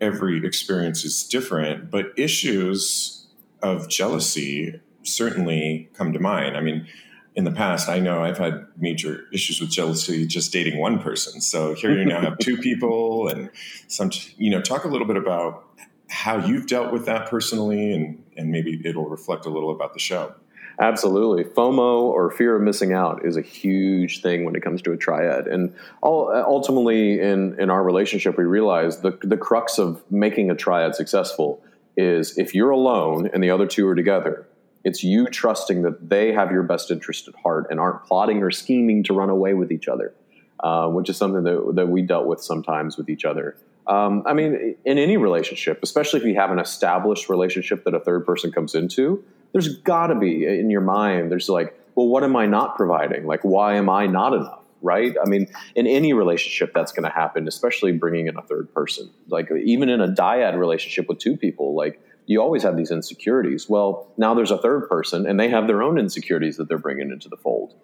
every 0.00 0.44
experience 0.44 1.04
is 1.04 1.22
different, 1.22 1.90
but 1.90 2.06
issues 2.16 3.28
of 3.62 3.88
jealousy 3.88 4.80
certainly 5.04 5.88
come 5.94 6.12
to 6.12 6.18
mind. 6.18 6.56
I 6.56 6.60
mean, 6.60 6.88
in 7.36 7.44
the 7.44 7.52
past, 7.52 7.88
I 7.88 8.00
know 8.00 8.24
I've 8.24 8.38
had 8.38 8.66
major 8.76 9.26
issues 9.32 9.60
with 9.60 9.70
jealousy 9.70 10.26
just 10.26 10.52
dating 10.52 10.78
one 10.78 10.98
person. 10.98 11.40
So 11.40 11.74
here 11.74 11.96
you 11.96 12.04
now 12.04 12.20
have 12.20 12.38
two 12.38 12.56
people, 12.68 13.28
and 13.28 13.50
some, 13.86 14.10
you 14.36 14.50
know, 14.50 14.60
talk 14.60 14.84
a 14.84 14.88
little 14.88 15.06
bit 15.06 15.16
about 15.16 15.69
how 16.10 16.44
you've 16.44 16.66
dealt 16.66 16.92
with 16.92 17.06
that 17.06 17.30
personally, 17.30 17.92
and 17.92 18.22
and 18.36 18.50
maybe 18.50 18.80
it'll 18.84 19.08
reflect 19.08 19.46
a 19.46 19.50
little 19.50 19.70
about 19.70 19.94
the 19.94 20.00
show. 20.00 20.34
Absolutely. 20.80 21.44
FOMO 21.44 22.00
or 22.04 22.30
fear 22.30 22.56
of 22.56 22.62
missing 22.62 22.94
out 22.94 23.24
is 23.24 23.36
a 23.36 23.42
huge 23.42 24.22
thing 24.22 24.46
when 24.46 24.54
it 24.56 24.62
comes 24.62 24.80
to 24.80 24.92
a 24.92 24.96
triad. 24.96 25.46
And 25.46 25.74
ultimately, 26.02 27.20
in, 27.20 27.60
in 27.60 27.68
our 27.68 27.84
relationship, 27.84 28.38
we 28.38 28.44
realize 28.44 29.00
the, 29.00 29.18
the 29.22 29.36
crux 29.36 29.78
of 29.78 30.02
making 30.10 30.50
a 30.50 30.54
triad 30.54 30.94
successful 30.94 31.62
is 31.98 32.38
if 32.38 32.54
you're 32.54 32.70
alone 32.70 33.28
and 33.30 33.44
the 33.44 33.50
other 33.50 33.66
two 33.66 33.86
are 33.88 33.94
together, 33.94 34.48
it's 34.82 35.04
you 35.04 35.26
trusting 35.26 35.82
that 35.82 36.08
they 36.08 36.32
have 36.32 36.50
your 36.50 36.62
best 36.62 36.90
interest 36.90 37.28
at 37.28 37.34
heart 37.34 37.66
and 37.70 37.78
aren't 37.78 38.04
plotting 38.04 38.42
or 38.42 38.50
scheming 38.50 39.02
to 39.02 39.12
run 39.12 39.28
away 39.28 39.52
with 39.52 39.70
each 39.70 39.86
other, 39.86 40.14
uh, 40.60 40.88
which 40.88 41.10
is 41.10 41.18
something 41.18 41.42
that, 41.42 41.72
that 41.74 41.88
we 41.88 42.00
dealt 42.00 42.26
with 42.26 42.42
sometimes 42.42 42.96
with 42.96 43.10
each 43.10 43.26
other. 43.26 43.58
Um, 43.90 44.22
I 44.24 44.34
mean, 44.34 44.76
in 44.84 44.98
any 44.98 45.16
relationship, 45.16 45.80
especially 45.82 46.20
if 46.20 46.26
you 46.26 46.36
have 46.36 46.52
an 46.52 46.60
established 46.60 47.28
relationship 47.28 47.82
that 47.84 47.92
a 47.92 47.98
third 47.98 48.24
person 48.24 48.52
comes 48.52 48.76
into, 48.76 49.24
there's 49.50 49.78
got 49.78 50.06
to 50.06 50.14
be 50.14 50.46
in 50.46 50.70
your 50.70 50.80
mind, 50.80 51.30
there's 51.30 51.48
like, 51.48 51.76
well, 51.96 52.06
what 52.06 52.22
am 52.22 52.36
I 52.36 52.46
not 52.46 52.76
providing? 52.76 53.26
Like, 53.26 53.40
why 53.42 53.74
am 53.74 53.90
I 53.90 54.06
not 54.06 54.32
enough? 54.32 54.60
Right? 54.80 55.14
I 55.20 55.28
mean, 55.28 55.48
in 55.74 55.88
any 55.88 56.12
relationship, 56.12 56.72
that's 56.72 56.92
going 56.92 57.02
to 57.02 57.14
happen, 57.14 57.48
especially 57.48 57.90
bringing 57.92 58.28
in 58.28 58.36
a 58.36 58.42
third 58.42 58.72
person. 58.72 59.10
Like, 59.28 59.50
even 59.50 59.88
in 59.88 60.00
a 60.00 60.08
dyad 60.08 60.56
relationship 60.56 61.08
with 61.08 61.18
two 61.18 61.36
people, 61.36 61.74
like, 61.74 62.00
you 62.26 62.40
always 62.40 62.62
have 62.62 62.76
these 62.76 62.92
insecurities. 62.92 63.68
Well, 63.68 64.06
now 64.16 64.34
there's 64.34 64.52
a 64.52 64.58
third 64.58 64.88
person 64.88 65.26
and 65.26 65.38
they 65.40 65.48
have 65.48 65.66
their 65.66 65.82
own 65.82 65.98
insecurities 65.98 66.58
that 66.58 66.68
they're 66.68 66.78
bringing 66.78 67.10
into 67.10 67.28
the 67.28 67.36
fold. 67.36 67.74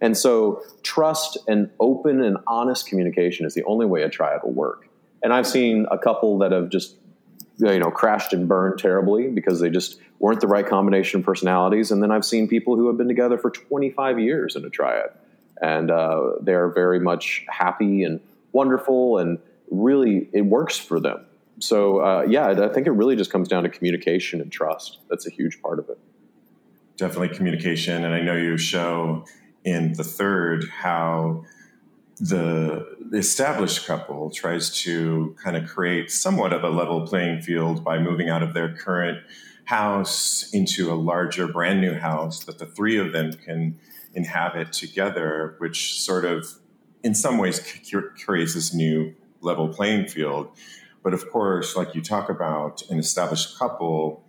And 0.00 0.16
so 0.16 0.62
trust 0.84 1.38
and 1.48 1.70
open 1.80 2.22
and 2.22 2.36
honest 2.46 2.88
communication 2.88 3.44
is 3.44 3.54
the 3.54 3.64
only 3.64 3.84
way 3.84 4.02
a 4.02 4.08
triad 4.08 4.42
will 4.44 4.52
work. 4.52 4.85
And 5.26 5.34
I've 5.34 5.46
seen 5.46 5.86
a 5.90 5.98
couple 5.98 6.38
that 6.38 6.52
have 6.52 6.68
just 6.70 6.94
you 7.58 7.78
know 7.78 7.90
crashed 7.90 8.32
and 8.32 8.48
burned 8.48 8.78
terribly 8.78 9.28
because 9.28 9.60
they 9.60 9.70
just 9.70 9.98
weren't 10.20 10.40
the 10.40 10.46
right 10.46 10.66
combination 10.66 11.20
of 11.20 11.24
personalities 11.24 11.90
and 11.90 12.02
then 12.02 12.10
i've 12.10 12.22
seen 12.24 12.46
people 12.46 12.76
who 12.76 12.86
have 12.86 12.98
been 12.98 13.08
together 13.08 13.38
for 13.38 13.50
25 13.50 14.20
years 14.20 14.56
in 14.56 14.64
a 14.66 14.68
triad 14.68 15.08
and 15.62 15.90
uh, 15.90 16.32
they're 16.42 16.68
very 16.68 17.00
much 17.00 17.46
happy 17.48 18.02
and 18.02 18.20
wonderful 18.52 19.16
and 19.16 19.38
really 19.70 20.28
it 20.34 20.42
works 20.42 20.76
for 20.76 21.00
them 21.00 21.24
so 21.58 22.00
uh, 22.00 22.26
yeah, 22.28 22.48
I 22.48 22.68
think 22.68 22.86
it 22.86 22.92
really 22.92 23.16
just 23.16 23.30
comes 23.30 23.48
down 23.48 23.62
to 23.62 23.68
communication 23.68 24.40
and 24.40 24.52
trust. 24.52 24.98
That's 25.08 25.26
a 25.26 25.30
huge 25.30 25.60
part 25.62 25.78
of 25.78 25.88
it. 25.88 25.98
Definitely 26.96 27.36
communication, 27.36 28.04
and 28.04 28.14
I 28.14 28.20
know 28.20 28.34
you 28.34 28.56
show 28.56 29.24
in 29.64 29.92
the 29.94 30.04
third 30.04 30.68
how 30.68 31.44
the, 32.18 32.96
established 33.12 33.86
couple 33.86 34.30
tries 34.30 34.70
to 34.82 35.36
kind 35.42 35.56
of 35.56 35.68
create 35.68 36.10
somewhat 36.10 36.52
of 36.52 36.64
a 36.64 36.68
level 36.68 37.06
playing 37.06 37.40
field 37.40 37.84
by 37.84 37.98
moving 37.98 38.28
out 38.28 38.42
of 38.42 38.52
their 38.52 38.74
current 38.74 39.18
house 39.64 40.50
into 40.52 40.92
a 40.92 40.94
larger, 40.94 41.46
brand 41.46 41.80
new 41.80 41.94
house 41.94 42.44
that 42.44 42.58
the 42.58 42.66
three 42.66 42.96
of 42.98 43.12
them 43.12 43.32
can 43.32 43.78
inhabit 44.14 44.72
together, 44.72 45.54
which 45.58 46.00
sort 46.00 46.24
of, 46.24 46.46
in 47.02 47.14
some 47.14 47.38
ways, 47.38 47.60
creates 48.24 48.54
this 48.54 48.74
new 48.74 49.14
level 49.40 49.68
playing 49.68 50.06
field. 50.06 50.48
But 51.02 51.14
of 51.14 51.30
course, 51.30 51.76
like 51.76 51.94
you 51.94 52.02
talk 52.02 52.28
about 52.28 52.82
an 52.90 52.98
established 52.98 53.58
couple, 53.58 54.24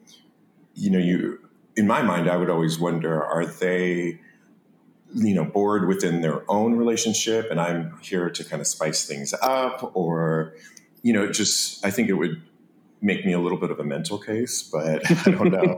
you 0.75 0.91
know, 0.91 0.99
you 0.99 1.39
in 1.75 1.85
my 1.85 2.01
mind, 2.01 2.29
I 2.29 2.37
would 2.37 2.49
always 2.49 2.79
wonder: 2.79 3.23
Are 3.23 3.45
they, 3.45 4.19
you 5.13 5.33
know, 5.33 5.45
bored 5.45 5.87
within 5.87 6.21
their 6.21 6.49
own 6.49 6.75
relationship, 6.75 7.49
and 7.49 7.59
I'm 7.59 7.97
here 8.01 8.29
to 8.29 8.43
kind 8.43 8.61
of 8.61 8.67
spice 8.67 9.05
things 9.05 9.33
up, 9.41 9.91
or, 9.95 10.53
you 11.01 11.13
know, 11.13 11.31
just 11.31 11.85
I 11.85 11.91
think 11.91 12.09
it 12.09 12.13
would 12.13 12.41
make 12.99 13.25
me 13.25 13.31
a 13.31 13.39
little 13.39 13.59
bit 13.59 13.69
of 13.69 13.79
a 13.79 13.83
mental 13.83 14.17
case, 14.17 14.63
but 14.63 15.09
I 15.27 15.31
don't 15.31 15.51
know. 15.51 15.77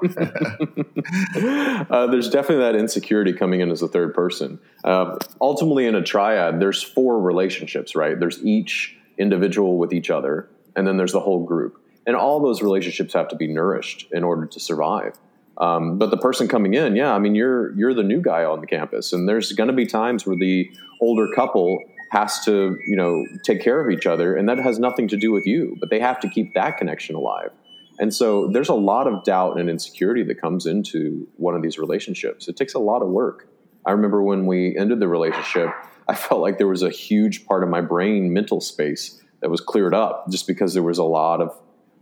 uh, 1.89 2.07
there's 2.07 2.29
definitely 2.29 2.63
that 2.63 2.75
insecurity 2.75 3.33
coming 3.33 3.59
in 3.59 3.71
as 3.71 3.81
a 3.81 3.87
third 3.87 4.13
person. 4.13 4.59
Uh, 4.83 5.17
ultimately, 5.41 5.85
in 5.85 5.95
a 5.95 6.01
triad, 6.01 6.59
there's 6.59 6.81
four 6.81 7.19
relationships, 7.21 7.95
right? 7.95 8.19
There's 8.19 8.43
each 8.45 8.95
individual 9.17 9.77
with 9.77 9.91
each 9.91 10.09
other 10.09 10.49
and 10.75 10.87
then 10.87 10.97
there's 10.97 11.11
the 11.11 11.19
whole 11.19 11.43
group. 11.43 11.81
And 12.07 12.15
all 12.15 12.39
those 12.39 12.61
relationships 12.61 13.13
have 13.13 13.27
to 13.29 13.35
be 13.35 13.47
nourished 13.47 14.07
in 14.11 14.23
order 14.23 14.45
to 14.45 14.59
survive. 14.59 15.17
Um, 15.59 15.97
but 15.97 16.09
the 16.09 16.17
person 16.17 16.47
coming 16.47 16.73
in, 16.73 16.95
yeah, 16.95 17.13
I 17.13 17.19
mean, 17.19 17.35
you're 17.35 17.75
you're 17.77 17.93
the 17.93 18.03
new 18.03 18.21
guy 18.21 18.45
on 18.45 18.61
the 18.61 18.67
campus, 18.67 19.11
and 19.11 19.27
there's 19.27 19.51
going 19.51 19.67
to 19.67 19.73
be 19.73 19.85
times 19.85 20.25
where 20.25 20.37
the 20.37 20.69
older 21.01 21.27
couple 21.35 21.79
has 22.11 22.43
to, 22.45 22.77
you 22.87 22.95
know, 22.95 23.23
take 23.43 23.61
care 23.61 23.81
of 23.81 23.91
each 23.91 24.05
other, 24.05 24.35
and 24.35 24.47
that 24.49 24.57
has 24.57 24.79
nothing 24.79 25.07
to 25.09 25.17
do 25.17 25.31
with 25.31 25.45
you, 25.45 25.75
but 25.79 25.89
they 25.89 25.99
have 25.99 26.19
to 26.21 26.29
keep 26.29 26.53
that 26.53 26.77
connection 26.77 27.15
alive. 27.15 27.51
And 27.99 28.13
so 28.13 28.47
there's 28.47 28.69
a 28.69 28.75
lot 28.75 29.07
of 29.07 29.23
doubt 29.25 29.59
and 29.59 29.69
insecurity 29.69 30.23
that 30.23 30.39
comes 30.39 30.65
into 30.65 31.27
one 31.35 31.53
of 31.53 31.61
these 31.61 31.77
relationships. 31.77 32.47
It 32.47 32.55
takes 32.55 32.73
a 32.73 32.79
lot 32.79 33.01
of 33.01 33.09
work. 33.09 33.49
I 33.85 33.91
remember 33.91 34.23
when 34.23 34.45
we 34.45 34.77
ended 34.77 34.99
the 34.99 35.07
relationship, 35.07 35.69
I 36.07 36.15
felt 36.15 36.41
like 36.41 36.57
there 36.57 36.67
was 36.67 36.81
a 36.81 36.89
huge 36.89 37.45
part 37.45 37.61
of 37.61 37.69
my 37.69 37.81
brain 37.81 38.31
mental 38.33 38.61
space 38.61 39.21
that 39.41 39.49
was 39.49 39.61
cleared 39.61 39.93
up 39.93 40.29
just 40.29 40.47
because 40.47 40.73
there 40.73 40.83
was 40.83 40.97
a 40.97 41.03
lot 41.03 41.41
of 41.41 41.55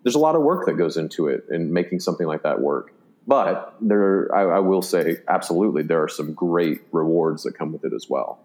there's 0.03 0.15
a 0.15 0.19
lot 0.19 0.35
of 0.35 0.43
work 0.43 0.65
that 0.67 0.77
goes 0.77 0.95
into 0.95 1.27
it 1.27 1.45
in 1.49 1.73
making 1.73 1.99
something 1.99 2.27
like 2.27 2.43
that 2.43 2.61
work. 2.61 2.93
But 3.27 3.75
there, 3.81 4.33
I, 4.33 4.57
I 4.57 4.59
will 4.59 4.81
say, 4.81 5.17
absolutely, 5.27 5.83
there 5.83 6.01
are 6.01 6.07
some 6.07 6.33
great 6.33 6.81
rewards 6.93 7.43
that 7.43 7.57
come 7.57 7.73
with 7.73 7.83
it 7.83 7.91
as 7.93 8.09
well. 8.09 8.39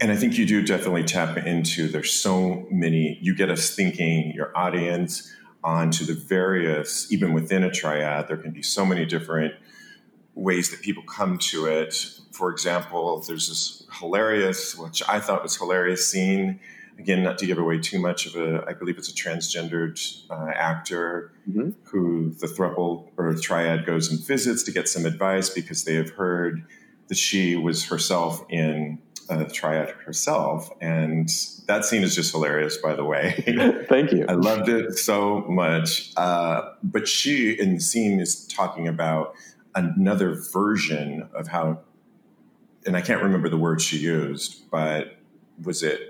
And 0.00 0.10
I 0.12 0.16
think 0.16 0.38
you 0.38 0.46
do 0.46 0.64
definitely 0.64 1.04
tap 1.04 1.36
into. 1.36 1.88
There's 1.88 2.12
so 2.12 2.66
many. 2.70 3.18
You 3.20 3.34
get 3.34 3.50
us 3.50 3.74
thinking. 3.74 4.32
Your 4.32 4.56
audience 4.56 5.32
onto 5.64 6.04
the 6.04 6.14
various, 6.14 7.10
even 7.12 7.32
within 7.32 7.62
a 7.62 7.70
triad, 7.70 8.28
there 8.28 8.36
can 8.36 8.50
be 8.50 8.62
so 8.62 8.84
many 8.84 9.04
different 9.04 9.54
ways 10.34 10.70
that 10.70 10.80
people 10.80 11.02
come 11.04 11.38
to 11.38 11.66
it. 11.66 11.94
For 12.32 12.50
example, 12.50 13.20
there's 13.26 13.48
this 13.48 13.86
hilarious, 13.98 14.76
which 14.76 15.02
I 15.08 15.20
thought 15.20 15.42
was 15.42 15.56
hilarious 15.56 16.10
scene. 16.10 16.58
Again, 17.02 17.24
not 17.24 17.36
to 17.38 17.46
give 17.46 17.58
away 17.58 17.80
too 17.80 17.98
much 17.98 18.26
of 18.26 18.36
a, 18.36 18.64
I 18.68 18.74
believe 18.74 18.96
it's 18.96 19.08
a 19.08 19.14
transgendered 19.14 20.00
uh, 20.30 20.52
actor 20.54 21.32
mm-hmm. 21.48 21.70
who 21.84 22.30
the 22.30 22.46
thruple 22.46 23.08
or 23.16 23.34
triad 23.34 23.84
goes 23.84 24.08
and 24.08 24.24
visits 24.24 24.62
to 24.62 24.72
get 24.72 24.86
some 24.86 25.04
advice 25.04 25.50
because 25.50 25.82
they 25.82 25.94
have 25.94 26.10
heard 26.10 26.64
that 27.08 27.18
she 27.18 27.56
was 27.56 27.86
herself 27.86 28.44
in 28.48 29.00
a 29.28 29.44
triad 29.44 29.90
herself. 29.90 30.70
And 30.80 31.28
that 31.66 31.84
scene 31.84 32.02
is 32.02 32.14
just 32.14 32.30
hilarious, 32.30 32.76
by 32.76 32.94
the 32.94 33.04
way. 33.04 33.84
Thank 33.88 34.12
you. 34.12 34.24
I 34.28 34.34
loved 34.34 34.68
it 34.68 34.96
so 34.98 35.40
much. 35.48 36.12
Uh, 36.16 36.72
but 36.82 37.08
she 37.08 37.50
in 37.52 37.74
the 37.74 37.80
scene 37.80 38.20
is 38.20 38.46
talking 38.46 38.86
about 38.86 39.34
another 39.74 40.34
version 40.52 41.28
of 41.34 41.48
how, 41.48 41.80
and 42.86 42.96
I 42.96 43.00
can't 43.00 43.22
remember 43.22 43.48
the 43.48 43.58
word 43.58 43.80
she 43.80 43.98
used, 43.98 44.70
but 44.70 45.16
was 45.62 45.82
it? 45.82 46.00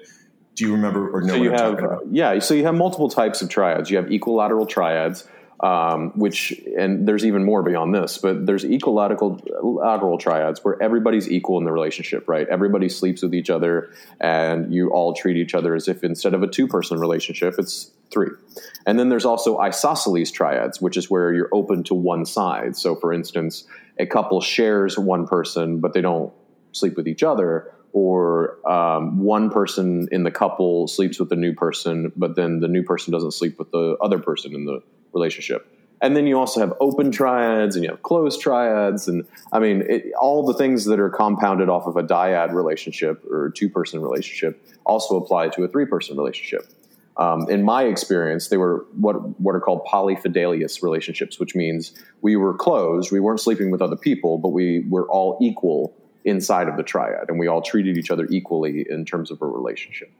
Do 0.54 0.66
you 0.66 0.72
remember 0.72 1.10
or 1.10 1.22
know 1.22 1.34
so 1.34 1.42
you 1.42 1.50
have, 1.50 1.80
Yeah, 2.10 2.38
so 2.40 2.54
you 2.54 2.64
have 2.64 2.74
multiple 2.74 3.08
types 3.08 3.40
of 3.42 3.48
triads. 3.48 3.90
You 3.90 3.96
have 3.96 4.12
equilateral 4.12 4.66
triads, 4.66 5.26
um, 5.60 6.10
which 6.10 6.60
and 6.76 7.06
there's 7.06 7.24
even 7.24 7.44
more 7.44 7.62
beyond 7.62 7.94
this, 7.94 8.18
but 8.18 8.44
there's 8.46 8.64
equilateral 8.64 10.18
triads 10.18 10.62
where 10.64 10.82
everybody's 10.82 11.30
equal 11.30 11.58
in 11.58 11.64
the 11.64 11.72
relationship, 11.72 12.28
right? 12.28 12.46
Everybody 12.48 12.88
sleeps 12.88 13.22
with 13.22 13.34
each 13.34 13.48
other, 13.48 13.92
and 14.20 14.74
you 14.74 14.90
all 14.90 15.14
treat 15.14 15.36
each 15.36 15.54
other 15.54 15.74
as 15.74 15.88
if 15.88 16.02
instead 16.02 16.34
of 16.34 16.42
a 16.42 16.48
two 16.48 16.66
person 16.66 16.98
relationship, 16.98 17.54
it's 17.58 17.92
three. 18.10 18.30
And 18.86 18.98
then 18.98 19.08
there's 19.08 19.24
also 19.24 19.58
isosceles 19.58 20.30
triads, 20.32 20.80
which 20.82 20.96
is 20.96 21.08
where 21.08 21.32
you're 21.32 21.50
open 21.52 21.84
to 21.84 21.94
one 21.94 22.26
side. 22.26 22.76
So, 22.76 22.96
for 22.96 23.12
instance, 23.12 23.64
a 23.98 24.06
couple 24.06 24.40
shares 24.40 24.98
one 24.98 25.26
person, 25.26 25.78
but 25.78 25.94
they 25.94 26.00
don't 26.00 26.32
sleep 26.72 26.96
with 26.96 27.06
each 27.06 27.22
other, 27.22 27.72
or 27.92 28.58
um, 28.68 29.18
one 29.18 29.50
person 29.50 30.08
in 30.10 30.22
the 30.22 30.30
couple 30.30 30.88
sleeps 30.88 31.18
with 31.18 31.28
the 31.28 31.36
new 31.36 31.54
person, 31.54 32.10
but 32.16 32.36
then 32.36 32.60
the 32.60 32.68
new 32.68 32.82
person 32.82 33.12
doesn't 33.12 33.32
sleep 33.32 33.58
with 33.58 33.70
the 33.70 33.96
other 34.00 34.18
person 34.18 34.54
in 34.54 34.64
the 34.64 34.82
relationship. 35.12 35.66
And 36.00 36.16
then 36.16 36.26
you 36.26 36.36
also 36.36 36.58
have 36.58 36.74
open 36.80 37.12
triads 37.12 37.76
and 37.76 37.84
you 37.84 37.90
have 37.90 38.02
closed 38.02 38.40
triads. 38.40 39.06
And 39.06 39.24
I 39.52 39.60
mean, 39.60 39.84
it, 39.88 40.12
all 40.20 40.44
the 40.44 40.54
things 40.54 40.84
that 40.86 40.98
are 40.98 41.10
compounded 41.10 41.68
off 41.68 41.86
of 41.86 41.96
a 41.96 42.02
dyad 42.02 42.52
relationship 42.52 43.24
or 43.30 43.50
two 43.50 43.68
person 43.68 44.00
relationship 44.00 44.60
also 44.84 45.16
apply 45.16 45.50
to 45.50 45.62
a 45.62 45.68
three 45.68 45.86
person 45.86 46.16
relationship. 46.16 46.66
Um, 47.18 47.48
in 47.48 47.62
my 47.62 47.84
experience, 47.84 48.48
they 48.48 48.56
were 48.56 48.86
what, 48.98 49.38
what 49.38 49.54
are 49.54 49.60
called 49.60 49.86
polyfidelious 49.86 50.82
relationships, 50.82 51.38
which 51.38 51.54
means 51.54 51.92
we 52.20 52.36
were 52.36 52.54
closed, 52.54 53.12
we 53.12 53.20
weren't 53.20 53.40
sleeping 53.40 53.70
with 53.70 53.82
other 53.82 53.96
people, 53.96 54.38
but 54.38 54.48
we 54.48 54.84
were 54.88 55.06
all 55.08 55.38
equal 55.40 55.94
inside 56.24 56.68
of 56.68 56.76
the 56.76 56.82
triad 56.82 57.28
and 57.28 57.38
we 57.38 57.46
all 57.46 57.62
treated 57.62 57.96
each 57.96 58.10
other 58.10 58.26
equally 58.30 58.86
in 58.88 59.04
terms 59.04 59.30
of 59.30 59.42
a 59.42 59.46
relationship. 59.46 60.10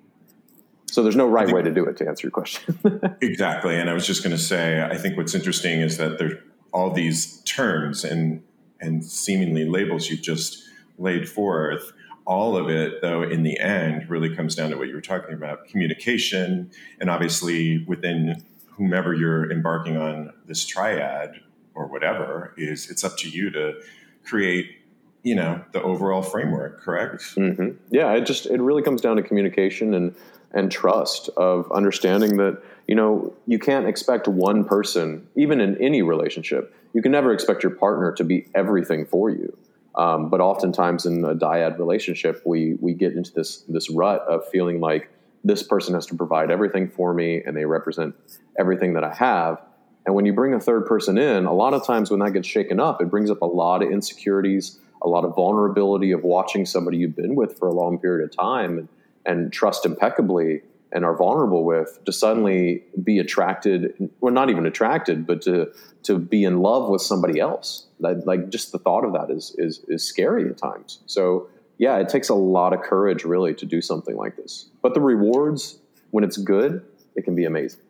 So 0.86 1.02
there's 1.02 1.16
no 1.16 1.26
right 1.26 1.46
think, 1.46 1.56
way 1.56 1.62
to 1.62 1.72
do 1.72 1.86
it 1.86 1.96
to 1.98 2.08
answer 2.08 2.26
your 2.26 2.32
question. 2.32 2.78
exactly. 3.22 3.76
And 3.78 3.88
I 3.88 3.94
was 3.94 4.06
just 4.06 4.22
going 4.22 4.36
to 4.36 4.42
say, 4.42 4.82
I 4.82 4.96
think 4.96 5.16
what's 5.16 5.34
interesting 5.34 5.80
is 5.80 5.96
that 5.96 6.18
there 6.18 6.42
all 6.72 6.90
these 6.90 7.40
terms 7.42 8.04
and 8.04 8.42
and 8.80 9.04
seemingly 9.04 9.64
labels 9.64 10.10
you've 10.10 10.22
just 10.22 10.62
laid 10.98 11.28
forth. 11.28 11.92
All 12.24 12.56
of 12.56 12.68
it, 12.68 13.00
though, 13.00 13.22
in 13.22 13.42
the 13.42 13.58
end, 13.58 14.08
really 14.10 14.34
comes 14.34 14.54
down 14.54 14.70
to 14.70 14.76
what 14.76 14.88
you 14.88 14.94
were 14.94 15.00
talking 15.00 15.34
about: 15.34 15.66
communication, 15.66 16.70
and 17.00 17.08
obviously 17.08 17.84
within 17.84 18.44
whomever 18.76 19.14
you're 19.14 19.50
embarking 19.50 19.96
on 19.96 20.32
this 20.46 20.64
triad 20.64 21.40
or 21.74 21.86
whatever 21.86 22.54
is 22.56 22.90
it's 22.90 23.04
up 23.04 23.16
to 23.16 23.28
you 23.28 23.50
to 23.50 23.80
create 24.24 24.81
you 25.22 25.34
know 25.34 25.62
the 25.72 25.82
overall 25.82 26.22
framework 26.22 26.80
correct? 26.80 27.22
Mm-hmm. 27.36 27.70
yeah 27.90 28.12
it 28.12 28.26
just 28.26 28.46
it 28.46 28.60
really 28.60 28.82
comes 28.82 29.00
down 29.00 29.16
to 29.16 29.22
communication 29.22 29.94
and 29.94 30.14
and 30.52 30.70
trust 30.70 31.30
of 31.36 31.70
understanding 31.72 32.36
that 32.36 32.62
you 32.86 32.94
know 32.94 33.32
you 33.46 33.58
can't 33.58 33.86
expect 33.86 34.28
one 34.28 34.64
person 34.64 35.26
even 35.36 35.60
in 35.60 35.80
any 35.80 36.02
relationship 36.02 36.74
you 36.92 37.02
can 37.02 37.12
never 37.12 37.32
expect 37.32 37.62
your 37.62 37.72
partner 37.72 38.12
to 38.12 38.24
be 38.24 38.46
everything 38.54 39.06
for 39.06 39.30
you. 39.30 39.56
Um, 39.94 40.30
but 40.30 40.40
oftentimes 40.40 41.04
in 41.04 41.24
a 41.24 41.34
dyad 41.34 41.78
relationship 41.78 42.42
we 42.46 42.76
we 42.80 42.94
get 42.94 43.12
into 43.12 43.30
this 43.32 43.58
this 43.68 43.90
rut 43.90 44.22
of 44.22 44.48
feeling 44.48 44.80
like 44.80 45.10
this 45.44 45.62
person 45.62 45.94
has 45.94 46.06
to 46.06 46.14
provide 46.14 46.50
everything 46.50 46.88
for 46.88 47.12
me 47.12 47.42
and 47.44 47.56
they 47.56 47.66
represent 47.66 48.14
everything 48.58 48.94
that 48.94 49.04
i 49.04 49.14
have. 49.14 49.60
And 50.06 50.14
when 50.14 50.24
you 50.24 50.32
bring 50.32 50.54
a 50.54 50.60
third 50.60 50.86
person 50.86 51.18
in 51.18 51.44
a 51.44 51.52
lot 51.52 51.74
of 51.74 51.86
times 51.86 52.10
when 52.10 52.20
that 52.20 52.32
gets 52.32 52.48
shaken 52.48 52.80
up 52.80 53.02
it 53.02 53.10
brings 53.10 53.30
up 53.30 53.42
a 53.42 53.46
lot 53.46 53.82
of 53.82 53.90
insecurities 53.90 54.78
a 55.02 55.08
lot 55.08 55.24
of 55.24 55.34
vulnerability 55.34 56.12
of 56.12 56.22
watching 56.22 56.64
somebody 56.64 56.96
you've 56.96 57.16
been 57.16 57.34
with 57.34 57.58
for 57.58 57.68
a 57.68 57.72
long 57.72 57.98
period 57.98 58.24
of 58.24 58.34
time 58.34 58.78
and 58.78 58.88
and 59.24 59.52
trust 59.52 59.86
impeccably 59.86 60.62
and 60.90 61.04
are 61.04 61.16
vulnerable 61.16 61.64
with 61.64 62.04
to 62.04 62.12
suddenly 62.12 62.82
be 63.02 63.18
attracted 63.18 64.10
well 64.20 64.32
not 64.32 64.50
even 64.50 64.66
attracted 64.66 65.26
but 65.26 65.42
to 65.42 65.70
to 66.02 66.18
be 66.18 66.42
in 66.44 66.60
love 66.60 66.88
with 66.88 67.00
somebody 67.00 67.38
else. 67.38 67.86
Like 68.00 68.48
just 68.48 68.72
the 68.72 68.78
thought 68.78 69.04
of 69.04 69.12
that 69.12 69.30
is 69.30 69.54
is 69.58 69.84
is 69.88 70.04
scary 70.04 70.48
at 70.48 70.58
times. 70.58 71.00
So 71.06 71.48
yeah 71.78 71.98
it 71.98 72.08
takes 72.08 72.28
a 72.28 72.34
lot 72.34 72.72
of 72.72 72.80
courage 72.82 73.24
really 73.24 73.54
to 73.54 73.66
do 73.66 73.80
something 73.80 74.16
like 74.16 74.36
this. 74.36 74.70
But 74.82 74.94
the 74.94 75.00
rewards 75.00 75.78
when 76.10 76.24
it's 76.24 76.36
good 76.36 76.84
it 77.14 77.22
can 77.22 77.34
be 77.34 77.44
amazing. 77.44 77.80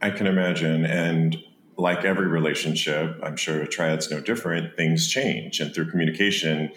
I 0.00 0.10
can 0.10 0.26
imagine. 0.26 0.84
And 0.84 1.36
like 1.78 2.04
every 2.04 2.26
relationship 2.26 3.18
i'm 3.22 3.36
sure 3.36 3.62
a 3.62 3.66
triad's 3.66 4.10
no 4.10 4.20
different 4.20 4.76
things 4.76 5.08
change 5.08 5.60
and 5.60 5.72
through 5.74 5.88
communication 5.90 6.70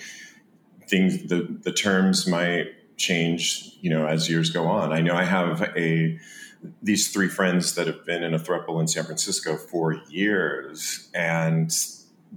things 0.88 1.24
the 1.24 1.58
the 1.64 1.72
terms 1.72 2.28
might 2.28 2.68
change, 3.02 3.78
you 3.82 3.90
know, 3.90 4.06
as 4.08 4.30
years 4.30 4.50
go 4.52 4.68
on. 4.68 4.94
I 4.94 5.02
know 5.02 5.16
I 5.16 5.24
have 5.24 5.62
a 5.76 6.18
these 6.84 7.12
three 7.12 7.28
friends 7.28 7.74
that 7.74 7.88
have 7.88 8.06
been 8.06 8.24
in 8.24 8.36
a 8.36 8.40
throuple 8.40 8.80
in 8.80 8.88
San 8.88 9.04
Francisco 9.04 9.58
for 9.58 9.94
years, 10.10 11.10
and 11.14 11.76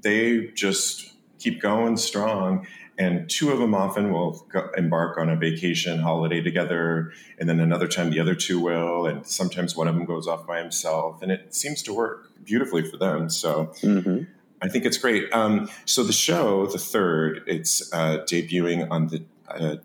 they 0.00 0.46
just 0.54 1.12
keep 1.38 1.60
going 1.60 1.96
strong. 1.98 2.66
And 2.98 3.28
two 3.28 3.50
of 3.50 3.58
them 3.58 3.74
often 3.74 4.12
will 4.12 4.46
go, 4.48 4.70
embark 4.76 5.18
on 5.18 5.28
a 5.28 5.36
vacation 5.36 5.98
holiday 5.98 6.40
together, 6.40 7.12
and 7.38 7.48
then 7.48 7.58
another 7.58 7.88
time 7.88 8.10
the 8.10 8.20
other 8.20 8.34
two 8.34 8.60
will, 8.60 9.06
and 9.06 9.26
sometimes 9.26 9.76
one 9.76 9.88
of 9.88 9.94
them 9.94 10.04
goes 10.04 10.28
off 10.28 10.46
by 10.46 10.58
himself, 10.60 11.20
and 11.20 11.32
it 11.32 11.54
seems 11.54 11.82
to 11.82 11.92
work 11.92 12.30
beautifully 12.44 12.82
for 12.82 12.96
them. 12.96 13.28
So. 13.28 13.72
Mm-hmm. 13.80 14.24
I 14.62 14.68
think 14.68 14.86
it's 14.86 14.96
great. 14.96 15.30
Um, 15.30 15.68
so 15.84 16.02
the 16.02 16.12
show, 16.12 16.64
the 16.66 16.78
third, 16.78 17.42
it's 17.46 17.92
uh, 17.92 18.24
debuting 18.26 18.88
on 18.90 19.08
the 19.08 19.22
uh, 19.46 19.76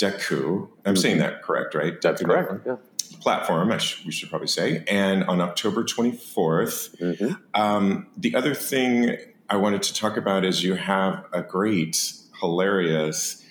Dekkoo. 0.00 0.68
I'm 0.84 0.94
mm-hmm. 0.94 1.00
saying 1.00 1.18
that 1.18 1.42
correct, 1.42 1.74
right? 1.74 2.00
That's 2.00 2.22
correct. 2.22 2.66
Yeah. 2.66 2.76
Platform, 3.20 3.76
sh- 3.78 4.04
we 4.06 4.12
should 4.12 4.30
probably 4.30 4.48
say. 4.48 4.84
And 4.88 5.24
on 5.24 5.40
October 5.40 5.84
24th, 5.84 6.96
mm-hmm. 6.96 7.34
um, 7.60 8.06
the 8.16 8.34
other 8.34 8.54
thing 8.54 9.16
I 9.48 9.56
wanted 9.56 9.82
to 9.82 9.94
talk 9.94 10.16
about 10.16 10.44
is 10.44 10.62
you 10.62 10.74
have 10.74 11.24
a 11.32 11.42
great, 11.42 12.14
hilarious 12.40 13.44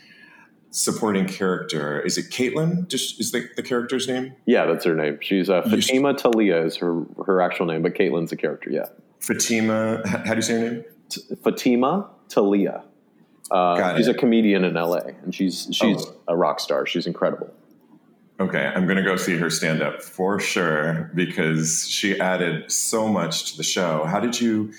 supporting 0.72 1.26
character. 1.26 2.00
Is 2.02 2.18
it 2.18 2.30
Caitlin? 2.30 2.88
Just 2.88 3.20
is 3.20 3.32
the, 3.32 3.50
the 3.56 3.64
character's 3.64 4.08
name? 4.08 4.34
Yeah, 4.46 4.66
that's 4.66 4.86
her 4.86 4.96
name. 4.96 5.20
She's 5.22 5.50
uh, 5.50 5.62
Fatima 5.64 6.14
Talia 6.14 6.64
is 6.64 6.78
her 6.78 7.04
her 7.26 7.42
actual 7.42 7.66
name, 7.66 7.82
but 7.82 7.96
Caitlin's 7.96 8.32
a 8.32 8.38
character. 8.38 8.70
Yeah. 8.70 8.88
Fatima. 9.20 10.02
How 10.08 10.34
do 10.34 10.36
you 10.36 10.42
say 10.42 10.54
her 10.54 10.72
name? 10.72 10.84
T- 11.10 11.22
Fatima 11.44 12.10
Talia. 12.30 12.84
Uh, 13.52 13.98
she's 13.98 14.08
a 14.08 14.14
comedian 14.14 14.64
in 14.64 14.76
LA, 14.76 15.00
and 15.24 15.34
she's 15.34 15.68
she's 15.72 16.06
oh. 16.06 16.16
a 16.28 16.38
rock 16.38 16.60
star. 16.60 16.86
She's 16.86 17.08
incredible. 17.08 17.52
Okay, 18.40 18.72
I'm 18.74 18.86
going 18.86 18.96
to 18.96 19.04
go 19.04 19.18
see 19.18 19.36
her 19.36 19.50
stand 19.50 19.82
up 19.82 20.02
for 20.02 20.40
sure 20.40 21.12
because 21.14 21.86
she 21.90 22.18
added 22.22 22.72
so 22.72 23.10
much 23.10 23.52
to 23.52 23.58
the 23.58 23.64
show. 23.64 24.06
How 24.06 24.22
did 24.22 24.40
you 24.40 24.72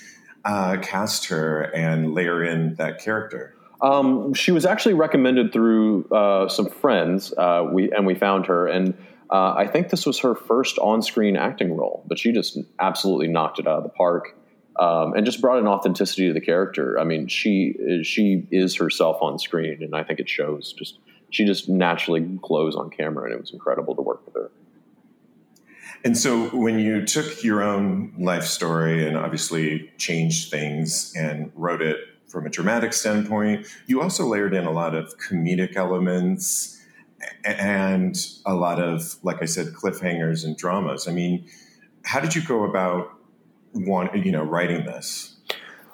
uh, 0.46 0.78
cast 0.80 1.26
her 1.26 1.64
and 1.74 2.14
layer 2.14 2.42
in 2.42 2.76
that 2.76 3.00
character? 3.00 3.54
Um, 3.82 4.34
she 4.34 4.52
was 4.52 4.66
actually 4.66 4.94
recommended 4.94 5.52
through 5.52 6.06
uh, 6.10 6.48
some 6.48 6.68
friends. 6.68 7.32
Uh, 7.36 7.68
we 7.70 7.90
and 7.92 8.06
we 8.06 8.14
found 8.14 8.46
her, 8.46 8.66
and 8.66 8.94
uh, 9.30 9.54
I 9.56 9.66
think 9.66 9.90
this 9.90 10.04
was 10.04 10.18
her 10.20 10.34
first 10.34 10.78
on-screen 10.78 11.36
acting 11.36 11.76
role, 11.76 12.04
but 12.06 12.18
she 12.18 12.32
just 12.32 12.58
absolutely 12.78 13.28
knocked 13.28 13.58
it 13.58 13.66
out 13.66 13.78
of 13.78 13.84
the 13.84 13.90
park 13.90 14.36
um, 14.78 15.14
and 15.14 15.24
just 15.24 15.40
brought 15.40 15.58
an 15.58 15.66
authenticity 15.66 16.28
to 16.28 16.34
the 16.34 16.40
character. 16.40 16.98
I 16.98 17.04
mean, 17.04 17.26
she 17.26 18.02
she 18.02 18.46
is 18.50 18.76
herself 18.76 19.18
on 19.22 19.38
screen, 19.38 19.82
and 19.82 19.94
I 19.94 20.04
think 20.04 20.20
it 20.20 20.28
shows. 20.28 20.72
Just 20.72 20.98
she 21.30 21.44
just 21.44 21.68
naturally 21.68 22.20
glows 22.20 22.76
on 22.76 22.90
camera, 22.90 23.24
and 23.24 23.32
it 23.32 23.40
was 23.40 23.52
incredible 23.52 23.94
to 23.94 24.02
work 24.02 24.24
with 24.26 24.34
her. 24.34 24.50
And 26.02 26.16
so, 26.16 26.48
when 26.48 26.78
you 26.78 27.04
took 27.04 27.44
your 27.44 27.62
own 27.62 28.14
life 28.18 28.44
story 28.44 29.06
and 29.06 29.16
obviously 29.16 29.90
changed 29.98 30.50
things 30.50 31.14
and 31.14 31.52
wrote 31.54 31.82
it 31.82 31.98
from 32.30 32.46
a 32.46 32.50
dramatic 32.50 32.92
standpoint, 32.92 33.66
you 33.86 34.00
also 34.00 34.26
layered 34.26 34.54
in 34.54 34.64
a 34.64 34.70
lot 34.70 34.94
of 34.94 35.18
comedic 35.18 35.76
elements 35.76 36.80
and 37.44 38.16
a 38.46 38.54
lot 38.54 38.80
of, 38.80 39.16
like 39.22 39.42
I 39.42 39.44
said, 39.44 39.68
cliffhangers 39.68 40.44
and 40.44 40.56
dramas. 40.56 41.08
I 41.08 41.12
mean, 41.12 41.46
how 42.04 42.20
did 42.20 42.34
you 42.34 42.42
go 42.42 42.64
about 42.64 43.10
you 43.74 44.32
know, 44.32 44.42
writing 44.42 44.84
this? 44.84 45.36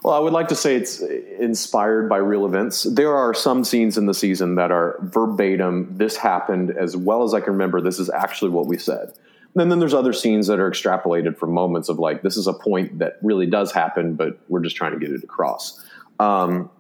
Well, 0.03 0.14
I 0.14 0.18
would 0.18 0.32
like 0.32 0.49
to 0.49 0.55
say 0.55 0.76
it's 0.76 1.01
inspired 1.01 2.09
by 2.09 2.18
real 2.18 2.47
events. 2.47 2.84
There 2.84 3.14
are 3.14 3.34
some 3.34 3.64
scenes 3.64 3.99
in 3.99 4.07
the 4.07 4.14
season 4.14 4.55
that 4.55 4.70
are 4.70 4.99
verbatim. 5.03 5.97
This 5.97 6.16
happened 6.16 6.70
as 6.70 6.97
well 6.97 7.24
as 7.24 7.34
I 7.34 7.41
can 7.41 7.53
remember. 7.53 7.80
This 7.80 7.99
is 7.99 8.09
actually 8.11 8.51
what 8.51 8.66
we 8.66 8.78
said. 8.78 9.12
And 9.57 9.70
then 9.70 9.78
there's 9.78 9.95
other 9.95 10.12
scenes 10.12 10.47
that 10.47 10.61
are 10.61 10.70
extrapolated 10.70 11.37
from 11.37 11.53
moments 11.53 11.89
of 11.89 11.99
like, 11.99 12.22
this 12.22 12.37
is 12.37 12.47
a 12.47 12.53
point 12.53 12.99
that 12.99 13.14
really 13.22 13.47
does 13.47 13.72
happen, 13.72 14.14
but 14.14 14.39
we're 14.49 14.61
just 14.61 14.76
trying 14.76 14.93
to 14.93 14.99
get 14.99 15.11
it 15.11 15.24
across. 15.24 15.82
Um, 16.19 16.71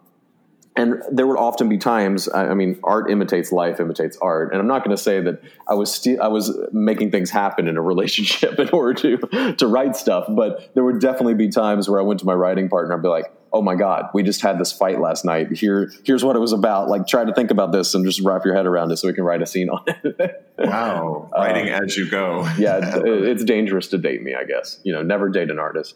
and 0.76 1.02
there 1.10 1.26
would 1.26 1.38
often 1.38 1.68
be 1.68 1.78
times 1.78 2.28
i 2.32 2.54
mean 2.54 2.78
art 2.84 3.10
imitates 3.10 3.50
life 3.50 3.80
imitates 3.80 4.16
art. 4.20 4.52
And 4.52 4.60
i'm 4.60 4.66
not 4.66 4.84
going 4.84 4.96
to 4.96 5.02
say 5.02 5.20
that 5.22 5.40
i 5.68 5.74
was 5.74 5.92
st- 5.94 6.20
i 6.20 6.28
was 6.28 6.56
making 6.72 7.10
things 7.10 7.30
happen 7.30 7.66
in 7.66 7.76
a 7.76 7.82
relationship 7.82 8.58
in 8.58 8.68
order 8.70 8.94
to 8.94 9.54
to 9.54 9.66
write 9.66 9.96
stuff 9.96 10.26
but 10.28 10.74
there 10.74 10.84
would 10.84 11.00
definitely 11.00 11.34
be 11.34 11.48
times 11.48 11.88
where 11.88 11.98
i 11.98 12.02
went 12.02 12.20
to 12.20 12.26
my 12.26 12.34
writing 12.34 12.68
partner 12.68 12.94
and 12.94 13.02
be 13.02 13.08
like 13.08 13.32
oh 13.52 13.62
my 13.62 13.74
god 13.74 14.10
we 14.12 14.22
just 14.22 14.42
had 14.42 14.58
this 14.58 14.72
fight 14.72 15.00
last 15.00 15.24
night. 15.24 15.50
Here 15.52 15.90
here's 16.04 16.24
what 16.24 16.36
it 16.36 16.40
was 16.40 16.52
about. 16.52 16.88
Like 16.88 17.06
try 17.06 17.24
to 17.24 17.32
think 17.32 17.50
about 17.50 17.72
this 17.72 17.94
and 17.94 18.04
just 18.04 18.20
wrap 18.20 18.44
your 18.44 18.54
head 18.54 18.66
around 18.66 18.90
it 18.90 18.98
so 18.98 19.08
we 19.08 19.14
can 19.14 19.24
write 19.24 19.40
a 19.40 19.46
scene 19.46 19.70
on 19.70 19.82
it. 19.86 20.42
Wow. 20.58 21.30
Writing 21.34 21.72
um, 21.72 21.84
as 21.84 21.96
you 21.96 22.08
go. 22.08 22.42
yeah 22.58 22.80
it's, 22.82 22.96
it's 23.04 23.44
dangerous 23.44 23.88
to 23.88 23.98
date 23.98 24.22
me 24.22 24.34
i 24.34 24.44
guess. 24.44 24.80
You 24.84 24.92
know 24.92 25.02
never 25.02 25.28
date 25.28 25.50
an 25.50 25.58
artist. 25.58 25.94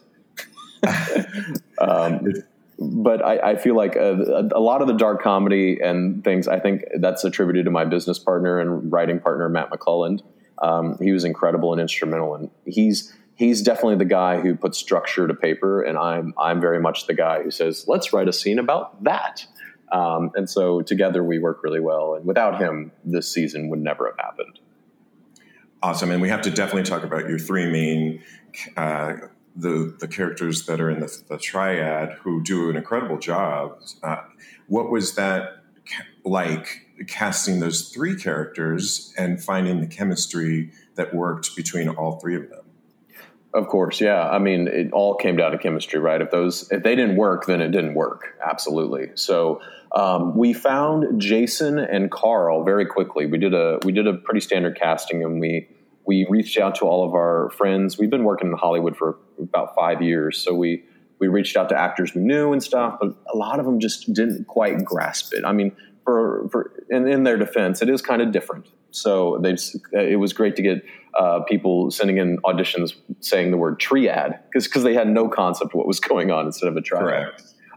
Um, 1.79 2.27
but 2.81 3.23
I, 3.23 3.51
I, 3.51 3.55
feel 3.57 3.75
like 3.75 3.95
a, 3.95 4.49
a, 4.55 4.59
lot 4.59 4.81
of 4.81 4.87
the 4.87 4.95
dark 4.95 5.21
comedy 5.21 5.79
and 5.79 6.23
things, 6.23 6.47
I 6.47 6.59
think 6.59 6.83
that's 6.99 7.23
attributed 7.23 7.65
to 7.65 7.71
my 7.71 7.85
business 7.85 8.17
partner 8.17 8.59
and 8.59 8.91
writing 8.91 9.19
partner, 9.19 9.47
Matt 9.49 9.69
McClelland. 9.69 10.23
Um, 10.63 10.97
he 10.99 11.11
was 11.11 11.23
incredible 11.23 11.73
and 11.73 11.81
instrumental, 11.81 12.33
and 12.33 12.49
he's 12.65 13.13
he's 13.35 13.61
definitely 13.61 13.97
the 13.97 14.05
guy 14.05 14.39
who 14.41 14.55
puts 14.55 14.79
structure 14.79 15.27
to 15.27 15.33
paper, 15.33 15.83
and 15.83 15.97
I'm 15.97 16.33
I'm 16.39 16.59
very 16.59 16.79
much 16.79 17.05
the 17.05 17.13
guy 17.13 17.43
who 17.43 17.51
says, 17.51 17.85
let's 17.87 18.13
write 18.13 18.27
a 18.27 18.33
scene 18.33 18.57
about 18.57 19.03
that. 19.03 19.45
Um, 19.91 20.31
and 20.35 20.49
so 20.49 20.81
together 20.81 21.23
we 21.23 21.37
work 21.37 21.63
really 21.63 21.79
well, 21.79 22.15
and 22.15 22.25
without 22.25 22.59
him, 22.59 22.91
this 23.03 23.31
season 23.31 23.69
would 23.69 23.79
never 23.79 24.07
have 24.07 24.17
happened. 24.17 24.59
Awesome, 25.83 26.09
and 26.09 26.21
we 26.21 26.29
have 26.29 26.41
to 26.41 26.51
definitely 26.51 26.83
talk 26.83 27.03
about 27.03 27.29
your 27.29 27.39
three 27.39 27.69
main. 27.71 28.23
Uh, 28.75 29.13
the 29.55 29.95
the 29.99 30.07
characters 30.07 30.65
that 30.65 30.79
are 30.79 30.89
in 30.89 30.99
the, 30.99 31.21
the 31.29 31.37
triad 31.37 32.13
who 32.21 32.41
do 32.41 32.69
an 32.69 32.75
incredible 32.75 33.17
job. 33.17 33.79
Uh, 34.03 34.17
what 34.67 34.89
was 34.89 35.15
that 35.15 35.63
like 36.23 36.87
casting 37.07 37.59
those 37.59 37.89
three 37.89 38.15
characters 38.15 39.13
and 39.17 39.43
finding 39.43 39.81
the 39.81 39.87
chemistry 39.87 40.71
that 40.95 41.13
worked 41.13 41.55
between 41.55 41.89
all 41.89 42.19
three 42.19 42.35
of 42.35 42.49
them? 42.49 42.61
Of 43.53 43.67
course, 43.67 43.99
yeah. 43.99 44.29
I 44.29 44.39
mean, 44.39 44.67
it 44.69 44.93
all 44.93 45.15
came 45.15 45.35
down 45.35 45.51
to 45.51 45.57
chemistry, 45.57 45.99
right? 45.99 46.21
If 46.21 46.31
those 46.31 46.71
if 46.71 46.83
they 46.83 46.95
didn't 46.95 47.17
work, 47.17 47.47
then 47.47 47.59
it 47.61 47.71
didn't 47.71 47.95
work. 47.95 48.37
Absolutely. 48.45 49.09
So 49.15 49.61
um, 49.93 50.37
we 50.37 50.53
found 50.53 51.19
Jason 51.19 51.77
and 51.77 52.09
Carl 52.09 52.63
very 52.63 52.85
quickly. 52.85 53.25
We 53.25 53.37
did 53.37 53.53
a 53.53 53.79
we 53.83 53.91
did 53.91 54.07
a 54.07 54.13
pretty 54.13 54.39
standard 54.39 54.79
casting, 54.79 55.21
and 55.23 55.41
we 55.41 55.67
we 56.05 56.25
reached 56.29 56.57
out 56.57 56.75
to 56.75 56.85
all 56.85 57.05
of 57.07 57.13
our 57.13 57.49
friends. 57.51 57.97
We've 57.97 58.09
been 58.09 58.23
working 58.23 58.49
in 58.49 58.57
Hollywood 58.57 58.97
for 58.97 59.17
about 59.39 59.75
five 59.75 60.01
years, 60.01 60.37
so 60.37 60.53
we 60.53 60.83
we 61.19 61.27
reached 61.27 61.55
out 61.55 61.69
to 61.69 61.77
actors 61.77 62.15
we 62.15 62.21
knew 62.21 62.51
and 62.51 62.63
stuff, 62.63 62.97
but 62.99 63.15
a 63.31 63.37
lot 63.37 63.59
of 63.59 63.65
them 63.65 63.79
just 63.79 64.11
didn't 64.11 64.45
quite 64.47 64.83
grasp 64.83 65.33
it. 65.33 65.45
I 65.45 65.53
mean, 65.53 65.71
for 66.03 66.49
for 66.51 66.73
in, 66.89 67.07
in 67.07 67.23
their 67.23 67.37
defense, 67.37 67.81
it 67.81 67.89
is 67.89 68.01
kind 68.01 68.21
of 68.21 68.31
different. 68.31 68.67
So 68.89 69.39
they 69.41 69.55
it 69.93 70.19
was 70.19 70.33
great 70.33 70.55
to 70.57 70.61
get 70.61 70.83
uh, 71.17 71.41
people 71.41 71.91
sending 71.91 72.17
in 72.17 72.37
auditions 72.39 72.95
saying 73.19 73.51
the 73.51 73.57
word 73.57 73.79
triad 73.79 74.39
because 74.49 74.67
because 74.67 74.83
they 74.83 74.93
had 74.93 75.07
no 75.07 75.29
concept 75.29 75.71
of 75.71 75.75
what 75.75 75.87
was 75.87 75.99
going 75.99 76.31
on 76.31 76.45
instead 76.45 76.67
of 76.67 76.75
a 76.75 76.81
triad. 76.81 77.33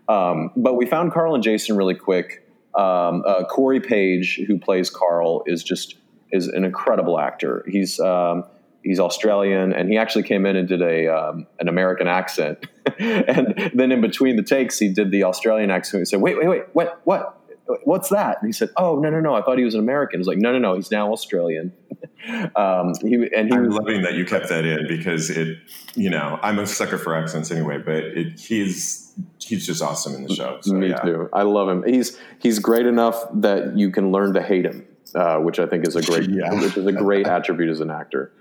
Um, 0.08 0.50
but 0.56 0.74
we 0.74 0.86
found 0.86 1.12
Carl 1.12 1.34
and 1.34 1.42
Jason 1.42 1.76
really 1.76 1.94
quick. 1.94 2.40
Um, 2.74 3.22
uh, 3.24 3.44
Corey 3.44 3.80
Page, 3.80 4.40
who 4.48 4.58
plays 4.58 4.90
Carl, 4.90 5.44
is 5.46 5.62
just 5.62 5.96
is 6.34 6.48
an 6.48 6.64
incredible 6.64 7.18
actor. 7.18 7.64
He's 7.66 8.00
um, 8.00 8.44
he's 8.82 8.98
Australian, 8.98 9.72
and 9.72 9.88
he 9.88 9.96
actually 9.96 10.24
came 10.24 10.44
in 10.44 10.56
and 10.56 10.68
did 10.68 10.82
a 10.82 11.06
um, 11.08 11.46
an 11.60 11.68
American 11.68 12.08
accent, 12.08 12.66
and 12.98 13.70
then 13.72 13.92
in 13.92 14.00
between 14.00 14.36
the 14.36 14.42
takes, 14.42 14.78
he 14.78 14.92
did 14.92 15.10
the 15.10 15.24
Australian 15.24 15.70
accent. 15.70 16.02
He 16.02 16.04
said, 16.04 16.20
"Wait, 16.20 16.36
wait, 16.36 16.48
wait, 16.48 16.62
what, 16.72 17.00
what, 17.04 17.40
what's 17.84 18.08
that?" 18.10 18.38
And 18.40 18.48
he 18.48 18.52
said, 18.52 18.70
"Oh, 18.76 18.98
no, 18.98 19.10
no, 19.10 19.20
no, 19.20 19.34
I 19.34 19.42
thought 19.42 19.58
he 19.58 19.64
was 19.64 19.74
an 19.74 19.80
American." 19.80 20.18
He's 20.20 20.26
like, 20.26 20.38
"No, 20.38 20.52
no, 20.52 20.58
no, 20.58 20.74
he's 20.74 20.90
now 20.90 21.12
Australian." 21.12 21.72
um, 22.56 22.92
he 23.00 23.14
and 23.14 23.48
he 23.48 23.54
I'm 23.54 23.66
was, 23.66 23.74
loving 23.76 24.02
that 24.02 24.14
you 24.14 24.24
kept 24.24 24.48
that 24.48 24.64
in 24.64 24.88
because 24.88 25.30
it, 25.30 25.58
you 25.94 26.10
know, 26.10 26.40
I'm 26.42 26.58
a 26.58 26.66
sucker 26.66 26.98
for 26.98 27.14
accents 27.14 27.52
anyway, 27.52 27.78
but 27.78 28.02
it, 28.04 28.40
he's 28.40 29.14
he's 29.38 29.64
just 29.64 29.82
awesome 29.82 30.14
in 30.16 30.24
the 30.24 30.34
show. 30.34 30.58
So, 30.62 30.74
Me 30.74 30.88
yeah. 30.88 30.96
too. 30.96 31.28
I 31.32 31.42
love 31.42 31.68
him. 31.68 31.84
He's 31.86 32.18
he's 32.40 32.58
great 32.58 32.86
enough 32.86 33.24
that 33.34 33.78
you 33.78 33.90
can 33.92 34.10
learn 34.10 34.34
to 34.34 34.42
hate 34.42 34.64
him 34.64 34.84
uh, 35.14 35.38
which 35.38 35.58
I 35.58 35.66
think 35.66 35.86
is 35.86 35.96
a 35.96 36.02
great, 36.10 36.28
yeah. 36.30 36.52
which 36.52 36.76
is 36.76 36.86
a 36.86 36.92
great 36.92 37.26
attribute 37.26 37.70
as 37.70 37.80
an 37.80 37.90
actor. 37.90 38.32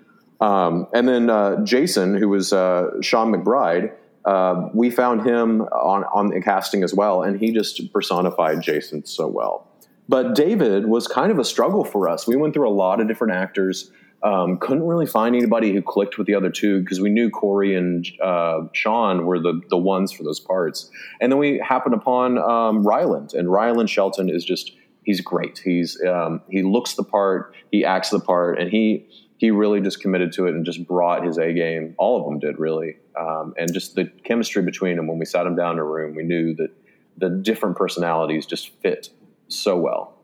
Um, 0.42 0.88
and 0.94 1.08
then 1.08 1.30
uh, 1.30 1.64
Jason, 1.64 2.16
who 2.16 2.30
was 2.30 2.52
uh, 2.52 3.02
Sean 3.02 3.32
McBride, 3.32 3.94
uh, 4.26 4.70
we 4.74 4.90
found 4.90 5.26
him 5.26 5.62
on 5.62 6.04
on 6.06 6.28
the 6.28 6.42
casting 6.42 6.84
as 6.84 6.94
well, 6.94 7.24
and 7.24 7.40
he 7.40 7.52
just 7.52 7.92
personified 7.92 8.62
Jason 8.62 9.06
so 9.06 9.28
well. 9.28 9.68
But 10.10 10.36
David 10.36 10.88
was 10.88 11.08
kind 11.08 11.32
of 11.32 11.40
a 11.40 11.46
struggle 11.46 11.86
for 11.86 12.10
us. 12.10 12.28
We 12.28 12.36
went 12.36 12.54
through 12.54 12.68
a 12.68 12.72
lot 12.72 13.00
of 13.00 13.08
different 13.08 13.34
actors. 13.34 13.92
Um, 14.22 14.58
couldn't 14.58 14.84
really 14.84 15.06
find 15.06 15.36
anybody 15.36 15.74
who 15.74 15.82
clicked 15.82 16.18
with 16.18 16.28
the 16.28 16.36
other 16.36 16.50
two 16.50 16.80
because 16.80 17.02
we 17.02 17.10
knew 17.10 17.30
Corey 17.30 17.76
and 17.76 18.08
uh, 18.22 18.62
Sean 18.72 19.26
were 19.26 19.40
the 19.40 19.62
the 19.70 19.78
ones 19.78 20.14
for 20.14 20.24
those 20.24 20.40
parts. 20.40 20.90
And 21.20 21.32
then 21.32 21.40
we 21.40 21.60
happened 21.60 21.96
upon 21.96 22.38
um, 22.38 22.88
Ryland, 22.88 23.34
and 23.34 23.52
Ryland 23.52 23.90
Shelton 23.90 24.30
is 24.30 24.46
just 24.46 24.74
he's 25.04 25.22
great. 25.22 25.60
He's 25.64 26.02
um, 26.04 26.42
he 26.50 26.64
looks 26.64 26.96
the 26.96 27.04
part, 27.04 27.56
he 27.72 27.86
acts 27.86 28.10
the 28.10 28.20
part, 28.20 28.60
and 28.60 28.70
he 28.70 29.08
he 29.38 29.52
really 29.52 29.82
just 29.82 30.02
committed 30.02 30.32
to 30.34 30.48
it 30.48 30.56
and 30.56 30.66
just 30.66 30.88
brought 30.88 31.26
his 31.26 31.38
A 31.38 31.54
game. 31.54 31.96
All 31.98 32.20
of 32.20 32.26
them 32.26 32.40
did 32.40 32.60
really, 32.60 32.98
um, 33.20 33.54
and 33.58 33.74
just 33.74 33.96
the 33.96 34.06
chemistry 34.24 34.62
between 34.62 34.98
them. 34.98 35.08
When 35.08 35.20
we 35.20 35.26
sat 35.26 35.44
them 35.44 35.56
down 35.56 35.74
in 35.74 35.80
a 35.80 35.84
room, 35.84 36.16
we 36.16 36.24
knew 36.24 36.56
that 36.56 36.70
the 37.18 37.30
different 37.30 37.76
personalities 37.76 38.46
just 38.46 38.70
fit 38.82 39.10
so 39.48 39.78
well. 39.78 40.16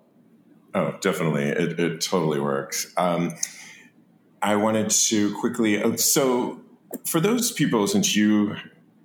Oh, 0.73 0.95
definitely, 1.01 1.43
it, 1.43 1.79
it 1.79 2.01
totally 2.01 2.39
works. 2.39 2.93
Um, 2.97 3.35
I 4.41 4.55
wanted 4.55 4.89
to 4.89 5.37
quickly 5.39 5.81
uh, 5.81 5.97
so 5.97 6.61
for 7.05 7.19
those 7.19 7.51
people 7.51 7.87
since 7.87 8.15
you 8.15 8.55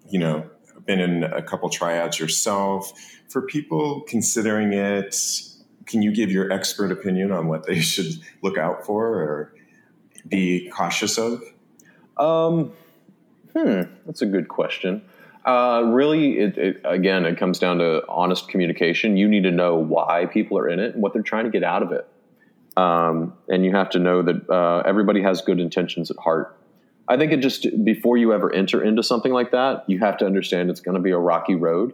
you 0.09 0.19
know 0.19 0.49
been 0.87 1.01
in 1.01 1.25
a 1.25 1.43
couple 1.43 1.69
triads 1.71 2.19
yourself 2.19 2.93
for 3.29 3.43
people 3.43 4.03
considering 4.03 4.73
it 4.73 5.15
can 5.87 6.03
you 6.03 6.15
give 6.15 6.31
your 6.31 6.53
expert 6.53 6.93
opinion 6.93 7.33
on 7.33 7.49
what 7.49 7.67
they 7.67 7.81
should 7.81 8.13
look 8.43 8.59
out 8.59 8.85
for 8.85 9.07
or 9.07 9.55
be 10.29 10.69
cautious 10.71 11.19
of? 11.19 11.43
Um, 12.17 12.73
hmm, 13.53 13.83
that's 14.07 14.23
a 14.23 14.27
good 14.27 14.49
question. 14.49 15.03
Uh, 15.45 15.83
really, 15.87 16.39
it, 16.39 16.57
it, 16.57 16.81
again, 16.85 17.27
it 17.27 17.37
comes 17.37 17.59
down 17.59 17.79
to 17.79 18.03
honest 18.09 18.49
communication. 18.49 19.17
You 19.17 19.29
need 19.29 19.43
to 19.43 19.51
know 19.51 19.77
why 19.77 20.27
people 20.27 20.59
are 20.59 20.69
in 20.69 20.81
it 20.81 20.95
and 20.95 21.03
what 21.03 21.13
they're 21.13 21.23
trying 21.23 21.45
to 21.45 21.51
get 21.51 21.63
out 21.63 21.83
of 21.83 21.93
it. 21.93 22.09
Um, 22.77 23.35
and 23.49 23.65
you 23.65 23.73
have 23.73 23.91
to 23.91 23.99
know 23.99 24.23
that 24.23 24.49
uh, 24.49 24.83
everybody 24.87 25.23
has 25.23 25.43
good 25.43 25.61
intentions 25.61 26.11
at 26.11 26.17
heart. 26.17 26.59
I 27.07 27.19
think 27.19 27.33
it 27.33 27.39
just 27.39 27.67
before 27.85 28.17
you 28.17 28.33
ever 28.33 28.53
enter 28.53 28.83
into 28.83 29.03
something 29.03 29.33
like 29.33 29.51
that, 29.51 29.85
you 29.87 29.99
have 29.99 30.17
to 30.19 30.27
understand 30.27 30.71
it's 30.71 30.81
going 30.81 30.97
to 30.97 31.03
be 31.03 31.11
a 31.11 31.19
rocky 31.19 31.55
road 31.55 31.93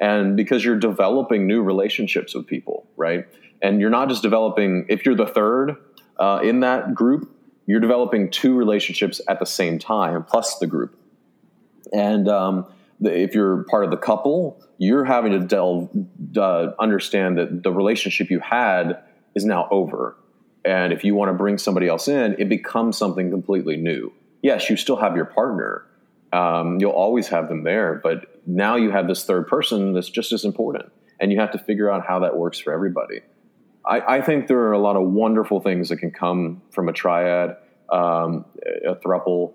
and 0.00 0.36
because 0.36 0.64
you're 0.64 0.78
developing 0.78 1.46
new 1.46 1.62
relationships 1.62 2.34
with 2.34 2.46
people, 2.46 2.86
right? 2.96 3.26
And 3.60 3.80
you're 3.80 3.90
not 3.90 4.08
just 4.08 4.22
developing, 4.22 4.86
if 4.88 5.06
you're 5.06 5.14
the 5.14 5.26
third 5.26 5.76
uh, 6.18 6.40
in 6.42 6.60
that 6.60 6.94
group, 6.94 7.30
you're 7.66 7.80
developing 7.80 8.30
two 8.30 8.56
relationships 8.56 9.20
at 9.28 9.38
the 9.38 9.46
same 9.46 9.78
time, 9.78 10.24
plus 10.24 10.58
the 10.58 10.66
group. 10.66 10.98
And 11.92 12.28
um, 12.28 12.66
the, 13.00 13.16
if 13.16 13.34
you're 13.34 13.64
part 13.64 13.84
of 13.84 13.90
the 13.90 13.96
couple, 13.96 14.60
you're 14.78 15.04
having 15.04 15.32
to 15.32 15.38
delve, 15.38 15.88
uh, 16.36 16.72
understand 16.80 17.38
that 17.38 17.62
the 17.62 17.72
relationship 17.72 18.30
you 18.30 18.40
had 18.40 19.02
is 19.34 19.44
now 19.44 19.68
over. 19.70 20.16
And 20.64 20.92
if 20.92 21.04
you 21.04 21.14
want 21.14 21.28
to 21.28 21.34
bring 21.34 21.58
somebody 21.58 21.86
else 21.86 22.08
in, 22.08 22.36
it 22.38 22.48
becomes 22.48 22.96
something 22.96 23.30
completely 23.30 23.76
new. 23.76 24.12
Yes, 24.42 24.68
you 24.68 24.76
still 24.76 24.96
have 24.96 25.14
your 25.14 25.24
partner, 25.24 25.86
um, 26.32 26.80
you'll 26.80 26.92
always 26.92 27.28
have 27.28 27.48
them 27.48 27.62
there, 27.62 28.00
but 28.02 28.31
now 28.46 28.76
you 28.76 28.90
have 28.90 29.08
this 29.08 29.24
third 29.24 29.46
person 29.46 29.92
that's 29.92 30.08
just 30.08 30.32
as 30.32 30.44
important, 30.44 30.90
and 31.20 31.32
you 31.32 31.40
have 31.40 31.52
to 31.52 31.58
figure 31.58 31.90
out 31.90 32.06
how 32.06 32.20
that 32.20 32.36
works 32.36 32.58
for 32.58 32.72
everybody. 32.72 33.20
I, 33.84 34.18
I 34.18 34.22
think 34.22 34.46
there 34.46 34.58
are 34.58 34.72
a 34.72 34.78
lot 34.78 34.96
of 34.96 35.08
wonderful 35.08 35.60
things 35.60 35.88
that 35.88 35.96
can 35.96 36.10
come 36.10 36.62
from 36.70 36.88
a 36.88 36.92
triad, 36.92 37.56
um, 37.90 38.44
a 38.86 38.94
thruple, 38.94 39.54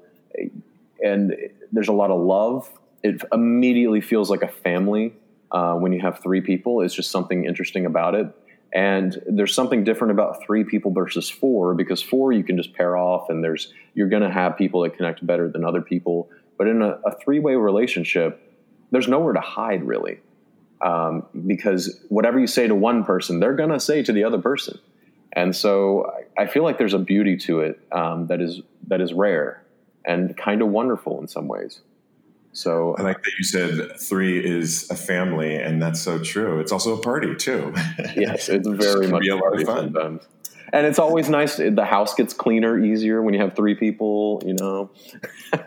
and 1.03 1.35
there's 1.71 1.87
a 1.87 1.93
lot 1.93 2.11
of 2.11 2.19
love. 2.21 2.69
It 3.03 3.21
immediately 3.31 4.01
feels 4.01 4.29
like 4.29 4.41
a 4.41 4.47
family 4.47 5.13
uh, 5.51 5.75
when 5.75 5.93
you 5.93 6.01
have 6.01 6.19
three 6.19 6.41
people. 6.41 6.81
It's 6.81 6.93
just 6.93 7.11
something 7.11 7.45
interesting 7.45 7.85
about 7.85 8.15
it. 8.15 8.27
And 8.73 9.17
there's 9.27 9.53
something 9.53 9.85
different 9.85 10.11
about 10.11 10.43
three 10.43 10.65
people 10.65 10.91
versus 10.91 11.29
four 11.29 11.73
because 11.73 12.01
four 12.01 12.33
you 12.33 12.43
can 12.43 12.57
just 12.57 12.73
pair 12.73 12.97
off, 12.97 13.29
and 13.29 13.43
there's 13.43 13.73
you're 13.93 14.09
going 14.09 14.23
to 14.23 14.31
have 14.31 14.57
people 14.57 14.81
that 14.81 14.95
connect 14.95 15.25
better 15.25 15.47
than 15.49 15.63
other 15.63 15.81
people. 15.81 16.29
But 16.57 16.67
in 16.67 16.81
a, 16.81 16.99
a 17.05 17.15
three 17.23 17.39
way 17.39 17.55
relationship, 17.55 18.41
there's 18.91 19.07
nowhere 19.07 19.33
to 19.33 19.41
hide 19.41 19.83
really, 19.83 20.19
um, 20.81 21.25
because 21.45 21.99
whatever 22.09 22.39
you 22.39 22.47
say 22.47 22.67
to 22.67 22.75
one 22.75 23.03
person, 23.03 23.39
they're 23.39 23.55
going 23.55 23.69
to 23.69 23.79
say 23.79 24.03
to 24.03 24.11
the 24.11 24.23
other 24.23 24.39
person. 24.39 24.79
And 25.33 25.55
so 25.55 26.11
I 26.37 26.47
feel 26.47 26.63
like 26.63 26.77
there's 26.77 26.93
a 26.93 26.99
beauty 26.99 27.37
to 27.37 27.59
it 27.61 27.79
um, 27.91 28.27
that 28.27 28.41
is 28.41 28.61
that 28.87 29.01
is 29.01 29.13
rare 29.13 29.63
and 30.05 30.35
kind 30.37 30.61
of 30.61 30.69
wonderful 30.69 31.19
in 31.19 31.27
some 31.27 31.47
ways. 31.47 31.81
So 32.53 32.95
I 32.97 33.03
like 33.03 33.21
that 33.21 33.31
you 33.37 33.43
said 33.43 33.99
three 33.99 34.43
is 34.43 34.89
a 34.89 34.95
family, 34.95 35.57
and 35.57 35.79
that's 35.79 36.01
so 36.01 36.17
true. 36.17 36.59
It's 36.59 36.71
also 36.71 36.97
a 36.97 37.01
party 37.01 37.35
too. 37.35 37.71
yes, 38.15 38.49
it's 38.49 38.67
very 38.67 39.07
much 39.07 39.27
a 39.27 39.35
of 39.35 39.63
fun. 39.63 39.93
Sometimes. 39.93 40.27
And 40.73 40.85
it's 40.85 40.99
always 40.99 41.29
nice. 41.29 41.57
The 41.57 41.85
house 41.85 42.13
gets 42.13 42.33
cleaner, 42.33 42.77
easier 42.77 43.21
when 43.21 43.33
you 43.33 43.39
have 43.41 43.55
three 43.55 43.75
people. 43.75 44.41
You 44.45 44.55
know, 44.59 44.89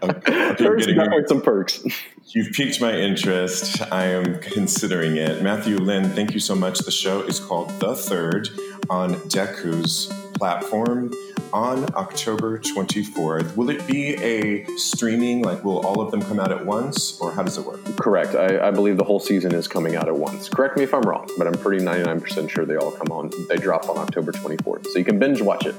Okay, 0.03 0.55
there's 0.59 0.87
definitely 0.87 1.27
some 1.27 1.41
perks. 1.41 1.83
You've 2.27 2.53
piqued 2.53 2.81
my 2.81 2.93
interest. 2.93 3.81
I 3.93 4.07
am 4.07 4.39
considering 4.41 5.17
it. 5.17 5.43
Matthew 5.43 5.77
Lynn, 5.79 6.11
thank 6.11 6.35
you 6.35 6.41
so 6.41 6.55
much. 6.55 6.81
The 6.81 6.91
show 6.91 7.23
is 7.23 7.41
called 7.41 7.71
The 7.81 7.95
Third 7.95 8.49
on 8.89 9.15
Dekkoo's 9.29 10.13
platform 10.41 11.13
on 11.53 11.85
October 11.95 12.59
24th. 12.59 13.57
Will 13.57 13.69
it 13.69 13.87
be 13.87 14.15
a 14.15 14.65
streaming, 14.79 15.43
like 15.43 15.63
will 15.63 15.85
all 15.87 16.01
of 16.01 16.11
them 16.11 16.23
come 16.23 16.41
out 16.41 16.51
at 16.51 16.65
once, 16.65 17.21
or 17.21 17.31
how 17.31 17.43
does 17.43 17.59
it 17.59 17.67
work? 17.67 17.85
Correct. 17.97 18.35
I, 18.35 18.69
I 18.69 18.71
believe 18.71 18.97
the 18.97 19.05
whole 19.05 19.21
season 19.21 19.55
is 19.55 19.69
coming 19.69 19.97
out 19.97 20.09
at 20.09 20.17
once. 20.17 20.49
Correct 20.49 20.79
me 20.79 20.85
if 20.85 20.95
I'm 20.95 21.03
wrong, 21.03 21.29
but 21.37 21.47
I'm 21.47 21.53
pretty 21.53 21.85
99% 21.85 22.49
sure 22.49 22.65
they 22.65 22.77
all 22.77 22.91
come 22.91 23.13
on. 23.13 23.31
They 23.51 23.57
drop 23.57 23.87
on 23.91 23.99
October 23.99 24.33
24th, 24.33 24.87
so 24.87 24.99
you 24.99 25.05
can 25.05 25.19
binge 25.19 25.43
watch 25.43 25.67
it. 25.67 25.75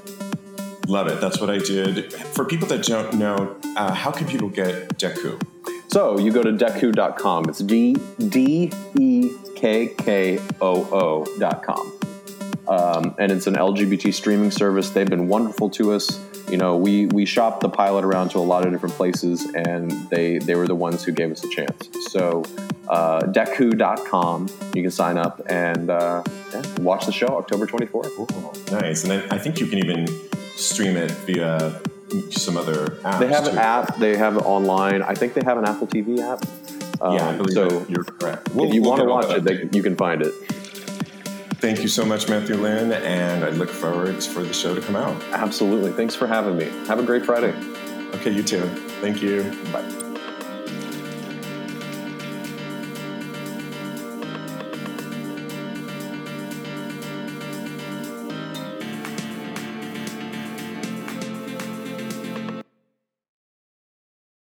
Love 0.88 1.08
it. 1.08 1.20
That's 1.20 1.42
what 1.42 1.50
I 1.50 1.58
did. 1.58 2.14
For 2.14 2.46
people 2.46 2.68
that 2.68 2.84
don't 2.84 3.16
know, 3.16 3.56
uh, 3.76 3.94
how 3.94 4.12
can 4.12 4.28
people 4.28 4.50
get 4.50 4.90
Dekkoo? 5.00 5.42
So 5.88 6.20
you 6.20 6.32
go 6.32 6.44
to 6.44 6.52
dekkoo.com. 6.52 7.50
It's 7.50 7.60
D 7.60 7.96
D 8.30 8.72
E 9.00 9.32
K 9.56 9.88
K 9.98 10.40
O 10.62 10.88
O 10.92 11.40
dot 11.40 11.64
com. 11.64 11.92
Um, 12.72 13.16
and 13.20 13.32
it's 13.34 13.48
an 13.48 13.56
LGBT 13.56 14.14
streaming 14.14 14.50
service. 14.52 14.92
They've 14.92 15.10
been 15.10 15.28
wonderful 15.28 15.70
to 15.72 15.92
us. 15.92 16.20
You 16.50 16.58
know, 16.58 16.78
we 16.78 17.06
we 17.08 17.26
shopped 17.26 17.60
the 17.62 17.70
pilot 17.70 18.06
around 18.06 18.30
to 18.30 18.38
a 18.38 18.48
lot 18.54 18.66
of 18.66 18.72
different 18.72 18.96
places, 18.96 19.46
and 19.56 19.92
they 20.10 20.38
they 20.38 20.56
were 20.56 20.68
the 20.68 20.76
ones 20.76 21.04
who 21.04 21.12
gave 21.12 21.32
us 21.32 21.44
a 21.44 21.50
chance. 21.50 21.90
So 22.12 22.44
uh, 22.88 23.22
dekkoo.com, 23.24 24.48
you 24.74 24.82
can 24.84 24.92
sign 24.92 25.18
up 25.18 25.42
and 25.48 25.90
uh, 25.90 26.24
yeah, 26.54 26.62
watch 26.80 27.06
the 27.06 27.12
show 27.12 27.28
October 27.28 27.66
24th. 27.68 28.72
Nice. 28.72 29.04
And 29.04 29.12
then 29.12 29.30
I 29.32 29.38
think 29.38 29.60
you 29.60 29.68
can 29.68 29.80
even 29.80 30.08
stream 30.56 30.96
it 30.96 31.12
via 31.28 31.80
some 32.30 32.56
other 32.58 32.88
apps. 33.04 33.20
They 33.20 33.28
have 33.28 33.48
an 33.48 33.54
too. 33.54 33.60
app. 33.60 33.98
They 33.98 34.16
have 34.18 34.36
it 34.38 34.46
online. 34.46 35.02
I 35.02 35.14
think 35.14 35.34
they 35.34 35.44
have 35.44 35.58
an 35.58 35.66
Apple 35.66 35.88
TV 35.88 36.20
app. 36.20 36.42
Um, 37.02 37.16
Yeah, 37.16 37.30
I 37.30 37.38
believe 37.38 37.54
so 37.54 37.86
you're 37.90 38.04
correct. 38.04 38.48
if 38.50 38.56
We'll- 38.56 38.74
you 38.74 38.82
we'll 38.82 38.92
want 38.92 39.02
to 39.02 39.08
watch 39.08 39.30
it, 39.38 39.44
they, 39.44 39.70
you 39.78 39.84
can 39.84 39.96
find 39.96 40.22
it. 40.22 40.34
Thank 41.62 41.84
you 41.84 41.88
so 41.88 42.04
much, 42.04 42.28
Matthew 42.28 42.56
Lynn, 42.56 42.92
and 42.92 43.46
I 43.46 43.50
look 43.52 43.70
forward 43.70 44.24
for 44.24 44.42
the 44.42 44.52
show 44.52 44.74
to 44.74 44.82
come 44.82 44.96
out. 44.96 45.22
Absolutely. 45.32 45.92
Thanks 45.92 46.16
for 46.16 46.26
having 46.26 46.58
me. 46.58 46.66
Have 46.88 46.98
a 46.98 47.04
great 47.04 47.24
Friday. 47.24 47.54
Okay, 48.16 48.32
you 48.32 48.42
too. 48.42 48.62
Thank 49.00 49.22
you. 49.22 49.44
Bye. 49.72 50.01